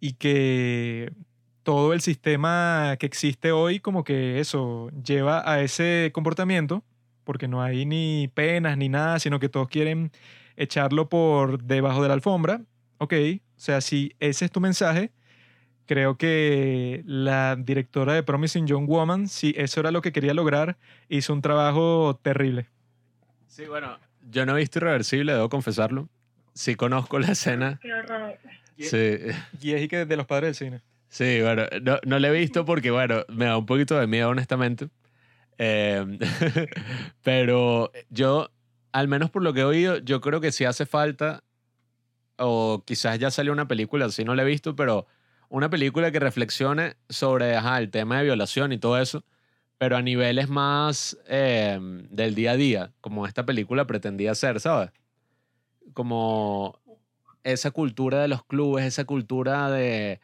y 0.00 0.12
que 0.14 1.14
todo 1.62 1.94
el 1.94 2.02
sistema 2.02 2.96
que 3.00 3.06
existe 3.06 3.52
hoy 3.52 3.80
como 3.80 4.04
que 4.04 4.38
eso 4.38 4.90
lleva 5.02 5.50
a 5.50 5.62
ese 5.62 6.10
comportamiento, 6.12 6.84
porque 7.24 7.48
no 7.48 7.62
hay 7.62 7.86
ni 7.86 8.28
penas 8.28 8.76
ni 8.76 8.90
nada, 8.90 9.18
sino 9.18 9.40
que 9.40 9.48
todos 9.48 9.68
quieren 9.68 10.12
echarlo 10.56 11.08
por 11.08 11.62
debajo 11.62 12.02
de 12.02 12.08
la 12.08 12.14
alfombra. 12.14 12.60
Ok, 12.98 13.14
o 13.14 13.40
sea, 13.56 13.80
si 13.80 14.14
ese 14.20 14.44
es 14.44 14.50
tu 14.52 14.60
mensaje, 14.60 15.10
creo 15.90 16.16
que 16.16 17.02
la 17.04 17.56
directora 17.56 18.14
de 18.14 18.22
Promising 18.22 18.64
Young 18.68 18.86
Woman, 18.88 19.26
si 19.26 19.52
eso 19.56 19.80
era 19.80 19.90
lo 19.90 20.02
que 20.02 20.12
quería 20.12 20.34
lograr, 20.34 20.78
hizo 21.08 21.32
un 21.32 21.42
trabajo 21.42 22.16
terrible. 22.22 22.68
Sí, 23.48 23.64
bueno, 23.64 23.98
yo 24.30 24.46
no 24.46 24.56
he 24.56 24.60
visto 24.60 24.78
Irreversible, 24.78 25.32
debo 25.32 25.48
confesarlo. 25.48 26.08
Sí 26.54 26.76
conozco 26.76 27.18
la 27.18 27.32
escena. 27.32 27.80
Qué 27.82 27.92
horror. 27.92 28.38
Sí, 28.78 29.16
Y 29.60 29.72
es 29.72 29.82
y 29.82 29.88
que 29.88 30.06
de 30.06 30.16
los 30.16 30.26
padres 30.26 30.56
del 30.60 30.68
cine. 30.68 30.80
sí 31.08 31.40
bueno, 31.42 31.64
no, 31.82 31.98
no 32.04 32.20
la 32.20 32.28
he 32.28 32.38
visto 32.38 32.64
porque, 32.64 32.92
bueno, 32.92 33.24
me 33.26 33.46
da 33.46 33.58
un 33.58 33.66
poquito 33.66 33.98
de 33.98 34.06
miedo, 34.06 34.28
honestamente. 34.28 34.90
Eh, 35.58 36.06
pero 37.24 37.90
yo, 38.10 38.48
al 38.92 39.08
menos 39.08 39.28
por 39.30 39.42
lo 39.42 39.52
que 39.52 39.62
he 39.62 39.64
oído, 39.64 39.98
yo 39.98 40.20
creo 40.20 40.40
que 40.40 40.52
sí 40.52 40.64
hace 40.64 40.86
falta, 40.86 41.42
o 42.36 42.84
quizás 42.86 43.18
ya 43.18 43.32
salió 43.32 43.52
una 43.52 43.66
película, 43.66 44.04
así 44.04 44.22
no 44.24 44.36
la 44.36 44.42
he 44.42 44.46
visto, 44.46 44.76
pero 44.76 45.08
una 45.50 45.68
película 45.68 46.10
que 46.10 46.20
reflexione 46.20 46.96
sobre 47.08 47.54
el 47.56 47.90
tema 47.90 48.18
de 48.18 48.24
violación 48.24 48.72
y 48.72 48.78
todo 48.78 48.98
eso, 48.98 49.24
pero 49.78 49.96
a 49.96 50.02
niveles 50.02 50.48
más 50.48 51.18
eh, 51.26 51.78
del 52.10 52.34
día 52.34 52.52
a 52.52 52.56
día, 52.56 52.92
como 53.00 53.26
esta 53.26 53.44
película 53.44 53.86
pretendía 53.86 54.34
ser, 54.34 54.60
¿sabes? 54.60 54.90
Como 55.92 56.78
esa 57.42 57.72
cultura 57.72 58.22
de 58.22 58.28
los 58.28 58.44
clubes, 58.44 58.84
esa 58.84 59.04
cultura 59.04 59.70
de, 59.70 60.20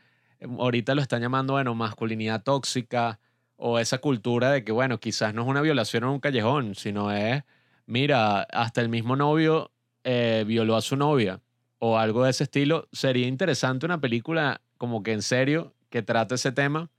ahorita 0.58 0.94
lo 0.94 1.02
están 1.02 1.22
llamando, 1.22 1.54
bueno, 1.54 1.74
masculinidad 1.74 2.42
tóxica, 2.42 3.18
o 3.56 3.78
esa 3.78 3.98
cultura 3.98 4.52
de 4.52 4.64
que, 4.64 4.70
bueno, 4.70 5.00
quizás 5.00 5.34
no 5.34 5.42
es 5.42 5.48
una 5.48 5.62
violación 5.62 6.04
en 6.04 6.10
un 6.10 6.20
callejón, 6.20 6.74
sino 6.76 7.10
es, 7.10 7.42
mira, 7.86 8.42
hasta 8.42 8.80
el 8.80 8.88
mismo 8.88 9.16
novio 9.16 9.72
eh, 10.04 10.44
violó 10.46 10.76
a 10.76 10.82
su 10.82 10.96
novia, 10.96 11.40
o 11.78 11.98
algo 11.98 12.24
de 12.24 12.30
ese 12.30 12.44
estilo. 12.44 12.86
Sería 12.92 13.26
interesante 13.26 13.86
una 13.86 14.00
película 14.00 14.60
como 14.78 15.02
que 15.02 15.12
en 15.12 15.22
serio 15.22 15.74
que 15.90 16.02
trate 16.02 16.34
ese 16.34 16.52
tema, 16.52 16.90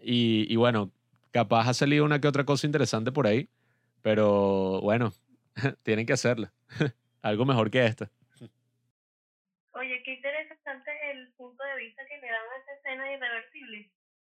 y, 0.00 0.46
y 0.52 0.56
bueno, 0.56 0.92
capaz 1.32 1.68
ha 1.68 1.74
salido 1.74 2.04
una 2.04 2.20
que 2.20 2.28
otra 2.28 2.44
cosa 2.44 2.66
interesante 2.66 3.12
por 3.12 3.26
ahí, 3.26 3.48
pero 4.02 4.80
bueno, 4.82 5.12
tienen 5.82 6.06
que 6.06 6.12
hacerla. 6.12 6.52
algo 7.26 7.44
mejor 7.44 7.70
que 7.70 7.84
esta. 7.84 8.10
Oye, 9.72 10.02
qué 10.04 10.14
interesante 10.14 10.90
el 11.10 11.32
punto 11.32 11.62
de 11.64 11.76
vista 11.76 12.06
que 12.06 12.18
le 12.18 12.28
dan 12.28 12.40
a 12.40 12.56
esa 12.62 12.72
escena 12.72 13.12
irreversible. 13.12 13.90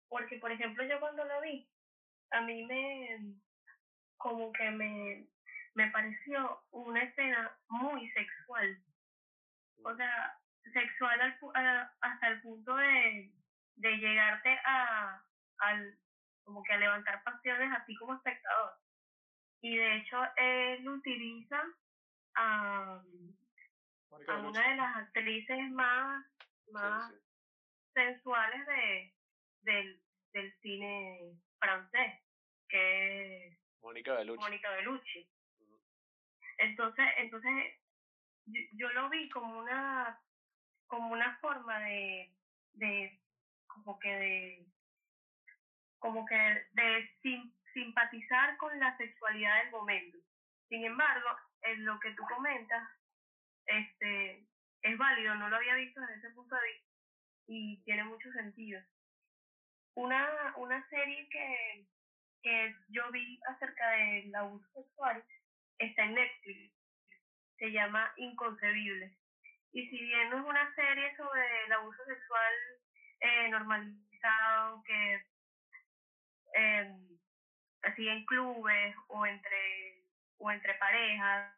Porque, 0.10 0.38
por 0.38 0.52
ejemplo, 0.52 0.84
yo 0.86 1.00
cuando 1.00 1.26
la 1.26 1.40
vi, 1.42 1.68
a 2.32 2.42
mí 2.42 2.64
me, 2.64 3.36
como 4.16 4.52
que 4.54 4.72
me, 4.72 5.28
me 5.76 5.92
pareció 5.92 6.62
una 6.72 7.04
escena 7.04 7.52
muy 7.68 8.10
sexual. 8.12 8.82
O 9.84 9.96
sea, 9.96 10.40
sexual 10.74 11.20
al 11.22 11.38
a- 11.56 11.92
hasta 12.02 12.28
el 12.30 12.42
punto 12.42 12.76
de, 12.76 13.32
de 13.76 13.98
llegarte 13.98 14.60
a, 14.66 15.22
al, 15.60 15.98
como 16.44 16.64
que 16.64 16.74
a 16.74 16.78
levantar 16.78 17.24
pasiones 17.24 17.72
así 17.74 17.96
como 17.98 18.16
espectador. 18.16 18.74
Y 19.62 19.76
de 19.78 19.96
hecho, 19.98 20.22
él 20.36 20.88
utiliza 20.88 21.62
a, 22.36 23.02
a 24.28 24.38
una 24.38 24.70
de 24.70 24.76
las 24.76 24.96
actrices 24.98 25.72
más, 25.72 26.26
más 26.72 27.14
sensuales 27.94 28.66
de, 28.68 29.16
del, 29.64 30.02
del 30.34 30.54
cine 30.62 31.34
francés, 31.60 32.22
que 32.70 33.48
es 33.48 33.60
Mónica 33.82 34.14
Bellucci. 34.14 34.40
Mónica 34.44 34.70
Bellucci. 34.72 35.30
Entonces, 36.60 37.06
entonces 37.18 37.52
yo, 38.46 38.62
yo 38.74 38.90
lo 38.94 39.10
vi 39.10 39.30
como 39.30 39.60
una 39.60 40.20
como 40.88 41.14
una 41.14 41.38
forma 41.40 41.80
de, 41.80 42.34
de 42.74 43.20
como 43.68 44.00
que 44.00 44.10
de 44.10 44.66
como 46.00 46.26
que 46.26 46.36
de 46.72 47.10
sim- 47.22 47.54
simpatizar 47.74 48.58
con 48.58 48.78
la 48.80 48.96
sexualidad 48.98 49.64
del 49.64 49.72
momento. 49.72 50.18
Sin 50.70 50.84
embargo, 50.86 51.28
en 51.64 51.86
lo 51.86 52.00
que 52.00 52.12
tú 52.12 52.24
comentas, 52.36 52.88
este 53.66 54.46
es 54.82 54.98
válido, 54.98 55.36
no 55.36 55.50
lo 55.50 55.56
había 55.56 55.76
visto 55.76 56.00
desde 56.02 56.16
ese 56.16 56.30
punto 56.32 56.56
de 56.56 56.68
vista 56.68 56.88
y 57.48 57.82
tiene 57.84 58.04
mucho 58.04 58.32
sentido. 58.34 58.82
Una, 59.96 60.54
una 60.58 60.88
serie 60.90 61.28
que, 61.30 61.88
que 62.44 62.76
yo 62.90 63.10
vi 63.12 63.40
acerca 63.48 63.90
del 63.92 64.36
abuso 64.36 64.68
sexual 64.74 65.24
está 65.80 66.04
en 66.04 66.14
Netflix, 66.14 66.74
se 67.58 67.72
llama 67.72 68.14
Inconcebible. 68.18 69.18
Y 69.78 69.86
si 69.90 70.00
bien 70.00 70.32
no 70.32 70.40
es 70.40 70.44
una 70.44 70.74
serie 70.74 71.16
sobre 71.16 71.66
el 71.66 71.72
abuso 71.72 72.04
sexual 72.06 72.54
eh, 73.20 73.48
normalizado, 73.50 74.84
que 74.84 75.24
eh, 76.56 76.96
así 77.84 78.08
en 78.08 78.26
clubes 78.26 78.96
o 79.08 79.24
entre, 79.28 80.04
o 80.40 80.50
entre 80.50 80.74
parejas, 80.80 81.54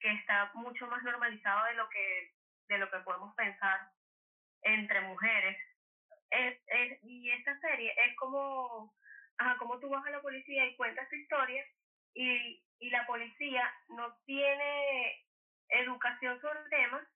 que 0.00 0.10
está 0.10 0.50
mucho 0.54 0.88
más 0.88 1.04
normalizado 1.04 1.66
de 1.66 1.74
lo 1.74 1.88
que, 1.88 2.34
de 2.66 2.78
lo 2.78 2.90
que 2.90 2.98
podemos 2.98 3.32
pensar 3.36 3.92
entre 4.62 5.00
mujeres. 5.02 5.56
Es, 6.30 6.58
es, 6.66 6.98
y 7.04 7.30
esta 7.30 7.56
serie 7.60 7.94
es 8.08 8.16
como, 8.16 8.92
ajá, 9.38 9.56
como 9.58 9.78
tú 9.78 9.88
vas 9.88 10.04
a 10.04 10.10
la 10.10 10.20
policía 10.20 10.66
y 10.66 10.74
cuentas 10.74 11.08
tu 11.08 11.14
historia 11.14 11.64
y, 12.12 12.60
y 12.80 12.90
la 12.90 13.06
policía 13.06 13.72
no 13.90 14.16
tiene 14.26 15.23
educación 15.80 16.40
sobre 16.40 16.60
el 16.60 16.70
tema 16.70 17.06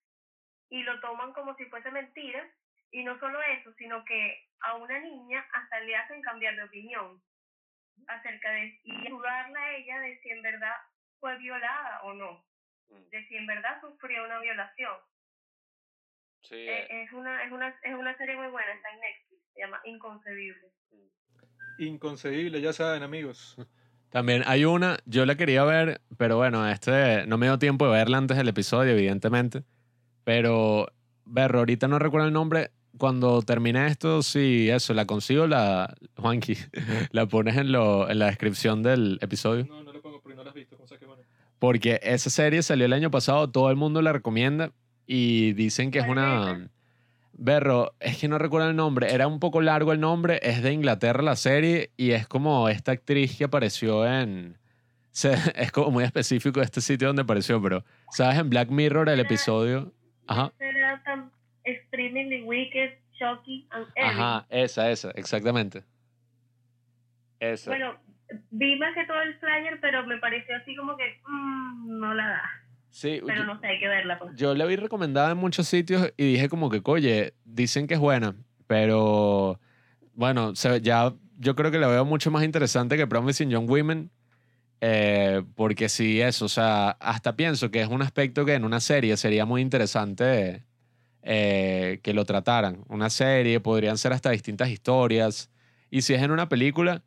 y 0.71 0.83
lo 0.83 1.01
toman 1.01 1.33
como 1.33 1.55
si 1.57 1.65
fuese 1.67 1.91
mentira. 1.91 2.47
Y 2.91 3.05
no 3.05 3.19
solo 3.21 3.39
eso, 3.43 3.73
sino 3.75 4.03
que 4.05 4.49
a 4.61 4.75
una 4.77 4.99
niña 4.99 5.47
hasta 5.53 5.81
le 5.81 5.95
hacen 5.95 6.23
cambiar 6.23 6.57
de 6.57 6.65
opinión 6.65 7.23
acerca 8.07 8.51
de 8.51 8.81
y 8.83 9.07
ayudarla 9.07 9.61
a 9.61 9.77
ella 9.77 10.01
de 10.01 10.19
si 10.21 10.31
en 10.31 10.41
verdad 10.41 10.75
fue 11.21 11.37
violada 11.37 12.03
o 12.05 12.15
no, 12.15 12.45
de 12.89 13.27
si 13.27 13.37
en 13.37 13.47
verdad 13.47 13.81
sufrió 13.83 14.25
una 14.25 14.41
violación. 14.41 14.97
Sí, 16.43 16.55
Eh, 16.55 17.03
es, 17.03 17.13
una, 17.13 17.45
es, 17.45 17.53
una, 17.53 17.69
es 17.83 17.95
una 17.95 18.17
serie 18.17 18.37
muy 18.37 18.47
buena, 18.47 18.73
está 18.73 18.89
en 18.91 19.01
Netflix, 19.01 19.43
se 19.53 19.61
llama 19.61 19.81
Inconcebible. 19.85 20.73
Inconcebible, 21.79 22.61
ya 22.61 22.73
saben, 22.73 23.03
amigos. 23.03 23.57
También 24.11 24.43
hay 24.47 24.65
una, 24.65 24.97
yo 25.05 25.27
la 25.27 25.37
quería 25.37 25.65
ver, 25.65 26.01
pero 26.17 26.37
bueno, 26.37 26.67
este 26.69 27.27
no 27.27 27.37
me 27.37 27.47
dio 27.47 27.59
tiempo 27.59 27.87
de 27.87 27.93
verla 27.93 28.19
antes 28.19 28.37
del 28.37 28.49
episodio, 28.49 28.93
evidentemente. 28.93 29.65
Pero, 30.25 30.89
ver, 31.25 31.55
ahorita 31.55 31.89
no 31.89 31.99
recuerdo 31.99 32.27
el 32.27 32.33
nombre. 32.33 32.71
Cuando 32.97 33.43
termine 33.43 33.87
esto, 33.87 34.23
si 34.23 34.71
eso, 34.71 34.93
la 34.95 35.05
consigo, 35.05 35.47
la, 35.47 35.95
Juanqui, 36.17 36.57
la 37.13 37.27
pones 37.27 37.57
en, 37.57 37.71
lo, 37.71 38.11
en 38.11 38.19
la 38.19 38.27
descripción 38.27 38.83
del 38.83 39.19
episodio. 39.21 39.67
No, 39.67 39.85
no 39.85 39.93
lo 39.93 40.01
pongo 40.01 40.21
porque 40.21 40.37
no 40.37 40.43
lo 40.43 40.49
has 40.49 40.55
visto. 40.55 40.77
¿cómo 40.77 40.89
sabes 40.89 41.01
que 41.01 41.07
bueno? 41.07 41.23
Porque 41.59 42.01
esa 42.03 42.31
serie 42.31 42.63
salió 42.63 42.87
el 42.87 42.93
año 42.93 43.11
pasado, 43.11 43.51
todo 43.51 43.71
el 43.71 43.77
mundo 43.77 44.01
la 44.01 44.13
recomienda 44.13 44.73
y 45.07 45.53
dicen 45.53 45.91
que 45.91 45.99
es 45.99 46.07
¿Cuál 46.07 46.19
una... 46.19 46.71
Berro, 47.41 47.95
es 48.01 48.19
que 48.19 48.27
no 48.29 48.37
recuerdo 48.37 48.69
el 48.69 48.77
nombre, 48.77 49.15
era 49.15 49.27
un 49.29 49.39
poco 49.39 49.61
largo 49.61 49.93
el 49.93 50.01
nombre, 50.01 50.41
es 50.43 50.61
de 50.63 50.73
Inglaterra 50.73 51.23
la 51.23 51.37
serie 51.37 51.93
y 51.97 52.11
es 52.11 52.27
como 52.27 52.69
esta 52.69 52.93
actriz 52.93 53.39
que 53.39 53.45
apareció 53.45 54.05
en... 54.07 54.59
se- 55.13 55.35
Es 55.55 55.71
como 55.73 55.91
muy 55.93 56.05
específico 56.05 56.61
este 56.61 56.81
sitio 56.81 57.07
donde 57.09 57.23
apareció, 57.23 57.63
pero 57.63 57.85
¿sabes? 58.11 58.39
En 58.39 58.51
Black 58.51 58.71
Mirror 58.71 59.09
el 59.09 59.21
episodio... 59.21 59.93
Ajá, 60.27 60.53
extremely 61.65 62.43
wicked, 62.43 62.99
shocking 63.19 63.67
and 63.71 63.87
ajá, 63.97 64.47
esa, 64.51 64.91
esa, 64.91 65.11
exactamente. 65.13 65.85
Esa. 67.41 67.71
Bueno, 67.71 67.97
vi 68.51 68.77
más 68.79 68.95
que 68.95 69.05
todo 69.07 69.21
el 69.23 69.35
flyer, 69.39 69.79
pero 69.81 70.05
me 70.07 70.19
pareció 70.19 70.57
así 70.57 70.75
como 70.77 70.97
que 70.97 71.21
mm, 71.27 71.99
no 72.01 72.15
la 72.15 72.29
da. 72.29 72.43
Sí, 72.91 73.21
Pero 73.25 73.41
yo, 73.43 73.45
no 73.47 73.61
sé, 73.61 73.67
hay 73.69 73.79
que 73.79 73.87
verla. 73.89 74.19
Pues. 74.19 74.33
yo 74.37 74.55
la 74.55 74.65
vi 74.65 74.77
recomendada 74.77 75.31
en 75.33 75.39
muchos 75.39 75.69
sitios 75.69 76.13
y 76.17 76.33
dije 76.33 76.49
como 76.49 76.71
que, 76.71 76.81
oye, 76.85 77.35
dicen 77.45 77.87
que 77.87 77.95
es 77.95 78.01
buena, 78.01 78.35
pero 78.67 79.61
bueno, 80.15 80.55
se- 80.57 80.81
ya 80.81 81.13
yo 81.39 81.55
creo 81.55 81.71
que 81.71 81.79
la 81.79 81.87
veo 81.89 82.05
mucho 82.05 82.31
más 82.31 82.43
interesante 82.45 82.97
que 82.97 83.07
Promising 83.07 83.51
Young 83.51 83.71
Women, 83.71 84.11
eh, 84.81 85.43
porque 85.55 85.89
sí, 85.89 86.21
eso, 86.21 86.47
o 86.47 86.49
sea, 86.49 86.91
hasta 87.01 87.37
pienso 87.37 87.71
que 87.71 87.81
es 87.83 87.89
un 87.89 88.03
aspecto 88.03 88.45
que 88.45 88.55
en 88.55 88.65
una 88.65 88.81
serie 88.81 89.17
sería 89.17 89.45
muy 89.45 89.61
interesante 89.61 90.65
eh, 91.23 92.01
que 92.03 92.15
lo 92.15 92.25
trataran. 92.25 92.85
Una 92.89 93.11
serie, 93.11 93.61
podrían 93.61 93.99
ser 93.99 94.13
hasta 94.13 94.31
distintas 94.31 94.69
historias, 94.71 95.51
y 95.91 96.03
si 96.03 96.15
es 96.15 96.23
en 96.23 96.31
una 96.31 96.49
película, 96.49 97.03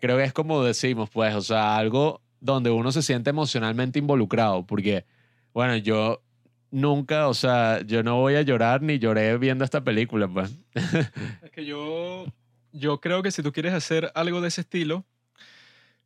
creo 0.00 0.16
que 0.16 0.24
es 0.24 0.32
como 0.32 0.62
decimos, 0.64 1.10
pues, 1.10 1.34
o 1.34 1.42
sea, 1.42 1.76
algo 1.76 2.20
donde 2.42 2.70
uno 2.70 2.90
se 2.90 3.02
siente 3.02 3.30
emocionalmente 3.30 4.00
involucrado, 4.00 4.66
porque, 4.66 5.06
bueno, 5.54 5.76
yo 5.76 6.22
nunca, 6.72 7.28
o 7.28 7.34
sea, 7.34 7.80
yo 7.82 8.02
no 8.02 8.16
voy 8.16 8.34
a 8.34 8.42
llorar 8.42 8.82
ni 8.82 8.98
lloré 8.98 9.38
viendo 9.38 9.64
esta 9.64 9.84
película, 9.84 10.26
pues. 10.26 10.52
Es 11.42 11.50
que 11.52 11.64
yo, 11.64 12.26
yo 12.72 13.00
creo 13.00 13.22
que 13.22 13.30
si 13.30 13.42
tú 13.42 13.52
quieres 13.52 13.72
hacer 13.72 14.10
algo 14.16 14.40
de 14.40 14.48
ese 14.48 14.62
estilo, 14.62 15.04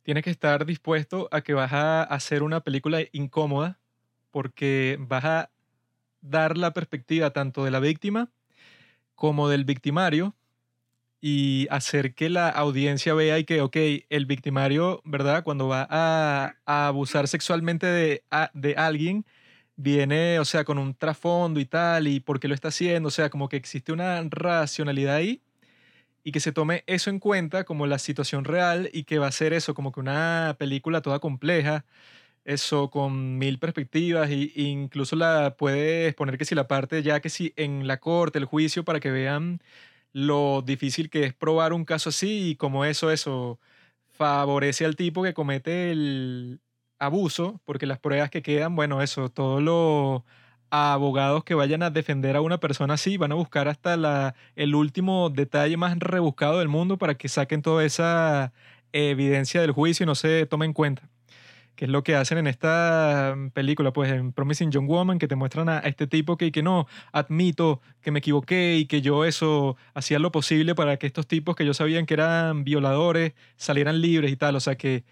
tienes 0.03 0.23
que 0.23 0.29
estar 0.29 0.65
dispuesto 0.65 1.27
a 1.31 1.41
que 1.41 1.55
vas 1.55 1.73
a 1.73 2.03
hacer 2.03 2.43
una 2.43 2.59
película 2.61 2.99
incómoda 3.11 3.79
porque 4.29 4.97
vas 4.99 5.25
a 5.25 5.49
dar 6.21 6.55
la 6.55 6.71
perspectiva 6.71 7.31
tanto 7.31 7.65
de 7.65 7.71
la 7.71 7.79
víctima 7.79 8.29
como 9.15 9.49
del 9.49 9.65
victimario 9.65 10.35
y 11.21 11.67
hacer 11.71 12.13
que 12.15 12.29
la 12.29 12.49
audiencia 12.49 13.13
vea 13.13 13.39
y 13.39 13.43
que, 13.45 13.61
ok, 13.61 13.75
el 14.09 14.25
victimario, 14.25 15.01
¿verdad? 15.05 15.43
Cuando 15.43 15.67
va 15.67 15.87
a, 15.89 16.55
abusar 16.65 17.27
sexualmente 17.27 17.87
de, 17.87 18.23
a- 18.31 18.51
de 18.53 18.75
alguien, 18.75 19.25
viene, 19.75 20.39
o 20.39 20.45
sea, 20.45 20.63
con 20.65 20.77
un 20.79 20.95
trasfondo 20.95 21.59
y 21.59 21.65
tal, 21.65 22.07
y 22.07 22.19
por 22.19 22.39
qué 22.39 22.47
lo 22.47 22.55
está 22.55 22.69
haciendo, 22.69 23.07
o 23.09 23.11
sea, 23.11 23.29
como 23.29 23.49
que 23.49 23.57
existe 23.57 23.91
una 23.91 24.21
racionalidad 24.29 25.15
ahí 25.15 25.41
y 26.23 26.31
que 26.31 26.39
se 26.39 26.51
tome 26.51 26.83
eso 26.87 27.09
en 27.09 27.19
cuenta 27.19 27.63
como 27.63 27.87
la 27.87 27.99
situación 27.99 28.43
real 28.45 28.89
y 28.93 29.03
que 29.05 29.17
va 29.19 29.27
a 29.27 29.31
ser 29.31 29.53
eso, 29.53 29.73
como 29.73 29.91
que 29.91 29.99
una 30.01 30.55
película 30.59 31.01
toda 31.01 31.19
compleja, 31.19 31.85
eso 32.45 32.89
con 32.91 33.37
mil 33.39 33.59
perspectivas 33.59 34.29
e 34.31 34.51
incluso 34.55 35.15
la 35.15 35.55
puedes 35.57 36.13
poner 36.15 36.37
que 36.37 36.45
si 36.45 36.55
la 36.55 36.67
parte 36.67 37.03
ya 37.03 37.21
que 37.21 37.29
si 37.29 37.53
en 37.57 37.87
la 37.87 37.99
corte, 37.99 38.39
el 38.39 38.45
juicio, 38.45 38.83
para 38.85 38.99
que 38.99 39.11
vean 39.11 39.61
lo 40.17 40.63
difícil 40.63 41.11
que 41.11 41.25
es 41.25 41.33
probar 41.35 41.73
un 41.73 41.85
caso 41.85 42.09
así 42.09 42.49
y 42.49 42.55
como 42.55 42.85
eso, 42.85 43.11
eso 43.11 43.59
favorece 44.13 44.83
al 44.83 44.95
tipo 44.95 45.21
que 45.21 45.35
comete 45.35 45.91
el 45.91 46.59
abuso, 46.97 47.61
porque 47.65 47.85
las 47.85 47.99
pruebas 47.99 48.31
que 48.31 48.41
quedan, 48.41 48.75
bueno, 48.75 49.03
eso, 49.03 49.29
todos 49.29 49.61
los 49.61 50.23
abogados 50.71 51.43
que 51.43 51.53
vayan 51.53 51.83
a 51.83 51.91
defender 51.91 52.35
a 52.35 52.41
una 52.41 52.59
persona 52.59 52.95
así 52.95 53.17
van 53.17 53.31
a 53.31 53.35
buscar 53.35 53.67
hasta 53.67 53.95
la, 53.95 54.33
el 54.55 54.73
último 54.73 55.29
detalle 55.29 55.77
más 55.77 55.97
rebuscado 55.99 56.59
del 56.59 56.67
mundo 56.67 56.97
para 56.97 57.15
que 57.15 57.29
saquen 57.29 57.61
toda 57.61 57.85
esa 57.85 58.53
evidencia 58.93 59.61
del 59.61 59.71
juicio 59.71 60.03
y 60.03 60.07
no 60.07 60.15
se 60.15 60.47
tome 60.47 60.65
en 60.65 60.73
cuenta 60.73 61.09
que 61.77 61.85
es 61.85 61.91
lo 61.91 62.03
que 62.03 62.15
hacen 62.15 62.39
en 62.39 62.47
esta 62.47 63.35
mm, 63.37 63.51
película, 63.51 63.93
pues 63.93 64.11
en 64.11 64.33
Promising 64.33 64.71
Young 64.71 64.87
Woman, 64.89 65.19
que 65.19 65.27
te 65.27 65.35
muestran 65.35 65.69
a, 65.69 65.79
este 65.79 66.07
tipo 66.07 66.35
que, 66.35 66.51
que 66.51 66.63
no, 66.63 66.87
admito 67.13 67.81
que 68.01 68.11
me 68.11 68.19
equivoqué 68.19 68.77
y 68.77 68.85
que 68.87 69.01
yo 69.01 69.23
eso 69.25 69.77
hacía 69.93 70.17
lo 70.17 70.31
posible 70.31 70.73
para 70.75 70.97
que 70.97 71.05
estos 71.05 71.27
tipos 71.27 71.55
que 71.55 71.65
yo 71.65 71.75
sabían 71.75 72.07
que 72.07 72.15
eran 72.15 72.63
violadores 72.63 73.33
salieran 73.57 74.01
libres 74.01 74.31
y 74.31 74.35
tal, 74.35 74.55
o 74.55 74.59
sea 74.59 74.75
que 74.75 75.05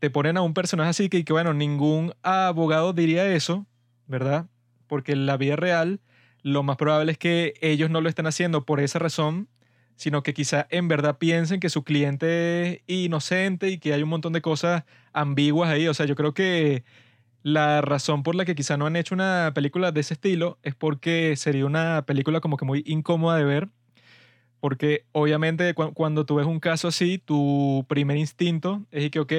te 0.00 0.10
ponen 0.10 0.36
a 0.36 0.42
un 0.42 0.52
personaje 0.52 0.90
así 0.90 1.08
que, 1.08 1.24
que 1.24 1.32
bueno, 1.32 1.54
ningún 1.54 2.12
abogado 2.22 2.92
diría 2.92 3.32
eso, 3.32 3.64
¿verdad? 4.08 4.46
Porque 4.88 5.12
en 5.12 5.26
la 5.26 5.36
vida 5.36 5.54
real 5.54 6.00
lo 6.42 6.64
más 6.64 6.76
probable 6.76 7.12
es 7.12 7.18
que 7.18 7.54
ellos 7.60 7.88
no 7.88 8.00
lo 8.00 8.08
estén 8.08 8.26
haciendo 8.26 8.66
por 8.66 8.80
esa 8.80 8.98
razón, 8.98 9.48
sino 9.96 10.22
que 10.22 10.34
quizá 10.34 10.66
en 10.70 10.88
verdad 10.88 11.18
piensen 11.18 11.60
que 11.60 11.68
su 11.70 11.84
cliente 11.84 12.74
es 12.76 12.82
inocente 12.86 13.68
y 13.70 13.78
que 13.78 13.92
hay 13.94 14.02
un 14.02 14.08
montón 14.08 14.32
de 14.32 14.42
cosas 14.42 14.84
ambiguas 15.12 15.70
ahí. 15.70 15.88
O 15.88 15.94
sea, 15.94 16.06
yo 16.06 16.16
creo 16.16 16.34
que 16.34 16.84
la 17.42 17.80
razón 17.82 18.22
por 18.22 18.34
la 18.36 18.44
que 18.44 18.54
quizá 18.54 18.76
no 18.76 18.86
han 18.86 18.96
hecho 18.96 19.14
una 19.14 19.52
película 19.54 19.92
de 19.92 20.00
ese 20.00 20.14
estilo 20.14 20.58
es 20.62 20.74
porque 20.74 21.36
sería 21.36 21.66
una 21.66 22.04
película 22.06 22.40
como 22.40 22.56
que 22.56 22.64
muy 22.66 22.82
incómoda 22.86 23.36
de 23.38 23.44
ver. 23.44 23.68
Porque 24.60 25.06
obviamente 25.12 25.74
cu- 25.74 25.92
cuando 25.94 26.26
tú 26.26 26.36
ves 26.36 26.46
un 26.46 26.60
caso 26.60 26.88
así, 26.88 27.18
tu 27.18 27.84
primer 27.88 28.16
instinto 28.16 28.86
es 28.90 29.10
que, 29.10 29.20
ok, 29.20 29.32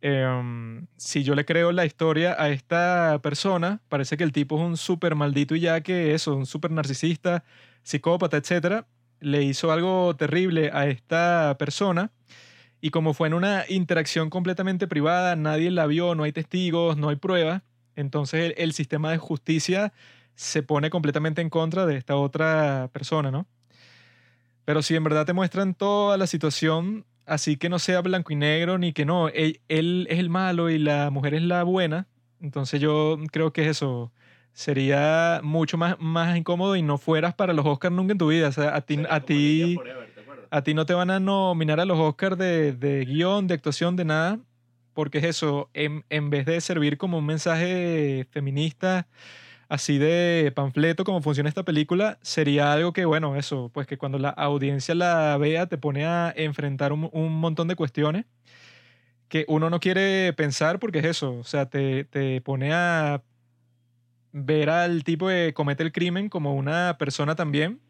em, 0.00 0.86
si 0.96 1.22
yo 1.22 1.34
le 1.34 1.44
creo 1.44 1.72
la 1.72 1.84
historia 1.86 2.34
a 2.38 2.48
esta 2.50 3.20
persona, 3.22 3.80
parece 3.88 4.16
que 4.16 4.24
el 4.24 4.32
tipo 4.32 4.56
es 4.56 4.62
un 4.62 4.76
súper 4.76 5.14
maldito 5.14 5.54
y 5.54 5.60
ya 5.60 5.80
que 5.82 6.14
eso, 6.14 6.34
un 6.36 6.46
súper 6.46 6.70
narcisista, 6.72 7.44
psicópata, 7.82 8.36
etcétera, 8.36 8.86
le 9.22 9.42
hizo 9.42 9.72
algo 9.72 10.14
terrible 10.16 10.70
a 10.72 10.86
esta 10.86 11.56
persona. 11.58 12.10
Y 12.80 12.90
como 12.90 13.14
fue 13.14 13.28
en 13.28 13.34
una 13.34 13.64
interacción 13.68 14.28
completamente 14.28 14.88
privada, 14.88 15.36
nadie 15.36 15.70
la 15.70 15.86
vio, 15.86 16.14
no 16.14 16.24
hay 16.24 16.32
testigos, 16.32 16.96
no 16.96 17.08
hay 17.08 17.16
pruebas, 17.16 17.62
entonces 17.94 18.54
el, 18.56 18.72
sistema 18.72 19.12
de 19.12 19.18
justicia 19.18 19.92
se 20.34 20.62
pone 20.62 20.90
completamente 20.90 21.40
en 21.42 21.50
contra 21.50 21.86
de 21.86 21.96
esta 21.96 22.16
otra 22.16 22.90
persona, 22.92 23.30
¿no? 23.30 23.46
Pero 24.64 24.82
si 24.82 24.96
en 24.96 25.04
verdad 25.04 25.26
te 25.26 25.32
muestran 25.32 25.74
toda 25.74 26.16
la 26.16 26.26
situación, 26.26 27.04
así 27.26 27.56
que 27.56 27.68
no 27.68 27.78
sea 27.78 28.00
blanco 28.00 28.32
y 28.32 28.36
negro, 28.36 28.78
ni 28.78 28.92
que 28.92 29.04
no, 29.04 29.28
él, 29.28 29.60
él 29.68 30.06
es 30.10 30.18
el 30.18 30.30
malo 30.30 30.70
y 30.70 30.78
la 30.78 31.10
mujer 31.10 31.34
es 31.34 31.42
la 31.42 31.62
buena, 31.62 32.08
entonces 32.40 32.80
yo 32.80 33.18
creo 33.30 33.52
que 33.52 33.68
eso 33.68 34.12
sería 34.52 35.40
mucho 35.42 35.76
más, 35.78 35.96
más 35.98 36.36
incómodo 36.36 36.76
y 36.76 36.82
no 36.82 36.98
fueras 36.98 37.34
para 37.34 37.52
los 37.52 37.64
Oscars 37.66 37.94
nunca 37.94 38.12
en 38.12 38.18
tu 38.18 38.28
vida. 38.28 38.48
O 38.48 38.52
sea, 38.52 38.74
a 38.74 38.80
ti, 38.82 38.98
a 39.08 39.20
ti, 39.20 39.78
a 40.50 40.62
ti 40.62 40.74
no 40.74 40.86
te 40.86 40.94
van 40.94 41.10
a 41.10 41.20
nominar 41.20 41.80
a 41.80 41.84
los 41.84 41.98
Oscars 41.98 42.38
de, 42.38 42.72
de 42.72 43.04
guion, 43.04 43.46
de 43.46 43.54
actuación, 43.54 43.96
de 43.96 44.04
nada, 44.04 44.38
porque 44.94 45.18
es 45.18 45.24
eso, 45.24 45.70
en, 45.74 46.04
en 46.10 46.30
vez 46.30 46.46
de 46.46 46.60
servir 46.60 46.98
como 46.98 47.18
un 47.18 47.26
mensaje 47.26 48.26
feminista, 48.30 49.06
así 49.68 49.96
de 49.96 50.52
panfleto, 50.54 51.04
como 51.04 51.22
funciona 51.22 51.48
esta 51.48 51.62
película, 51.62 52.18
sería 52.20 52.72
algo 52.72 52.92
que, 52.92 53.06
bueno, 53.06 53.36
eso, 53.36 53.70
pues 53.72 53.86
que 53.86 53.96
cuando 53.96 54.18
la 54.18 54.28
audiencia 54.28 54.94
la 54.94 55.36
vea 55.38 55.66
te 55.66 55.78
pone 55.78 56.04
a 56.04 56.32
enfrentar 56.36 56.92
un, 56.92 57.08
un 57.12 57.32
montón 57.32 57.68
de 57.68 57.76
cuestiones 57.76 58.26
que 59.28 59.46
uno 59.48 59.70
no 59.70 59.80
quiere 59.80 60.34
pensar 60.34 60.78
porque 60.78 60.98
es 60.98 61.06
eso, 61.06 61.38
o 61.38 61.44
sea, 61.44 61.64
te, 61.64 62.04
te 62.04 62.42
pone 62.42 62.74
a 62.74 63.22
ver 64.32 64.70
al 64.70 65.04
tipo 65.04 65.28
que 65.28 65.52
comete 65.54 65.82
el 65.82 65.92
crimen 65.92 66.28
como 66.28 66.54
una 66.54 66.96
persona 66.98 67.34
también. 67.34 67.80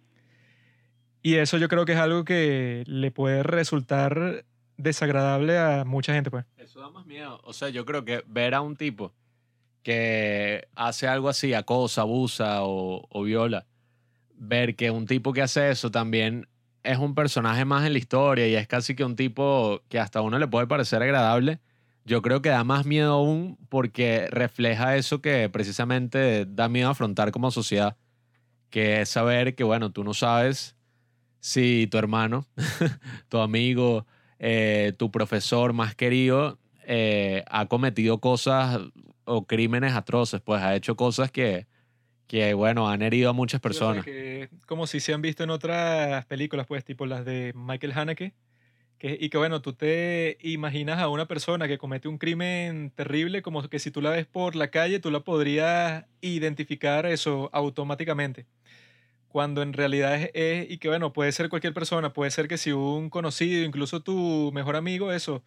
Y 1.22 1.36
eso 1.36 1.56
yo 1.56 1.68
creo 1.68 1.84
que 1.84 1.92
es 1.92 1.98
algo 1.98 2.24
que 2.24 2.82
le 2.86 3.10
puede 3.12 3.42
resultar 3.42 4.44
desagradable 4.76 5.58
a 5.58 5.84
mucha 5.84 6.12
gente, 6.12 6.30
pues. 6.30 6.44
Eso 6.56 6.80
da 6.80 6.90
más 6.90 7.06
miedo. 7.06 7.40
O 7.44 7.52
sea, 7.52 7.68
yo 7.68 7.84
creo 7.86 8.04
que 8.04 8.24
ver 8.26 8.54
a 8.54 8.60
un 8.60 8.76
tipo 8.76 9.12
que 9.82 10.68
hace 10.74 11.06
algo 11.08 11.28
así, 11.28 11.54
acosa, 11.54 12.02
abusa 12.02 12.64
o, 12.64 13.06
o 13.08 13.22
viola, 13.22 13.66
ver 14.34 14.76
que 14.76 14.90
un 14.90 15.06
tipo 15.06 15.32
que 15.32 15.42
hace 15.42 15.70
eso 15.70 15.90
también 15.90 16.48
es 16.82 16.98
un 16.98 17.14
personaje 17.14 17.64
más 17.64 17.86
en 17.86 17.92
la 17.92 17.98
historia 17.98 18.46
y 18.48 18.54
es 18.54 18.66
casi 18.66 18.94
que 18.94 19.04
un 19.04 19.16
tipo 19.16 19.82
que 19.88 19.98
hasta 19.98 20.18
a 20.18 20.22
uno 20.22 20.38
le 20.38 20.48
puede 20.48 20.66
parecer 20.66 21.02
agradable, 21.02 21.60
yo 22.04 22.22
creo 22.22 22.42
que 22.42 22.48
da 22.48 22.64
más 22.64 22.86
miedo 22.86 23.12
aún 23.12 23.58
porque 23.68 24.28
refleja 24.30 24.96
eso 24.96 25.20
que 25.20 25.48
precisamente 25.48 26.46
da 26.46 26.68
miedo 26.68 26.90
afrontar 26.90 27.30
como 27.30 27.50
sociedad, 27.50 27.96
que 28.70 29.02
es 29.02 29.08
saber 29.08 29.54
que, 29.54 29.64
bueno, 29.64 29.92
tú 29.92 30.04
no 30.04 30.14
sabes 30.14 30.76
si 31.40 31.86
tu 31.88 31.98
hermano, 31.98 32.46
tu 33.28 33.38
amigo, 33.38 34.06
eh, 34.38 34.92
tu 34.96 35.10
profesor 35.10 35.72
más 35.72 35.94
querido 35.94 36.58
eh, 36.84 37.44
ha 37.48 37.66
cometido 37.66 38.18
cosas 38.18 38.80
o 39.24 39.46
crímenes 39.46 39.94
atroces, 39.94 40.40
pues 40.40 40.62
ha 40.62 40.74
hecho 40.74 40.96
cosas 40.96 41.30
que, 41.30 41.66
que 42.26 42.54
bueno, 42.54 42.88
han 42.88 43.02
herido 43.02 43.30
a 43.30 43.32
muchas 43.32 43.60
personas. 43.60 44.04
que 44.04 44.48
como 44.66 44.86
si 44.86 45.00
se 45.00 45.12
han 45.14 45.22
visto 45.22 45.44
en 45.44 45.50
otras 45.50 46.24
películas, 46.26 46.66
pues, 46.66 46.84
tipo 46.84 47.06
las 47.06 47.24
de 47.24 47.52
Michael 47.54 47.92
Haneke, 47.94 48.34
y 49.02 49.28
que, 49.30 49.38
bueno, 49.38 49.60
tú 49.62 49.72
te 49.72 50.38
imaginas 50.42 51.00
a 51.00 51.08
una 51.08 51.26
persona 51.26 51.66
que 51.68 51.78
comete 51.78 52.08
un 52.08 52.18
crimen 52.18 52.90
terrible, 52.94 53.42
como 53.42 53.68
que 53.68 53.78
si 53.80 53.90
tú 53.90 54.00
la 54.00 54.10
ves 54.10 54.26
por 54.26 54.54
la 54.56 54.68
calle, 54.70 55.00
tú 55.00 55.10
la 55.10 55.20
podrías 55.20 56.06
identificar 56.20 57.06
eso 57.06 57.50
automáticamente. 57.52 58.46
Cuando 59.28 59.62
en 59.62 59.72
realidad 59.72 60.30
es- 60.34 60.70
y 60.70 60.78
que, 60.78 60.88
bueno, 60.88 61.12
puede 61.12 61.32
ser 61.32 61.48
cualquier 61.48 61.74
persona, 61.74 62.12
puede 62.12 62.30
ser 62.30 62.48
que 62.48 62.58
si 62.58 62.72
un 62.72 63.10
conocido, 63.10 63.64
incluso 63.64 64.00
tu 64.02 64.50
mejor 64.54 64.76
amigo, 64.76 65.12
eso, 65.12 65.42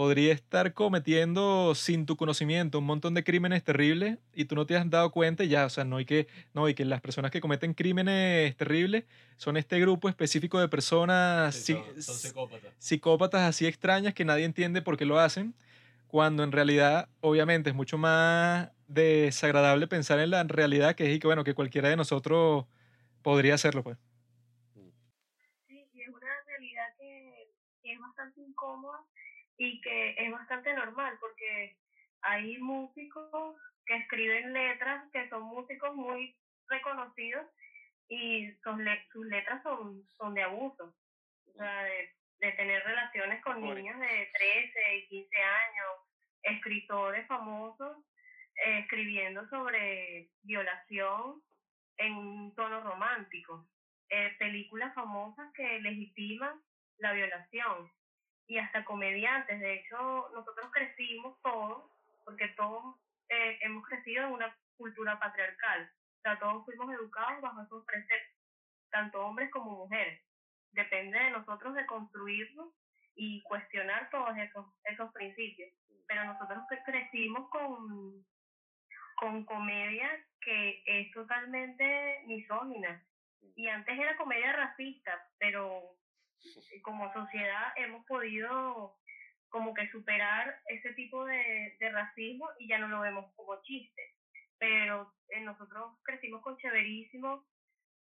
podría 0.00 0.32
estar 0.32 0.72
cometiendo 0.72 1.74
sin 1.74 2.06
tu 2.06 2.16
conocimiento 2.16 2.78
un 2.78 2.86
montón 2.86 3.12
de 3.12 3.22
crímenes 3.22 3.62
terribles 3.62 4.16
y 4.32 4.46
tú 4.46 4.54
no 4.54 4.64
te 4.64 4.74
has 4.74 4.88
dado 4.88 5.10
cuenta 5.10 5.44
y 5.44 5.48
ya, 5.48 5.66
o 5.66 5.68
sea, 5.68 5.84
no 5.84 5.98
hay 5.98 6.06
que, 6.06 6.26
no, 6.54 6.70
y 6.70 6.74
que 6.74 6.86
las 6.86 7.02
personas 7.02 7.30
que 7.30 7.42
cometen 7.42 7.74
crímenes 7.74 8.56
terribles 8.56 9.04
son 9.36 9.58
este 9.58 9.78
grupo 9.78 10.08
específico 10.08 10.58
de 10.58 10.68
personas 10.68 11.54
psicópatas. 11.54 12.72
psicópatas 12.78 13.42
así 13.42 13.66
extrañas 13.66 14.14
que 14.14 14.24
nadie 14.24 14.46
entiende 14.46 14.80
por 14.80 14.96
qué 14.96 15.04
lo 15.04 15.20
hacen, 15.20 15.54
cuando 16.06 16.44
en 16.44 16.52
realidad, 16.52 17.10
obviamente, 17.20 17.68
es 17.68 17.76
mucho 17.76 17.98
más 17.98 18.70
desagradable 18.88 19.86
pensar 19.86 20.18
en 20.18 20.30
la 20.30 20.42
realidad 20.44 20.94
que 20.94 21.10
es 21.10 21.14
y 21.14 21.18
que, 21.18 21.26
bueno, 21.26 21.44
que 21.44 21.52
cualquiera 21.52 21.90
de 21.90 21.96
nosotros 21.96 22.64
podría 23.20 23.52
hacerlo, 23.52 23.82
pues. 23.82 23.98
Sí, 25.68 25.86
y 25.92 26.00
es 26.00 26.08
una 26.08 26.30
realidad 26.46 26.86
que, 26.98 27.50
que 27.82 27.92
es 27.92 28.00
bastante 28.00 28.40
incómoda 28.40 29.09
y 29.60 29.78
que 29.82 30.14
es 30.16 30.32
bastante 30.32 30.72
normal 30.72 31.18
porque 31.20 31.76
hay 32.22 32.56
músicos 32.56 33.56
que 33.84 33.94
escriben 33.94 34.54
letras 34.54 35.04
que 35.12 35.28
son 35.28 35.42
músicos 35.42 35.94
muy 35.94 36.34
reconocidos 36.66 37.44
y 38.08 38.50
sus, 38.62 38.80
sus 39.12 39.26
letras 39.26 39.62
son, 39.62 40.02
son 40.16 40.32
de 40.32 40.44
abuso, 40.44 40.94
o 41.46 41.58
sea, 41.58 41.84
de, 41.84 42.10
de 42.38 42.52
tener 42.52 42.82
relaciones 42.84 43.42
con 43.42 43.60
niños 43.60 44.00
de 44.00 44.30
13 44.32 44.96
y 44.96 45.06
15 45.08 45.36
años, 45.36 45.88
escritores 46.42 47.26
famosos 47.26 47.98
eh, 48.64 48.78
escribiendo 48.78 49.46
sobre 49.50 50.30
violación 50.42 51.42
en 51.98 52.14
un 52.14 52.54
tono 52.54 52.80
romántico, 52.80 53.68
eh, 54.08 54.34
películas 54.38 54.94
famosas 54.94 55.52
que 55.52 55.80
legitiman 55.80 56.58
la 56.96 57.12
violación 57.12 57.90
y 58.50 58.58
hasta 58.58 58.84
comediantes. 58.84 59.60
De 59.60 59.74
hecho, 59.74 60.28
nosotros 60.34 60.70
crecimos 60.72 61.40
todos, 61.40 61.84
porque 62.24 62.48
todos 62.56 62.96
eh, 63.28 63.58
hemos 63.62 63.86
crecido 63.86 64.26
en 64.26 64.32
una 64.32 64.58
cultura 64.76 65.20
patriarcal. 65.20 65.88
O 66.18 66.20
sea, 66.22 66.36
todos 66.40 66.64
fuimos 66.64 66.92
educados 66.92 67.40
bajo 67.40 67.62
esos 67.62 67.84
preceptos, 67.84 68.36
tanto 68.90 69.24
hombres 69.24 69.52
como 69.52 69.84
mujeres. 69.84 70.20
Depende 70.72 71.16
de 71.16 71.30
nosotros 71.30 71.76
de 71.76 71.86
construirlos 71.86 72.74
y 73.14 73.40
cuestionar 73.44 74.10
todos 74.10 74.36
esos, 74.36 74.66
esos 74.82 75.12
principios. 75.12 75.70
Pero 76.08 76.24
nosotros 76.24 76.58
crecimos 76.84 77.48
con, 77.50 78.26
con 79.14 79.44
comedia 79.44 80.10
que 80.40 80.82
es 80.86 81.12
totalmente 81.12 82.24
misógina. 82.26 83.00
Y 83.54 83.68
antes 83.68 83.96
era 83.96 84.16
comedia 84.16 84.52
racista, 84.52 85.24
pero 85.38 85.94
como 86.82 87.12
sociedad 87.12 87.72
hemos 87.76 88.04
podido 88.06 88.96
como 89.48 89.74
que 89.74 89.90
superar 89.90 90.60
ese 90.66 90.92
tipo 90.94 91.24
de, 91.24 91.76
de 91.78 91.90
racismo 91.90 92.48
y 92.58 92.68
ya 92.68 92.78
no 92.78 92.88
lo 92.88 93.00
vemos 93.00 93.32
como 93.34 93.60
chiste. 93.62 94.14
Pero 94.58 95.12
eh, 95.28 95.40
nosotros 95.40 95.98
crecimos 96.04 96.42
con 96.42 96.56
Chéverísimo, 96.58 97.44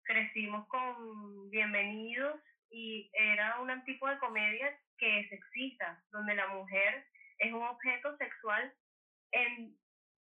crecimos 0.03 0.67
con 0.69 1.49
Bienvenidos 1.51 2.41
y 2.71 3.11
era 3.13 3.61
un 3.61 3.85
tipo 3.85 4.09
de 4.09 4.19
comedia 4.19 4.79
que 4.99 5.21
es 5.21 5.29
sexista, 5.29 6.03
donde 6.11 6.35
la 6.35 6.49
mujer 6.49 7.07
es 7.39 7.53
un 7.53 7.63
objeto 7.63 8.17
sexual 8.17 8.75
en 9.33 9.77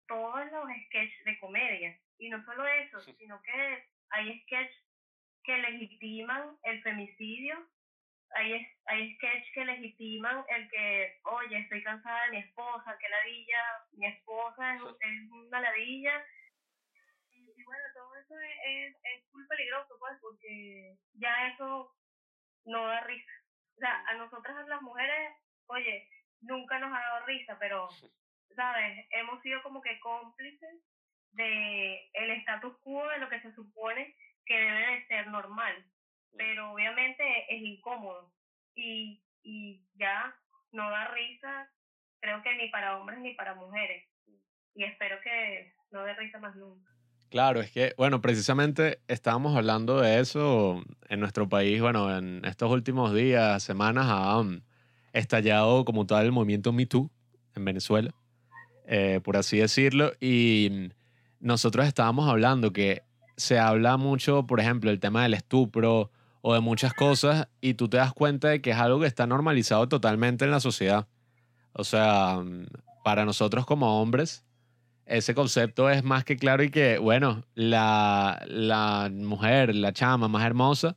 todos 0.07 0.53
los 0.53 0.69
sketches 0.87 1.25
de 1.25 1.39
comedia. 1.39 1.99
Y 2.19 2.29
no 2.29 2.45
solo 2.45 2.67
eso, 2.67 3.01
sino 3.01 3.41
que 3.43 3.85
hay 4.11 4.41
sketches 4.43 4.85
que 5.45 5.59
legitiman 5.59 6.57
el 6.65 6.83
femicidio 6.83 7.67
hay, 8.37 8.67
hay 8.87 9.15
sketches 9.17 9.53
que 9.55 9.65
legitiman 9.65 10.45
el 10.49 10.69
que, 10.69 11.19
oye, 11.25 11.59
estoy 11.59 11.83
cansada 11.83 12.25
de 12.25 12.31
mi 12.33 12.39
esposa, 12.39 12.97
que 12.99 13.09
ladilla, 13.09 13.63
mi 13.93 14.07
esposa 14.07 14.75
es, 14.75 14.83
es 14.83 15.31
una 15.31 15.61
ladilla. 15.61 16.25
Y, 17.31 17.65
bueno, 17.65 17.83
todo 17.95 18.17
eso 18.17 18.39
es, 18.39 18.97
es, 19.03 19.33
muy 19.33 19.47
peligroso, 19.47 19.97
pues, 19.99 20.19
porque 20.21 20.97
ya 21.15 21.49
eso 21.49 21.95
no 22.65 22.87
da 22.87 23.01
risa. 23.01 23.33
O 23.77 23.79
sea, 23.79 24.05
a 24.07 24.15
nosotras 24.15 24.67
las 24.69 24.83
mujeres, 24.83 25.33
oye, 25.67 26.09
nunca 26.41 26.79
nos 26.79 26.93
ha 26.93 27.01
dado 27.01 27.27
risa, 27.27 27.57
pero, 27.59 27.89
¿sabes? 28.55 29.07
Hemos 29.11 29.43
sido 29.43 29.63
como 29.63 29.81
que 29.81 29.99
cómplices 30.01 30.83
de 31.33 32.11
el 32.15 32.31
status 32.43 32.77
quo 32.83 33.07
de 33.09 33.19
lo 33.19 33.29
que 33.29 33.41
se 33.41 33.53
supone 33.55 34.17
que 34.47 34.55
debe 34.55 34.87
de 34.87 35.07
ser 35.07 35.27
normal 35.27 35.85
pero 36.37 36.73
obviamente 36.73 37.23
es 37.49 37.63
incómodo 37.63 38.33
y, 38.75 39.23
y 39.43 39.83
ya 39.95 40.35
no 40.73 40.91
da 40.91 41.09
risa, 41.09 41.71
creo 42.21 42.43
que 42.43 42.55
ni 42.57 42.69
para 42.69 42.99
hombres 42.99 43.19
ni 43.21 43.35
para 43.35 43.55
mujeres. 43.55 44.05
Y 44.75 44.85
espero 44.85 45.17
que 45.23 45.75
no 45.91 46.03
dé 46.03 46.15
risa 46.15 46.39
más 46.39 46.55
nunca. 46.57 46.91
Claro, 47.31 47.61
es 47.61 47.71
que, 47.73 47.93
bueno, 47.97 48.21
precisamente 48.21 49.01
estábamos 49.09 49.57
hablando 49.57 50.01
de 50.01 50.21
eso 50.21 50.83
en 51.09 51.21
nuestro 51.21 51.49
país, 51.49 51.81
bueno, 51.81 52.17
en 52.17 52.45
estos 52.45 52.71
últimos 52.71 53.13
días, 53.15 53.63
semanas, 53.63 54.07
ha 54.09 54.45
estallado 55.13 55.85
como 55.85 56.07
tal 56.07 56.27
el 56.27 56.33
movimiento 56.33 56.73
Me 56.73 56.87
Too 56.87 57.11
en 57.57 57.65
Venezuela, 57.65 58.15
eh, 58.87 59.21
por 59.25 59.37
así 59.37 59.59
decirlo, 59.59 60.13
y 60.21 60.91
nosotros 61.41 61.87
estábamos 61.87 62.29
hablando 62.29 62.73
que 62.73 63.03
se 63.37 63.59
habla 63.59 63.97
mucho, 63.97 64.47
por 64.47 64.61
ejemplo, 64.61 64.91
el 64.91 65.01
tema 65.01 65.25
del 65.25 65.35
estupro, 65.35 66.13
o 66.49 66.55
de 66.55 66.61
muchas 66.61 66.95
cosas 66.95 67.49
y 67.61 67.75
tú 67.75 67.89
te 67.89 67.97
das 67.97 68.13
cuenta 68.13 68.47
de 68.47 68.61
que 68.61 68.71
es 68.71 68.77
algo 68.77 69.01
que 69.01 69.09
está 69.09 69.27
normalizado 69.27 69.89
totalmente 69.89 70.45
en 70.45 70.53
la 70.53 70.61
sociedad. 70.61 71.09
O 71.73 71.83
sea, 71.83 72.37
mm, 72.37 72.67
para 73.03 73.25
nosotros 73.25 73.67
como 73.67 74.01
hombres, 74.01 74.45
ese 75.07 75.35
concepto 75.35 75.91
es 75.91 76.05
más 76.05 76.23
que 76.23 76.37
claro 76.37 76.63
y 76.63 76.71
que, 76.71 76.99
bueno, 76.99 77.43
la, 77.57 78.45
la 78.47 79.11
mujer, 79.13 79.75
la 79.75 79.93
chama 79.93 80.29
más 80.29 80.47
hermosa, 80.47 80.97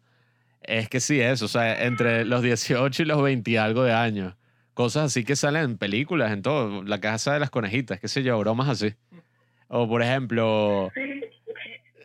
es 0.62 0.88
que 0.88 1.00
sí 1.00 1.20
es, 1.20 1.42
o 1.42 1.48
sea, 1.48 1.84
entre 1.84 2.26
los 2.26 2.44
18 2.44 3.02
y 3.02 3.06
los 3.08 3.20
20 3.20 3.50
y 3.50 3.58
algo 3.58 3.82
de 3.82 3.94
años. 3.94 4.36
Cosas 4.76 5.06
así 5.06 5.24
que 5.24 5.36
salen 5.36 5.64
en 5.64 5.78
películas, 5.80 6.32
en 6.32 6.44
todo. 6.44 6.84
La 6.84 7.02
casa 7.02 7.34
de 7.34 7.40
las 7.40 7.50
conejitas, 7.50 8.00
qué 8.00 8.08
sé 8.08 8.22
yo, 8.22 8.38
bromas 8.38 8.70
así. 8.70 8.94
O 9.68 9.88
por 9.88 10.04
ejemplo, 10.04 10.92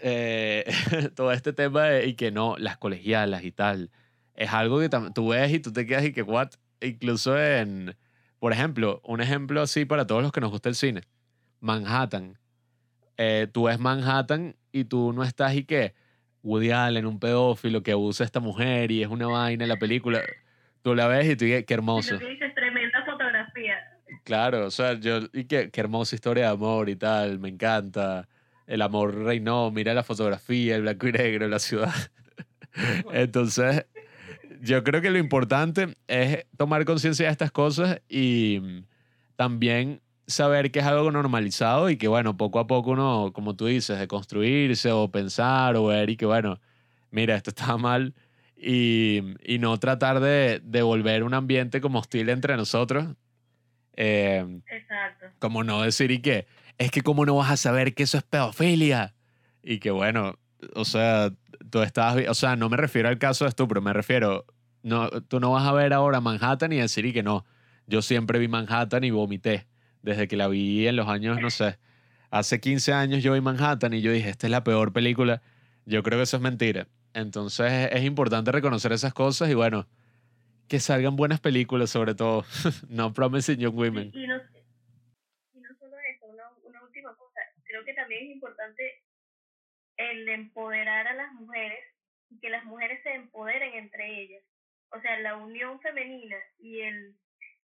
eh, 0.07 0.67
todo 1.17 1.33
este 1.33 1.55
tema 1.55 1.85
de, 1.85 2.07
y 2.07 2.15
que 2.15 2.31
no, 2.31 2.57
las 2.59 2.77
colegialas 2.77 3.43
y 3.43 3.53
tal, 3.53 3.91
es 4.35 4.53
algo 4.53 4.79
que 4.79 4.91
tú 5.15 5.29
ves 5.29 5.51
y 5.51 5.61
tú 5.61 5.73
te 5.73 5.87
quedas 5.87 6.05
y 6.05 6.13
que, 6.13 6.21
what? 6.21 6.51
Incluso 6.83 7.43
en, 7.43 7.97
por 8.39 8.53
ejemplo, 8.53 9.01
un 9.03 9.23
ejemplo 9.23 9.63
así 9.63 9.87
para 9.87 10.07
todos 10.07 10.23
los 10.23 10.31
que 10.31 10.43
nos 10.43 10.51
gusta 10.51 10.69
el 10.69 10.75
cine, 10.75 11.01
Manhattan. 11.61 12.39
Eh, 13.17 13.49
tú 13.51 13.65
ves 13.65 13.79
Manhattan 13.79 14.57
y 14.73 14.85
tú 14.85 15.15
no 15.15 15.25
estás 15.25 15.55
y 15.55 15.65
que 15.65 15.95
Woody 16.43 16.71
Allen, 16.71 17.07
un 17.07 17.19
pedófilo 17.19 17.83
que 17.83 17.93
abusa 17.93 18.25
a 18.25 18.27
esta 18.27 18.41
mujer 18.41 18.91
y 18.91 19.03
es 19.03 19.09
una 19.09 19.29
vaina 19.29 19.65
en 19.65 19.71
la 19.71 19.79
película. 19.79 20.21
Tú 20.83 20.95
la 20.95 21.09
ves 21.09 21.31
y 21.31 21.37
tú 21.37 21.47
dices, 21.47 21.65
qué 21.65 21.73
hermoso. 21.73 22.19
tremenda 22.19 23.03
fotografía. 23.07 23.77
Claro, 24.23 24.67
o 24.67 24.71
sea, 24.71 25.01
yo, 25.01 25.21
y 25.33 25.45
qué, 25.45 25.71
qué 25.71 25.81
hermosa 25.81 26.15
historia 26.15 26.45
de 26.45 26.51
amor 26.51 26.91
y 26.91 26.97
tal, 26.97 27.39
me 27.39 27.49
encanta 27.49 28.29
el 28.67 28.83
amor 28.83 29.15
reinó, 29.15 29.71
mira 29.71 29.95
la 29.95 30.03
fotografía, 30.03 30.77
el 30.77 30.83
blanco 30.83 31.09
y 31.09 31.13
negro, 31.13 31.49
la 31.49 31.59
ciudad. 31.59 31.95
Entonces, 33.13 33.87
yo 34.61 34.83
creo 34.83 35.01
que 35.01 35.11
lo 35.11 35.19
importante 35.19 35.95
es 36.09 36.47
tomar 36.57 36.85
conciencia 36.85 37.27
de 37.27 37.33
estas 37.33 37.53
cosas 37.53 38.01
y 38.09 38.85
también 39.37 40.01
saber 40.27 40.71
que 40.71 40.79
es 40.79 40.87
algo 40.87 41.11
normalizado 41.11 41.91
y 41.91 41.97
que, 41.97 42.09
bueno, 42.09 42.37
poco 42.37 42.59
a 42.59 42.67
poco 42.67 42.93
uno, 42.93 43.33
como 43.35 43.55
tú 43.57 43.67
dices, 43.67 43.99
de 43.99 44.09
construirse 44.09 44.91
o 44.91 45.11
pensar 45.11 45.77
o 45.77 45.87
ver 45.87 46.11
y 46.11 46.17
que, 46.17 46.27
bueno, 46.27 46.61
mira, 47.11 47.37
esto 47.37 47.51
está 47.51 47.77
mal 47.77 48.15
y, 48.57 49.35
y 49.45 49.59
no 49.59 49.79
tratar 49.79 50.21
de, 50.21 50.61
de, 50.65 50.83
volver 50.83 51.23
un 51.25 51.35
ambiente 51.35 51.81
como 51.81 51.99
hostil 51.99 52.31
entre 52.31 52.57
nosotros. 52.57 53.09
Eh, 53.97 54.61
Exacto. 54.71 55.27
Como 55.39 55.63
no 55.63 55.83
decir 55.83 56.11
y 56.11 56.21
que, 56.21 56.47
es 56.79 56.91
que 56.91 57.03
cómo 57.03 57.25
no 57.27 57.37
vas 57.37 57.51
a 57.51 57.57
saber 57.57 57.95
que 57.95 58.03
eso 58.03 58.19
es 58.19 58.25
pedofilia. 58.25 59.15
Y 59.63 59.79
que 59.79 59.91
bueno, 59.91 60.39
o 60.75 60.85
sea, 60.85 61.33
tú 61.71 61.83
estabas, 61.83 62.29
o 62.29 62.35
sea, 62.35 62.57
no 62.57 62.69
me 62.69 62.77
refiero 62.77 63.09
al 63.09 63.19
caso 63.19 63.45
de 63.45 63.51
estupro, 63.51 63.81
me 63.81 63.93
refiero, 63.93 64.45
no, 64.83 65.09
tú 65.11 65.41
no 65.41 65.51
vas 65.53 65.67
a 65.67 65.73
ver 65.73 65.93
ahora 65.93 66.21
Manhattan 66.21 66.73
y 66.73 66.77
decir 66.77 67.07
y 67.07 67.13
que 67.13 67.23
no. 67.23 67.45
Yo 67.87 68.03
siempre 68.03 68.39
vi 68.39 68.49
Manhattan 68.49 69.05
y 69.05 69.11
vomité. 69.11 69.67
Desde 70.03 70.29
que 70.29 70.37
la 70.37 70.49
vi 70.49 70.87
en 70.87 70.97
los 70.97 71.09
años, 71.09 71.41
no 71.41 71.49
sé, 71.49 71.79
hace 72.31 72.61
15 72.61 72.93
años 72.93 73.23
yo 73.23 73.33
vi 73.33 73.41
Manhattan 73.41 73.95
y 73.95 74.03
yo 74.03 74.13
dije, 74.13 74.29
esta 74.29 74.47
es 74.47 74.51
la 74.51 74.63
peor 74.63 74.93
película. 74.93 75.41
Yo 75.87 76.03
creo 76.03 76.19
que 76.19 76.25
eso 76.25 76.37
es 76.37 76.43
mentira. 76.43 76.89
Entonces 77.15 77.89
es 77.91 78.05
importante 78.05 78.53
reconocer 78.53 78.93
esas 78.93 79.15
cosas 79.15 79.49
y 79.49 79.55
bueno, 79.55 79.87
que 80.69 80.81
salgan 80.81 81.17
buenas 81.17 81.41
películas 81.41 81.91
sobre 81.91 82.15
todo. 82.15 82.45
no 82.89 83.13
Promising 83.13 83.57
Young 83.57 83.77
Women. 83.77 84.13
Y, 84.13 84.27
que 84.27 84.54
también 88.05 88.25
es 88.25 88.37
importante 88.37 89.03
el 89.97 90.29
empoderar 90.29 91.09
a 91.09 91.15
las 91.15 91.33
mujeres 91.33 91.83
y 92.29 92.39
que 92.39 92.51
las 92.51 92.63
mujeres 92.65 93.03
se 93.03 93.15
empoderen 93.15 93.73
entre 93.75 94.21
ellas. 94.21 94.45
O 94.91 95.01
sea, 95.01 95.19
la 95.21 95.37
unión 95.37 95.81
femenina 95.81 96.37
y 96.59 96.83
el, 96.83 97.17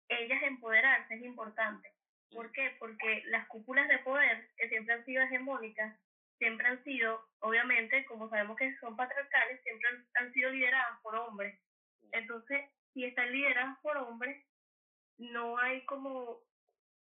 ellas 0.09 0.43
empoderarse 0.43 1.15
es 1.15 1.23
importante. 1.23 1.91
¿Por 2.31 2.51
qué? 2.51 2.75
Porque 2.77 3.23
las 3.27 3.47
cúpulas 3.47 3.87
de 3.87 3.97
poder, 3.99 4.47
que 4.57 4.69
siempre 4.69 4.93
han 4.93 5.05
sido 5.05 5.23
hegemónicas, 5.23 5.99
siempre 6.37 6.67
han 6.67 6.83
sido, 6.83 7.19
obviamente, 7.39 8.05
como 8.05 8.29
sabemos 8.29 8.57
que 8.57 8.77
son 8.77 8.95
patriarcales, 8.95 9.59
siempre 9.63 9.89
han, 10.19 10.33
sido 10.33 10.51
lideradas 10.51 11.01
por 11.01 11.15
hombres. 11.15 11.59
Entonces, 12.11 12.69
si 12.93 13.05
están 13.05 13.31
lideradas 13.31 13.79
por 13.81 13.97
hombres, 13.97 14.45
no 15.17 15.57
hay 15.57 15.83
como, 15.85 16.43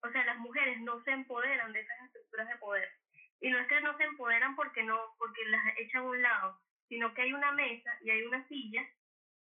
o 0.01 0.11
sea, 0.13 0.23
las 0.23 0.37
mujeres 0.37 0.79
no 0.79 1.03
se 1.03 1.11
empoderan 1.11 1.73
de 1.73 1.81
esas 1.81 2.05
estructuras 2.05 2.47
de 2.47 2.55
poder. 2.55 2.96
Y 3.39 3.49
no 3.49 3.59
es 3.59 3.67
que 3.67 3.81
no 3.81 3.95
se 3.97 4.03
empoderan 4.03 4.55
porque 4.55 4.83
no, 4.83 4.99
porque 5.17 5.45
las 5.45 5.77
echan 5.77 6.03
a 6.03 6.07
un 6.07 6.21
lado, 6.21 6.59
sino 6.89 7.13
que 7.13 7.21
hay 7.21 7.33
una 7.33 7.51
mesa 7.51 7.91
y 8.01 8.09
hay 8.09 8.23
una 8.23 8.47
silla 8.47 8.87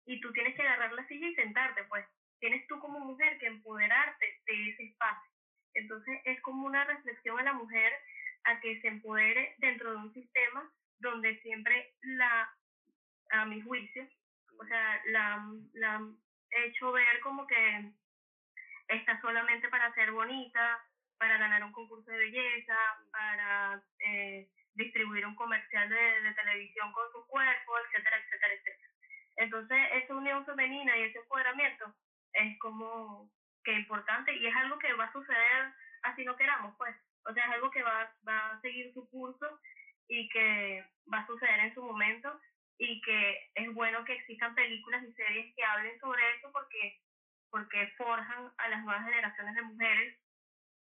y 0.06 0.20
tú 0.20 0.32
tienes 0.32 0.54
que 0.54 0.62
agarrar 0.62 0.92
la 0.92 1.06
silla 1.06 1.28
y 1.28 1.34
sentarte, 1.34 1.84
pues. 1.84 2.04
Tienes 2.38 2.66
tú 2.66 2.78
como 2.80 3.00
mujer 3.00 3.38
que 3.38 3.46
empoderarte 3.46 4.40
de 4.46 4.70
ese 4.70 4.84
espacio. 4.84 5.30
Entonces 5.74 6.20
es 6.24 6.40
como 6.42 6.66
una 6.66 6.84
reflexión 6.84 7.38
a 7.38 7.44
la 7.44 7.52
mujer 7.52 7.92
a 8.44 8.60
que 8.60 8.80
se 8.80 8.88
empodere 8.88 9.54
dentro 9.58 9.90
de 9.90 9.96
un 9.96 10.12
sistema 10.14 10.70
donde 10.98 11.40
siempre 11.40 11.94
la, 12.02 12.50
a 13.30 13.44
mi 13.46 13.60
juicio, 13.62 14.08
o 14.58 14.66
sea, 14.66 15.02
la, 15.06 15.46
la 15.74 16.08
he 16.50 16.66
hecho 16.66 16.92
ver 16.92 17.20
como 17.20 17.46
que 17.46 17.90
está 18.88 19.20
solamente 19.20 19.68
para 19.68 19.92
ser 19.94 20.12
bonita, 20.12 20.80
para 21.18 21.38
ganar 21.38 21.64
un 21.64 21.72
concurso 21.72 22.10
de 22.10 22.18
belleza, 22.18 22.76
para 23.10 23.82
eh, 24.00 24.48
distribuir 24.74 25.26
un 25.26 25.34
comercial 25.34 25.88
de, 25.88 26.34
televisión 26.34 26.92
con 26.92 27.10
su 27.12 27.26
cuerpo, 27.26 27.72
etcétera, 27.78 28.16
etcétera, 28.18 28.54
etcétera. 28.54 28.90
Entonces, 29.36 29.78
esa 29.92 30.14
unión 30.14 30.44
femenina 30.44 30.96
y 30.96 31.02
ese 31.02 31.18
empoderamiento 31.18 31.94
es 32.32 32.58
como 32.58 33.30
que 33.64 33.72
importante 33.72 34.34
y 34.34 34.46
es 34.46 34.54
algo 34.54 34.78
que 34.78 34.92
va 34.92 35.04
a 35.04 35.12
suceder 35.12 35.72
así 36.02 36.24
no 36.24 36.36
queramos, 36.36 36.74
pues. 36.76 36.94
O 37.24 37.32
sea, 37.32 37.44
es 37.44 37.50
algo 37.52 37.70
que 37.70 37.82
va, 37.82 38.12
va 38.26 38.52
a 38.52 38.60
seguir 38.60 38.92
su 38.94 39.08
curso 39.10 39.60
y 40.08 40.28
que 40.28 40.84
va 41.12 41.18
a 41.18 41.26
suceder 41.26 41.60
en 41.60 41.74
su 41.74 41.82
momento 41.82 42.40
y 42.78 43.00
que 43.00 43.50
es 43.54 43.72
bueno 43.74 44.04
que 44.04 44.14
existan 44.14 44.54
películas 44.54 45.02
y 45.04 45.12
series 45.14 45.54
que 45.54 45.64
hablen 45.64 45.98
sobre 45.98 46.22
eso 46.36 46.52
porque, 46.52 47.00
porque 47.50 47.92
forjan 47.96 48.52
a 48.58 48.68
las 48.68 48.84
nuevas 48.84 49.04
generaciones 49.04 49.54
de 49.54 49.62
mujeres 49.62 50.18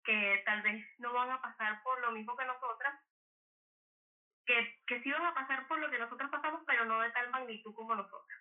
que 0.03 0.41
tal 0.45 0.61
vez 0.61 0.83
no 0.99 1.13
van 1.13 1.31
a 1.31 1.41
pasar 1.41 1.81
por 1.83 1.99
lo 2.01 2.11
mismo 2.11 2.35
que 2.35 2.45
nosotras, 2.45 2.99
que, 4.45 4.53
que 4.87 5.01
sí 5.01 5.11
van 5.11 5.25
a 5.25 5.33
pasar 5.33 5.67
por 5.67 5.79
lo 5.79 5.89
que 5.89 5.99
nosotros 5.99 6.29
pasamos, 6.29 6.61
pero 6.67 6.85
no 6.85 6.99
de 7.01 7.11
tal 7.11 7.29
magnitud 7.31 7.73
como 7.73 7.95
nosotras. 7.95 8.39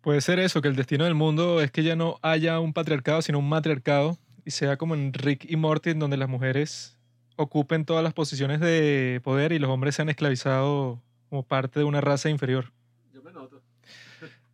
Puede 0.00 0.20
ser 0.20 0.38
eso, 0.38 0.62
que 0.62 0.68
el 0.68 0.76
destino 0.76 1.04
del 1.04 1.14
mundo 1.14 1.60
es 1.60 1.70
que 1.70 1.82
ya 1.82 1.96
no 1.96 2.18
haya 2.22 2.60
un 2.60 2.72
patriarcado, 2.72 3.20
sino 3.20 3.40
un 3.40 3.48
matriarcado, 3.48 4.16
y 4.44 4.52
sea 4.52 4.76
como 4.76 4.94
en 4.94 5.12
Rick 5.12 5.44
y 5.44 5.56
Morty, 5.56 5.90
en 5.90 5.98
donde 5.98 6.16
las 6.16 6.28
mujeres 6.28 6.98
ocupen 7.36 7.84
todas 7.84 8.02
las 8.02 8.14
posiciones 8.14 8.60
de 8.60 9.20
poder 9.22 9.52
y 9.52 9.58
los 9.58 9.70
hombres 9.70 9.94
sean 9.94 10.08
esclavizados 10.08 10.98
como 11.28 11.42
parte 11.42 11.80
de 11.80 11.84
una 11.84 12.00
raza 12.00 12.30
inferior. 12.30 12.72
Yo 13.12 13.22
me 13.22 13.32
noto. 13.32 13.62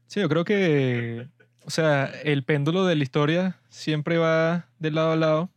Sí, 0.07 0.21
yo 0.21 0.29
creo 0.29 0.45
que, 0.45 1.29
o 1.65 1.71
sea, 1.71 2.07
el 2.25 2.45
péndulo 2.45 2.85
de 2.85 2.97
la 2.97 3.03
historia 3.03 3.57
siempre 3.69 4.19
va 4.19 4.69
de 4.79 4.91
lado 4.91 5.13
a 5.13 5.17
lado 5.17 5.51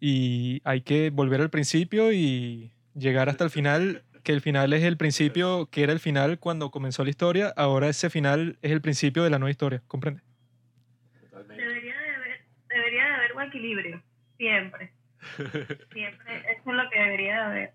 y 0.00 0.60
hay 0.64 0.82
que 0.82 1.10
volver 1.10 1.40
al 1.40 1.50
principio 1.50 2.12
y 2.12 2.72
llegar 2.94 3.28
hasta 3.28 3.44
el 3.44 3.50
final 3.50 4.04
que 4.22 4.32
el 4.32 4.40
final 4.40 4.72
es 4.72 4.84
el 4.84 4.96
principio, 4.96 5.68
que 5.70 5.82
era 5.82 5.92
el 5.92 6.00
final 6.00 6.38
cuando 6.38 6.70
comenzó 6.70 7.02
la 7.04 7.10
historia, 7.10 7.52
ahora 7.56 7.88
ese 7.88 8.08
final 8.10 8.58
es 8.62 8.70
el 8.70 8.80
principio 8.80 9.24
de 9.24 9.30
la 9.30 9.38
nueva 9.38 9.50
historia, 9.50 9.82
¿comprende? 9.88 10.22
Debería 11.48 11.98
de 11.98 12.10
haber, 12.10 12.46
debería 12.68 13.04
de 13.04 13.14
haber 13.14 13.32
un 13.34 13.42
equilibrio, 13.42 14.02
siempre. 14.36 14.92
Siempre, 15.92 16.36
eso 16.50 16.70
es 16.70 16.74
lo 16.74 16.90
que 16.90 16.98
debería 16.98 17.34
de 17.34 17.40
haber. 17.42 17.74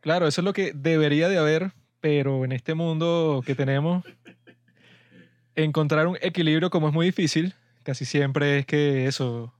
Claro, 0.00 0.26
eso 0.26 0.40
es 0.40 0.44
lo 0.44 0.52
que 0.52 0.72
debería 0.74 1.28
de 1.28 1.38
haber, 1.38 1.70
pero 2.00 2.44
en 2.44 2.50
este 2.50 2.74
mundo 2.74 3.44
que 3.46 3.54
tenemos, 3.54 4.04
encontrar 5.56 6.06
un 6.06 6.18
equilibrio 6.20 6.70
como 6.70 6.88
es 6.88 6.94
muy 6.94 7.06
difícil, 7.06 7.54
casi 7.82 8.04
siempre 8.04 8.60
es 8.60 8.66
que 8.66 9.06
eso, 9.06 9.52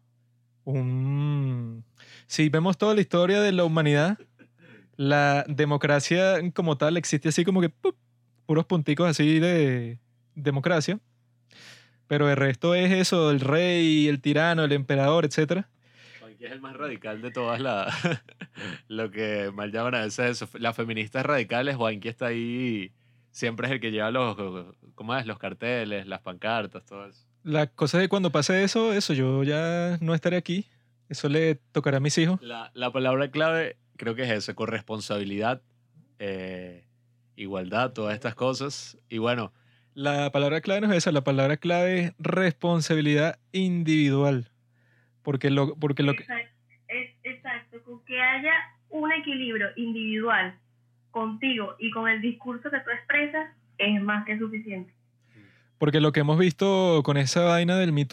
un... 0.64 1.84
Si 2.26 2.48
vemos 2.48 2.76
toda 2.76 2.94
la 2.94 3.00
historia 3.00 3.40
de 3.40 3.52
la 3.52 3.64
humanidad, 3.64 4.18
la 4.96 5.44
democracia 5.48 6.38
como 6.52 6.76
tal 6.76 6.96
existe 6.96 7.28
así 7.28 7.44
como 7.44 7.60
que 7.60 7.70
puros 8.46 8.66
punticos 8.66 9.08
así 9.08 9.38
de 9.38 9.98
democracia. 10.34 11.00
Pero 12.08 12.30
el 12.30 12.36
resto 12.36 12.74
es 12.74 12.92
eso, 12.92 13.30
el 13.30 13.40
rey, 13.40 14.06
el 14.08 14.20
tirano, 14.20 14.64
el 14.64 14.72
emperador, 14.72 15.24
etc. 15.24 15.64
es 16.38 16.52
el 16.52 16.60
más 16.60 16.76
radical 16.76 17.22
de 17.22 17.30
todas 17.30 17.60
las... 17.60 17.92
lo 18.88 19.10
que 19.10 19.50
mal 19.52 19.72
llaman 19.72 19.94
a 19.96 20.00
veces. 20.02 20.44
Las 20.54 20.76
feministas 20.76 21.26
radicales, 21.26 21.76
Juanqui 21.76 22.08
está 22.08 22.26
ahí, 22.26 22.92
siempre 23.36 23.66
es 23.66 23.72
el 23.74 23.80
que 23.80 23.90
lleva 23.90 24.10
los, 24.10 24.34
¿cómo 24.94 25.14
es? 25.14 25.26
Los 25.26 25.38
carteles, 25.38 26.06
las 26.06 26.22
pancartas, 26.22 26.84
todo 26.86 27.06
eso. 27.06 27.26
La 27.42 27.66
cosa 27.66 27.98
es 27.98 28.04
que 28.04 28.08
cuando 28.08 28.32
pase 28.32 28.64
eso, 28.64 28.94
eso, 28.94 29.12
yo 29.12 29.44
ya 29.44 29.98
no 30.00 30.14
estaré 30.14 30.38
aquí. 30.38 30.66
Eso 31.10 31.28
le 31.28 31.56
tocará 31.72 31.98
a 31.98 32.00
mis 32.00 32.16
hijos. 32.16 32.40
La, 32.40 32.70
la 32.74 32.90
palabra 32.90 33.30
clave 33.30 33.76
creo 33.96 34.14
que 34.14 34.22
es 34.22 34.30
eso, 34.30 34.54
corresponsabilidad, 34.54 35.60
eh, 36.18 36.86
igualdad, 37.36 37.92
todas 37.92 38.14
estas 38.14 38.34
cosas. 38.34 38.98
Y 39.10 39.18
bueno. 39.18 39.52
La 39.92 40.32
palabra 40.32 40.62
clave 40.62 40.80
no 40.80 40.90
es 40.90 40.96
esa, 40.96 41.12
la 41.12 41.22
palabra 41.22 41.58
clave 41.58 42.00
es 42.00 42.14
responsabilidad 42.18 43.38
individual. 43.52 44.50
Porque 45.22 45.50
lo, 45.50 45.76
porque 45.76 46.02
lo 46.02 46.12
exacto, 46.12 46.56
es, 46.88 47.10
exacto, 47.22 47.82
con 47.84 48.02
que 48.06 48.18
haya 48.18 48.54
un 48.88 49.12
equilibrio 49.12 49.68
individual 49.76 50.58
contigo 51.16 51.76
y 51.78 51.90
con 51.90 52.10
el 52.10 52.20
discurso 52.20 52.70
que 52.70 52.78
tú 52.80 52.90
expresas 52.90 53.48
es 53.78 54.02
más 54.02 54.26
que 54.26 54.38
suficiente. 54.38 54.92
Porque 55.78 55.98
lo 55.98 56.12
que 56.12 56.20
hemos 56.20 56.38
visto 56.38 57.00
con 57.04 57.16
esa 57.16 57.42
vaina 57.42 57.78
del 57.78 57.92
Me 57.92 58.06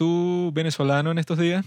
venezolano 0.52 1.10
en 1.10 1.18
estos 1.18 1.38
días 1.38 1.66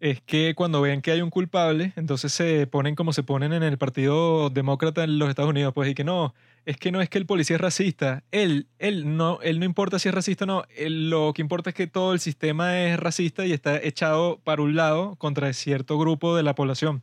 es 0.00 0.20
que 0.20 0.54
cuando 0.56 0.80
ven 0.80 1.02
que 1.02 1.12
hay 1.12 1.22
un 1.22 1.30
culpable, 1.30 1.92
entonces 1.94 2.32
se 2.32 2.66
ponen 2.66 2.96
como 2.96 3.12
se 3.12 3.22
ponen 3.22 3.52
en 3.52 3.62
el 3.62 3.78
Partido 3.78 4.50
Demócrata 4.50 5.04
en 5.04 5.20
los 5.20 5.28
Estados 5.28 5.50
Unidos, 5.50 5.72
pues 5.72 5.88
y 5.88 5.94
que 5.94 6.02
no, 6.02 6.34
es 6.64 6.76
que 6.78 6.90
no 6.90 7.00
es 7.00 7.08
que 7.08 7.18
el 7.18 7.26
policía 7.26 7.54
es 7.54 7.62
racista, 7.62 8.24
él, 8.32 8.66
él 8.80 9.16
no, 9.16 9.38
él 9.42 9.60
no 9.60 9.64
importa 9.64 10.00
si 10.00 10.08
es 10.08 10.14
racista 10.14 10.44
o 10.44 10.48
no, 10.48 10.64
lo 10.88 11.32
que 11.32 11.42
importa 11.42 11.70
es 11.70 11.74
que 11.74 11.86
todo 11.86 12.12
el 12.12 12.18
sistema 12.18 12.80
es 12.80 12.98
racista 12.98 13.46
y 13.46 13.52
está 13.52 13.80
echado 13.80 14.40
para 14.42 14.62
un 14.62 14.74
lado 14.74 15.14
contra 15.16 15.52
cierto 15.52 15.96
grupo 15.96 16.36
de 16.36 16.42
la 16.42 16.56
población. 16.56 17.02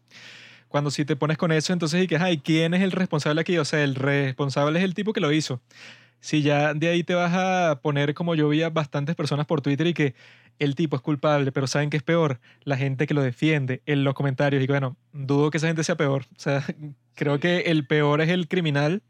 Cuando 0.75 0.91
si 0.91 1.05
te 1.05 1.15
pones 1.15 1.37
con 1.37 1.53
eso, 1.53 1.71
entonces 1.71 2.03
y 2.03 2.07
que, 2.07 2.17
ay, 2.17 2.39
¿quién 2.39 2.73
es 2.73 2.81
el 2.81 2.91
responsable 2.91 3.39
aquí? 3.39 3.57
O 3.57 3.63
sea, 3.63 3.81
el 3.81 3.95
responsable 3.95 4.77
es 4.77 4.83
el 4.83 4.93
tipo 4.93 5.13
que 5.13 5.21
lo 5.21 5.31
hizo. 5.31 5.61
Si 6.19 6.41
ya 6.41 6.73
de 6.73 6.89
ahí 6.89 7.01
te 7.01 7.13
vas 7.13 7.31
a 7.33 7.79
poner 7.81 8.13
como 8.13 8.35
yo 8.35 8.49
vi 8.49 8.61
a 8.61 8.69
bastantes 8.69 9.15
personas 9.15 9.45
por 9.45 9.61
Twitter 9.61 9.87
y 9.87 9.93
que 9.93 10.15
el 10.59 10.75
tipo 10.75 10.97
es 10.97 11.01
culpable, 11.01 11.53
pero 11.53 11.65
¿saben 11.65 11.89
qué 11.89 11.95
es 11.95 12.03
peor? 12.03 12.41
La 12.65 12.75
gente 12.75 13.07
que 13.07 13.13
lo 13.13 13.21
defiende 13.21 13.83
en 13.85 14.03
los 14.03 14.15
comentarios. 14.15 14.61
Y 14.61 14.67
bueno, 14.67 14.97
dudo 15.13 15.49
que 15.49 15.59
esa 15.59 15.67
gente 15.67 15.85
sea 15.85 15.95
peor. 15.95 16.25
O 16.35 16.39
sea, 16.39 16.61
creo 17.15 17.39
que 17.39 17.59
el 17.67 17.87
peor 17.87 18.19
es 18.19 18.27
el 18.27 18.49
criminal 18.49 19.01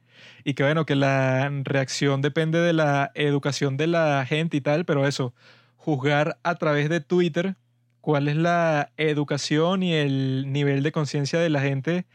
y 0.44 0.54
que 0.54 0.62
bueno, 0.62 0.86
que 0.86 0.94
la 0.94 1.50
reacción 1.64 2.22
depende 2.22 2.60
de 2.60 2.74
la 2.74 3.10
educación 3.16 3.76
de 3.76 3.88
la 3.88 4.24
gente 4.30 4.56
y 4.56 4.62
tal, 4.62 4.86
pero 4.86 5.08
eso, 5.08 5.34
juzgar 5.78 6.38
a 6.44 6.54
través 6.54 6.90
de 6.90 7.00
Twitter 7.00 7.56
cuál 8.06 8.28
es 8.28 8.36
la 8.36 8.92
educación 8.98 9.82
y 9.82 9.96
el 9.96 10.54
nivel 10.54 10.84
de 10.84 10.92
conciencia 10.92 11.40
de 11.40 11.50
la 11.50 11.60
gente 11.60 12.06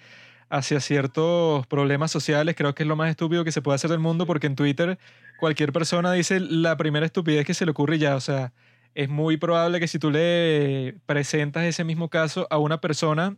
hacia 0.49 0.79
ciertos 0.79 1.67
problemas 1.67 2.13
sociales, 2.13 2.55
creo 2.57 2.77
que 2.77 2.85
es 2.85 2.89
lo 2.89 2.95
más 2.95 3.11
estúpido 3.11 3.43
que 3.43 3.51
se 3.51 3.61
puede 3.61 3.75
hacer 3.75 3.91
del 3.91 3.99
mundo, 3.99 4.25
porque 4.25 4.47
en 4.47 4.55
Twitter 4.55 5.01
cualquier 5.41 5.73
persona 5.73 6.13
dice 6.13 6.39
la 6.39 6.77
primera 6.77 7.05
estupidez 7.05 7.45
que 7.45 7.55
se 7.55 7.65
le 7.65 7.73
ocurre 7.73 7.99
ya, 7.99 8.15
o 8.15 8.21
sea, 8.21 8.53
es 8.95 9.09
muy 9.09 9.37
probable 9.37 9.81
que 9.81 9.89
si 9.89 9.99
tú 9.99 10.13
le 10.13 10.95
presentas 11.07 11.65
ese 11.65 11.83
mismo 11.83 12.09
caso 12.09 12.47
a 12.51 12.59
una 12.59 12.81
persona 12.81 13.37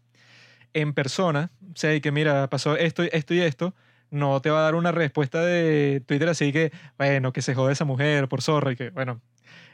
en 0.74 0.92
persona, 0.92 1.52
o 1.62 1.76
sea, 1.76 1.94
y 1.94 2.02
que 2.02 2.12
mira, 2.12 2.50
pasó 2.50 2.76
esto, 2.76 3.02
esto 3.02 3.32
y 3.32 3.40
esto, 3.40 3.74
no 4.10 4.42
te 4.42 4.50
va 4.50 4.58
a 4.58 4.62
dar 4.64 4.74
una 4.74 4.92
respuesta 4.92 5.40
de 5.40 6.02
Twitter 6.06 6.28
así 6.28 6.52
que, 6.52 6.70
bueno, 6.98 7.32
que 7.32 7.40
se 7.40 7.54
jode 7.54 7.72
esa 7.72 7.86
mujer 7.86 8.28
por 8.28 8.42
zorra 8.42 8.72
y 8.72 8.76
que, 8.76 8.90
bueno, 8.90 9.22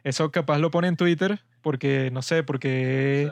eso 0.09 0.31
capaz 0.31 0.59
lo 0.59 0.71
pone 0.71 0.89
en 0.89 0.97
Twitter 0.97 1.41
porque, 1.63 2.11
no 2.11 2.23
sé, 2.23 2.43
porque... 2.43 3.31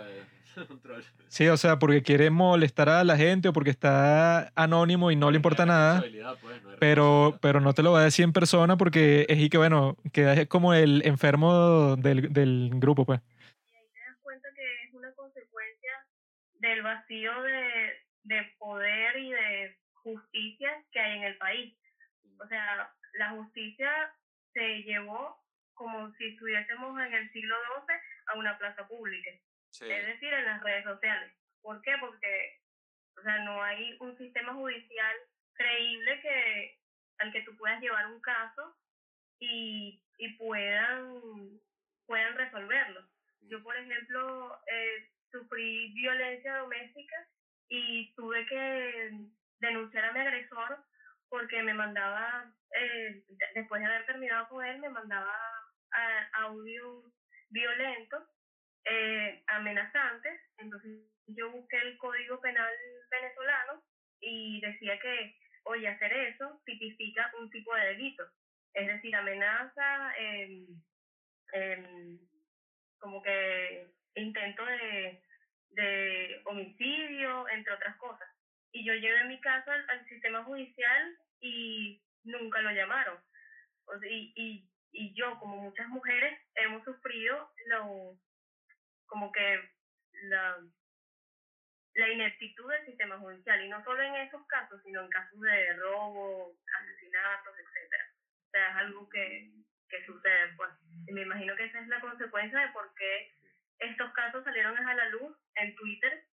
Sí, 1.29 1.49
o 1.49 1.57
sea, 1.57 1.79
porque 1.79 2.03
quiere 2.03 2.31
molestar 2.31 2.89
a 2.89 3.05
la 3.05 3.17
gente 3.17 3.49
o 3.49 3.53
porque 3.53 3.71
está 3.71 4.53
anónimo 4.55 5.11
y 5.11 5.17
no 5.17 5.31
le 5.31 5.37
importa 5.37 5.67
nada. 5.67 6.03
Pues, 6.41 6.63
pero, 6.79 7.39
pero 7.43 7.61
no 7.61 7.75
te 7.75 7.83
lo 7.83 7.93
va 7.93 8.01
a 8.01 8.05
decir 8.05 8.25
en 8.25 8.33
persona 8.33 8.77
porque 8.77 9.27
es 9.29 9.39
y 9.39 9.51
que, 9.51 9.59
bueno, 9.59 9.97
que 10.13 10.47
como 10.49 10.73
el 10.73 11.03
enfermo 11.05 11.97
del, 11.97 12.33
del 12.33 12.71
grupo, 12.77 13.05
pues. 13.05 13.21
Y 13.21 13.75
ahí 13.75 13.87
te 13.93 14.01
das 14.01 14.17
cuenta 14.23 14.49
que 14.55 14.85
es 14.85 14.95
una 14.95 15.13
consecuencia 15.13 15.93
del 16.61 16.83
vacío 16.83 17.43
de, 17.43 17.93
de 18.23 18.43
poder 18.59 19.19
y 19.19 19.31
de 19.31 19.77
justicia 19.93 20.71
que 20.93 21.01
hay 21.01 21.19
en 21.19 21.25
el 21.25 21.37
país. 21.37 21.77
O 22.39 22.49
sea, 22.49 22.91
la 23.19 23.31
justicia 23.31 23.91
se 24.55 24.85
llevó 24.85 25.37
como 25.77 26.13
si 26.15 26.27
estuviésemos 26.29 26.99
en 27.01 27.15
el 27.15 27.31
siglo 27.33 27.57
XII 27.87 27.97
a 28.27 28.39
una 28.39 28.59
plaza 28.59 28.89
pública, 28.89 29.31
es 29.31 30.07
decir, 30.07 30.33
en 30.33 30.45
las 30.45 30.63
redes 30.63 30.85
sociales. 30.85 31.33
¿Por 31.63 31.81
qué? 31.83 31.95
Porque 32.01 32.61
o 33.19 33.23
sea, 33.23 33.39
no 33.45 33.63
hay 33.63 33.97
un 34.01 34.17
sistema 34.19 34.53
judicial 34.55 35.17
creíble 35.55 36.21
que 36.21 36.79
al 37.19 37.33
que 37.33 37.43
tú 37.43 37.57
puedas 37.57 37.81
llevar 37.81 38.07
un 38.09 38.21
caso 38.21 38.77
y, 39.41 40.03
y 40.19 40.29
puedan, 40.37 41.21
puedan 42.07 42.37
resolverlo. 42.37 43.07
Yo, 43.43 43.63
por 43.63 43.77
ejemplo, 43.77 44.59
eh, 44.67 45.11
sufrí 45.31 45.93
violencia 45.95 46.59
doméstica 46.59 47.17
y 47.69 48.13
tuve 48.15 48.47
que 48.47 49.13
denunciar 49.61 50.05
a 50.05 50.13
mi 50.13 50.21
agresor 50.21 50.85
porque 51.29 51.63
me 51.63 51.75
mandaba, 51.75 52.53
eh, 52.73 53.25
después 53.55 53.81
de 53.81 53.87
haber 53.87 54.07
terminado 54.07 54.49
con 54.49 54.65
él, 54.65 54.79
me 54.79 54.91
mandaba 54.91 55.33
audios 56.33 57.05
violentos, 57.51 58.23
eh, 58.85 59.43
amenazantes. 59.47 60.41
Entonces 60.59 61.03
yo 61.27 61.51
busqué 61.51 61.79
el 61.79 61.97
Código 61.99 62.41
Penal 62.41 62.73
venezolano 63.11 63.83
y 64.21 64.61
decía 64.61 64.99
que, 64.99 65.37
oye, 65.65 65.89
hacer 65.89 66.13
eso 66.13 66.61
tipifica 66.65 67.33
un 67.39 67.51
tipo 67.51 67.75
de 67.75 67.87
delito. 67.87 68.25
Es 68.75 68.87
decir, 68.87 69.15
amenaza, 69.17 70.13
eh, 70.19 70.67
como 72.99 73.23
que 73.23 73.87
intento 74.15 74.65
de, 74.65 75.23
de 75.71 76.41
homicidio, 76.45 77.49
entre 77.49 77.73
otras 77.73 77.97
cosas. 77.97 78.29
Y 78.73 78.85
yo 78.85 78.95
llevé 78.95 79.25
mi 79.25 79.41
caso 79.41 79.71
al, 79.71 80.07
sistema 80.09 80.45
judicial 80.45 81.17
y 81.41 82.03
nunca 82.25 82.61
lo 82.61 82.71
llamaron. 82.73 83.19
y, 84.09 84.33
y, 84.37 84.71
y 84.93 85.15
yo, 85.15 85.39
como 85.39 85.57
muchas 85.57 85.89
mujeres, 85.89 86.41
hemos 86.55 86.85
sufrido 86.85 87.51
lo, 87.67 88.19
como 89.07 89.31
que 89.33 89.71
la, 90.25 90.59
la 91.95 92.09
ineptitud 92.09 92.71
del 92.71 92.87
sistema 92.87 93.19
judicial. 93.19 93.65
Y 93.65 93.69
no 93.69 93.83
solo 93.85 94.03
en 94.03 94.17
esos 94.17 94.47
casos, 94.47 94.81
sino 94.83 95.03
en 95.03 95.09
casos 95.09 95.41
de 95.41 95.73
robo, 95.75 96.57
asesinatos, 96.81 97.55
etcétera. 97.59 98.05
O 98.47 98.51
sea, 98.51 98.71
es 98.71 98.77
algo 98.77 99.09
que, 99.09 99.51
que 99.89 100.07
sucede, 100.07 100.55
pues. 100.57 100.71
Y 101.07 101.13
me 101.13 101.23
imagino 101.23 101.57
que 101.57 101.65
esa 101.65 101.81
es 101.81 101.89
la 101.89 102.01
consecuencia 102.01 102.59
de 102.59 102.69
por 102.69 102.93
qué 102.95 103.33
estos 103.79 104.13
casos 104.13 104.45
salieron 104.45 104.77
a 104.79 104.95
la 104.95 105.09
luz 105.11 105.37
en 105.57 105.75
Twitter 105.77 106.25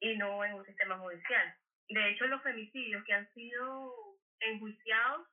y 0.00 0.16
no 0.16 0.44
en 0.44 0.54
un 0.54 0.64
sistema 0.64 0.98
judicial. 0.98 1.56
De 1.88 2.10
hecho, 2.10 2.26
los 2.26 2.42
femicidios 2.42 3.04
que 3.04 3.14
han 3.14 3.32
sido 3.32 3.94
enjuiciados 4.40 5.26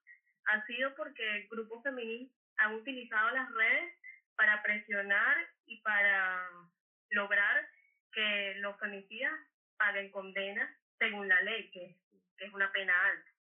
han 0.46 0.66
sido 0.66 0.96
porque 0.96 1.48
grupos 1.52 1.84
feministas 1.84 2.45
han 2.58 2.76
utilizado 2.76 3.32
las 3.32 3.50
redes 3.54 3.94
para 4.36 4.62
presionar 4.64 5.36
y 5.66 5.82
para 5.82 6.48
lograr 7.10 7.68
que 8.12 8.56
los 8.60 8.78
femicidas 8.80 9.34
paguen 9.78 10.12
condena 10.12 10.70
según 10.98 11.28
la 11.28 11.42
ley, 11.42 11.70
que, 11.72 11.98
es 12.38 12.54
una 12.54 12.72
pena 12.72 12.94
alta. 12.94 13.32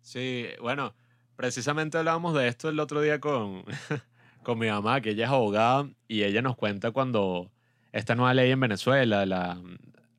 Sí, 0.00 0.48
bueno, 0.60 0.94
precisamente 1.36 1.98
hablábamos 1.98 2.34
de 2.34 2.48
esto 2.48 2.68
el 2.68 2.80
otro 2.80 3.00
día 3.00 3.20
con, 3.20 3.64
con 4.42 4.58
mi 4.58 4.68
mamá, 4.68 5.00
que 5.00 5.10
ella 5.10 5.26
es 5.26 5.30
abogada, 5.30 5.88
y 6.08 6.24
ella 6.24 6.42
nos 6.42 6.56
cuenta 6.56 6.90
cuando 6.90 7.50
esta 7.92 8.14
nueva 8.14 8.34
ley 8.34 8.50
en 8.50 8.60
Venezuela, 8.60 9.26
la, 9.26 9.60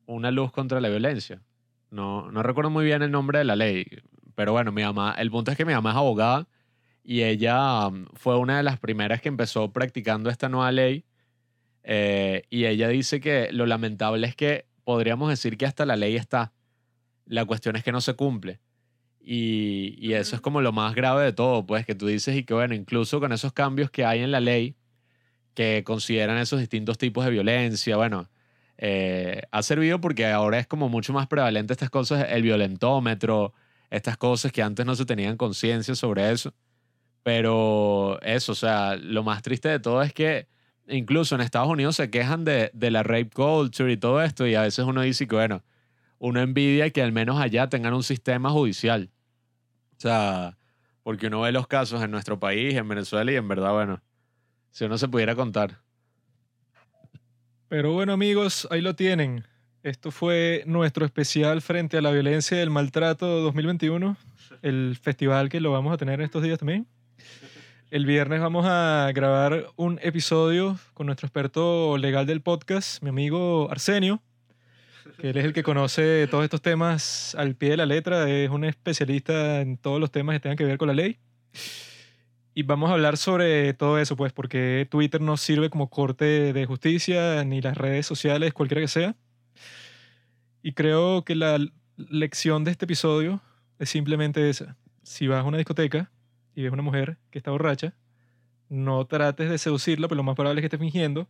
una 0.05 0.31
luz 0.31 0.51
contra 0.51 0.79
la 0.79 0.89
violencia. 0.89 1.41
No, 1.89 2.31
no 2.31 2.43
recuerdo 2.43 2.69
muy 2.69 2.85
bien 2.85 3.01
el 3.01 3.11
nombre 3.11 3.39
de 3.39 3.45
la 3.45 3.55
ley, 3.55 3.85
pero 4.35 4.51
bueno, 4.51 4.71
mi 4.71 4.83
mamá, 4.83 5.15
el 5.17 5.29
punto 5.29 5.51
es 5.51 5.57
que 5.57 5.65
mi 5.65 5.73
mamá 5.73 5.91
es 5.91 5.97
abogada 5.97 6.47
y 7.03 7.23
ella 7.23 7.87
um, 7.87 8.05
fue 8.13 8.37
una 8.37 8.57
de 8.57 8.63
las 8.63 8.79
primeras 8.79 9.21
que 9.21 9.29
empezó 9.29 9.71
practicando 9.73 10.29
esta 10.29 10.49
nueva 10.49 10.71
ley. 10.71 11.05
Eh, 11.83 12.43
y 12.49 12.65
ella 12.65 12.87
dice 12.87 13.19
que 13.19 13.49
lo 13.51 13.65
lamentable 13.65 14.25
es 14.25 14.35
que 14.35 14.65
podríamos 14.85 15.29
decir 15.29 15.57
que 15.57 15.65
hasta 15.65 15.85
la 15.85 15.97
ley 15.97 16.15
está. 16.15 16.53
La 17.25 17.45
cuestión 17.45 17.75
es 17.75 17.83
que 17.83 17.91
no 17.91 17.99
se 18.01 18.13
cumple. 18.13 18.61
Y, 19.19 19.95
y, 19.99 20.13
eso 20.13 20.35
es 20.35 20.41
como 20.41 20.61
lo 20.61 20.73
más 20.73 20.95
grave 20.95 21.23
de 21.23 21.33
todo, 21.33 21.65
pues 21.65 21.85
que 21.85 21.95
tú 21.95 22.07
dices 22.07 22.35
y 22.35 22.43
que 22.43 22.53
bueno, 22.53 22.73
incluso 22.75 23.21
con 23.21 23.31
esos 23.31 23.53
cambios 23.53 23.89
que 23.89 24.03
hay 24.03 24.19
en 24.19 24.31
la 24.31 24.41
ley 24.41 24.75
que 25.53 25.83
consideran 25.85 26.37
esos 26.37 26.59
distintos 26.59 26.97
tipos 26.97 27.23
de 27.23 27.31
violencia, 27.31 27.95
bueno, 27.95 28.29
eh, 28.77 29.43
ha 29.51 29.63
servido 29.63 30.01
porque 30.01 30.25
ahora 30.25 30.59
es 30.59 30.67
como 30.67 30.89
mucho 30.89 31.13
más 31.13 31.27
prevalente 31.27 31.73
estas 31.73 31.89
cosas, 31.89 32.27
el 32.29 32.43
violentómetro, 32.43 33.53
estas 33.89 34.17
cosas 34.17 34.51
que 34.51 34.61
antes 34.61 34.85
no 34.85 34.95
se 34.95 35.05
tenían 35.05 35.37
conciencia 35.37 35.95
sobre 35.95 36.31
eso. 36.31 36.53
Pero 37.23 38.19
eso, 38.21 38.51
o 38.51 38.55
sea, 38.55 38.95
lo 38.97 39.23
más 39.23 39.41
triste 39.41 39.69
de 39.69 39.79
todo 39.79 40.01
es 40.01 40.13
que 40.13 40.47
incluso 40.87 41.35
en 41.35 41.41
Estados 41.41 41.69
Unidos 41.69 41.95
se 41.95 42.09
quejan 42.09 42.43
de, 42.43 42.69
de 42.73 42.91
la 42.91 43.03
rape 43.03 43.29
culture 43.29 43.91
y 43.91 43.97
todo 43.97 44.21
esto 44.21 44.45
y 44.45 44.55
a 44.55 44.63
veces 44.63 44.85
uno 44.85 45.01
dice 45.01 45.27
que 45.27 45.35
bueno, 45.35 45.63
uno 46.19 46.41
envidia 46.41 46.89
que 46.89 47.01
al 47.01 47.11
menos 47.11 47.39
allá 47.39 47.67
tengan 47.69 47.93
un 47.93 48.03
sistema 48.03 48.49
judicial. 48.49 49.09
O 49.97 49.99
sea, 49.99 50.57
porque 51.03 51.27
uno 51.27 51.41
ve 51.41 51.51
los 51.51 51.67
casos 51.67 52.01
en 52.01 52.11
nuestro 52.11 52.39
país, 52.39 52.75
en 52.75 52.87
Venezuela, 52.87 53.31
y 53.31 53.35
en 53.35 53.47
verdad, 53.47 53.73
bueno, 53.73 54.01
si 54.71 54.85
uno 54.85 54.97
se 54.97 55.07
pudiera 55.07 55.35
contar. 55.35 55.81
Pero 57.67 57.91
bueno, 57.91 58.13
amigos, 58.13 58.67
ahí 58.71 58.81
lo 58.81 58.95
tienen. 58.95 59.45
Esto 59.83 60.11
fue 60.11 60.63
nuestro 60.65 61.05
especial 61.05 61.61
frente 61.61 61.97
a 61.97 62.01
la 62.01 62.11
violencia 62.11 62.57
y 62.57 62.61
el 62.61 62.69
maltrato 62.69 63.41
2021, 63.41 64.15
el 64.61 64.97
festival 65.01 65.49
que 65.49 65.59
lo 65.59 65.71
vamos 65.71 65.93
a 65.93 65.97
tener 65.97 66.21
en 66.21 66.25
estos 66.25 66.41
días 66.41 66.57
también. 66.57 66.87
El 67.93 68.07
viernes 68.07 68.41
vamos 68.41 68.65
a 68.67 69.11
grabar 69.13 69.67
un 69.75 69.99
episodio 70.01 70.79
con 70.95 71.05
nuestro 71.05 71.27
experto 71.27 71.95
legal 71.99 72.25
del 72.25 72.41
podcast, 72.41 73.03
mi 73.03 73.09
amigo 73.09 73.69
Arsenio 73.69 74.19
que 75.19 75.29
él 75.29 75.37
es 75.37 75.45
el 75.45 75.53
que 75.53 75.61
conoce 75.61 76.25
todos 76.25 76.43
estos 76.43 76.63
temas 76.63 77.35
al 77.35 77.55
pie 77.55 77.69
de 77.69 77.77
la 77.77 77.85
letra, 77.85 78.27
es 78.27 78.49
un 78.49 78.63
especialista 78.63 79.61
en 79.61 79.77
todos 79.77 79.99
los 79.99 80.09
temas 80.09 80.33
que 80.33 80.39
tengan 80.39 80.57
que 80.57 80.63
ver 80.63 80.79
con 80.79 80.87
la 80.87 80.95
ley. 80.95 81.19
Y 82.55 82.63
vamos 82.63 82.89
a 82.89 82.93
hablar 82.93 83.15
sobre 83.15 83.75
todo 83.75 83.99
eso, 83.99 84.15
pues, 84.15 84.33
porque 84.33 84.87
Twitter 84.89 85.21
no 85.21 85.37
sirve 85.37 85.69
como 85.69 85.91
corte 85.91 86.51
de 86.51 86.65
justicia, 86.65 87.43
ni 87.43 87.61
las 87.61 87.77
redes 87.77 88.07
sociales, 88.07 88.53
cualquiera 88.53 88.81
que 88.81 88.87
sea. 88.87 89.15
Y 90.63 90.71
creo 90.71 91.23
que 91.23 91.35
la 91.35 91.59
lección 91.95 92.63
de 92.63 92.71
este 92.71 92.85
episodio 92.85 93.39
es 93.77 93.91
simplemente 93.91 94.49
esa. 94.49 94.77
Si 95.03 95.27
vas 95.27 95.41
a 95.41 95.47
una 95.47 95.57
discoteca 95.57 96.09
y 96.55 96.63
ves 96.63 96.71
una 96.71 96.81
mujer 96.81 97.17
que 97.31 97.37
está 97.37 97.51
borracha, 97.51 97.93
no 98.69 99.05
trates 99.05 99.49
de 99.49 99.57
seducirla, 99.57 100.07
pero 100.07 100.17
lo 100.17 100.23
más 100.23 100.35
probable 100.35 100.59
es 100.59 100.63
que 100.63 100.67
esté 100.67 100.77
fingiendo 100.77 101.27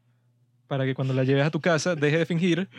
para 0.67 0.85
que 0.85 0.95
cuando 0.95 1.13
la 1.13 1.23
lleves 1.23 1.45
a 1.45 1.51
tu 1.51 1.61
casa 1.61 1.95
deje 1.95 2.17
de 2.17 2.25
fingir 2.25 2.69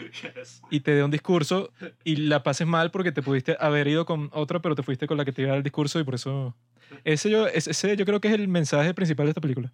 y 0.70 0.80
te 0.80 0.92
dé 0.94 1.04
un 1.04 1.10
discurso 1.10 1.70
y 2.02 2.16
la 2.16 2.42
pases 2.42 2.66
mal 2.66 2.90
porque 2.90 3.12
te 3.12 3.22
pudiste 3.22 3.56
haber 3.60 3.86
ido 3.88 4.06
con 4.06 4.30
otra, 4.32 4.60
pero 4.60 4.74
te 4.74 4.82
fuiste 4.82 5.06
con 5.06 5.16
la 5.16 5.24
que 5.24 5.32
te 5.32 5.42
iba 5.42 5.50
a 5.50 5.52
dar 5.52 5.58
el 5.58 5.62
discurso 5.62 6.00
y 6.00 6.04
por 6.04 6.14
eso... 6.14 6.54
Ese 7.04 7.30
yo, 7.30 7.46
ese 7.46 7.96
yo 7.96 8.04
creo 8.04 8.20
que 8.20 8.28
es 8.28 8.34
el 8.34 8.48
mensaje 8.48 8.94
principal 8.94 9.26
de 9.26 9.30
esta 9.30 9.40
película. 9.40 9.72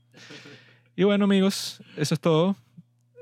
Y 0.96 1.04
bueno, 1.04 1.24
amigos, 1.24 1.82
eso 1.96 2.14
es 2.14 2.20
todo. 2.20 2.56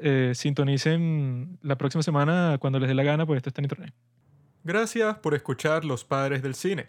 Eh, 0.01 0.33
sintonicen 0.35 1.59
la 1.63 1.77
próxima 1.77 2.03
semana 2.03 2.57
cuando 2.61 2.79
les 2.79 2.89
dé 2.89 2.95
la 2.95 3.03
gana, 3.03 3.27
pues 3.27 3.39
esto 3.39 3.51
está 3.51 3.61
en 3.61 3.67
internet. 3.67 3.95
Gracias 4.65 5.17
por 5.19 5.35
escuchar 5.35 5.85
Los 5.85 6.05
Padres 6.05 6.43
del 6.43 6.55
Cine. 6.55 6.89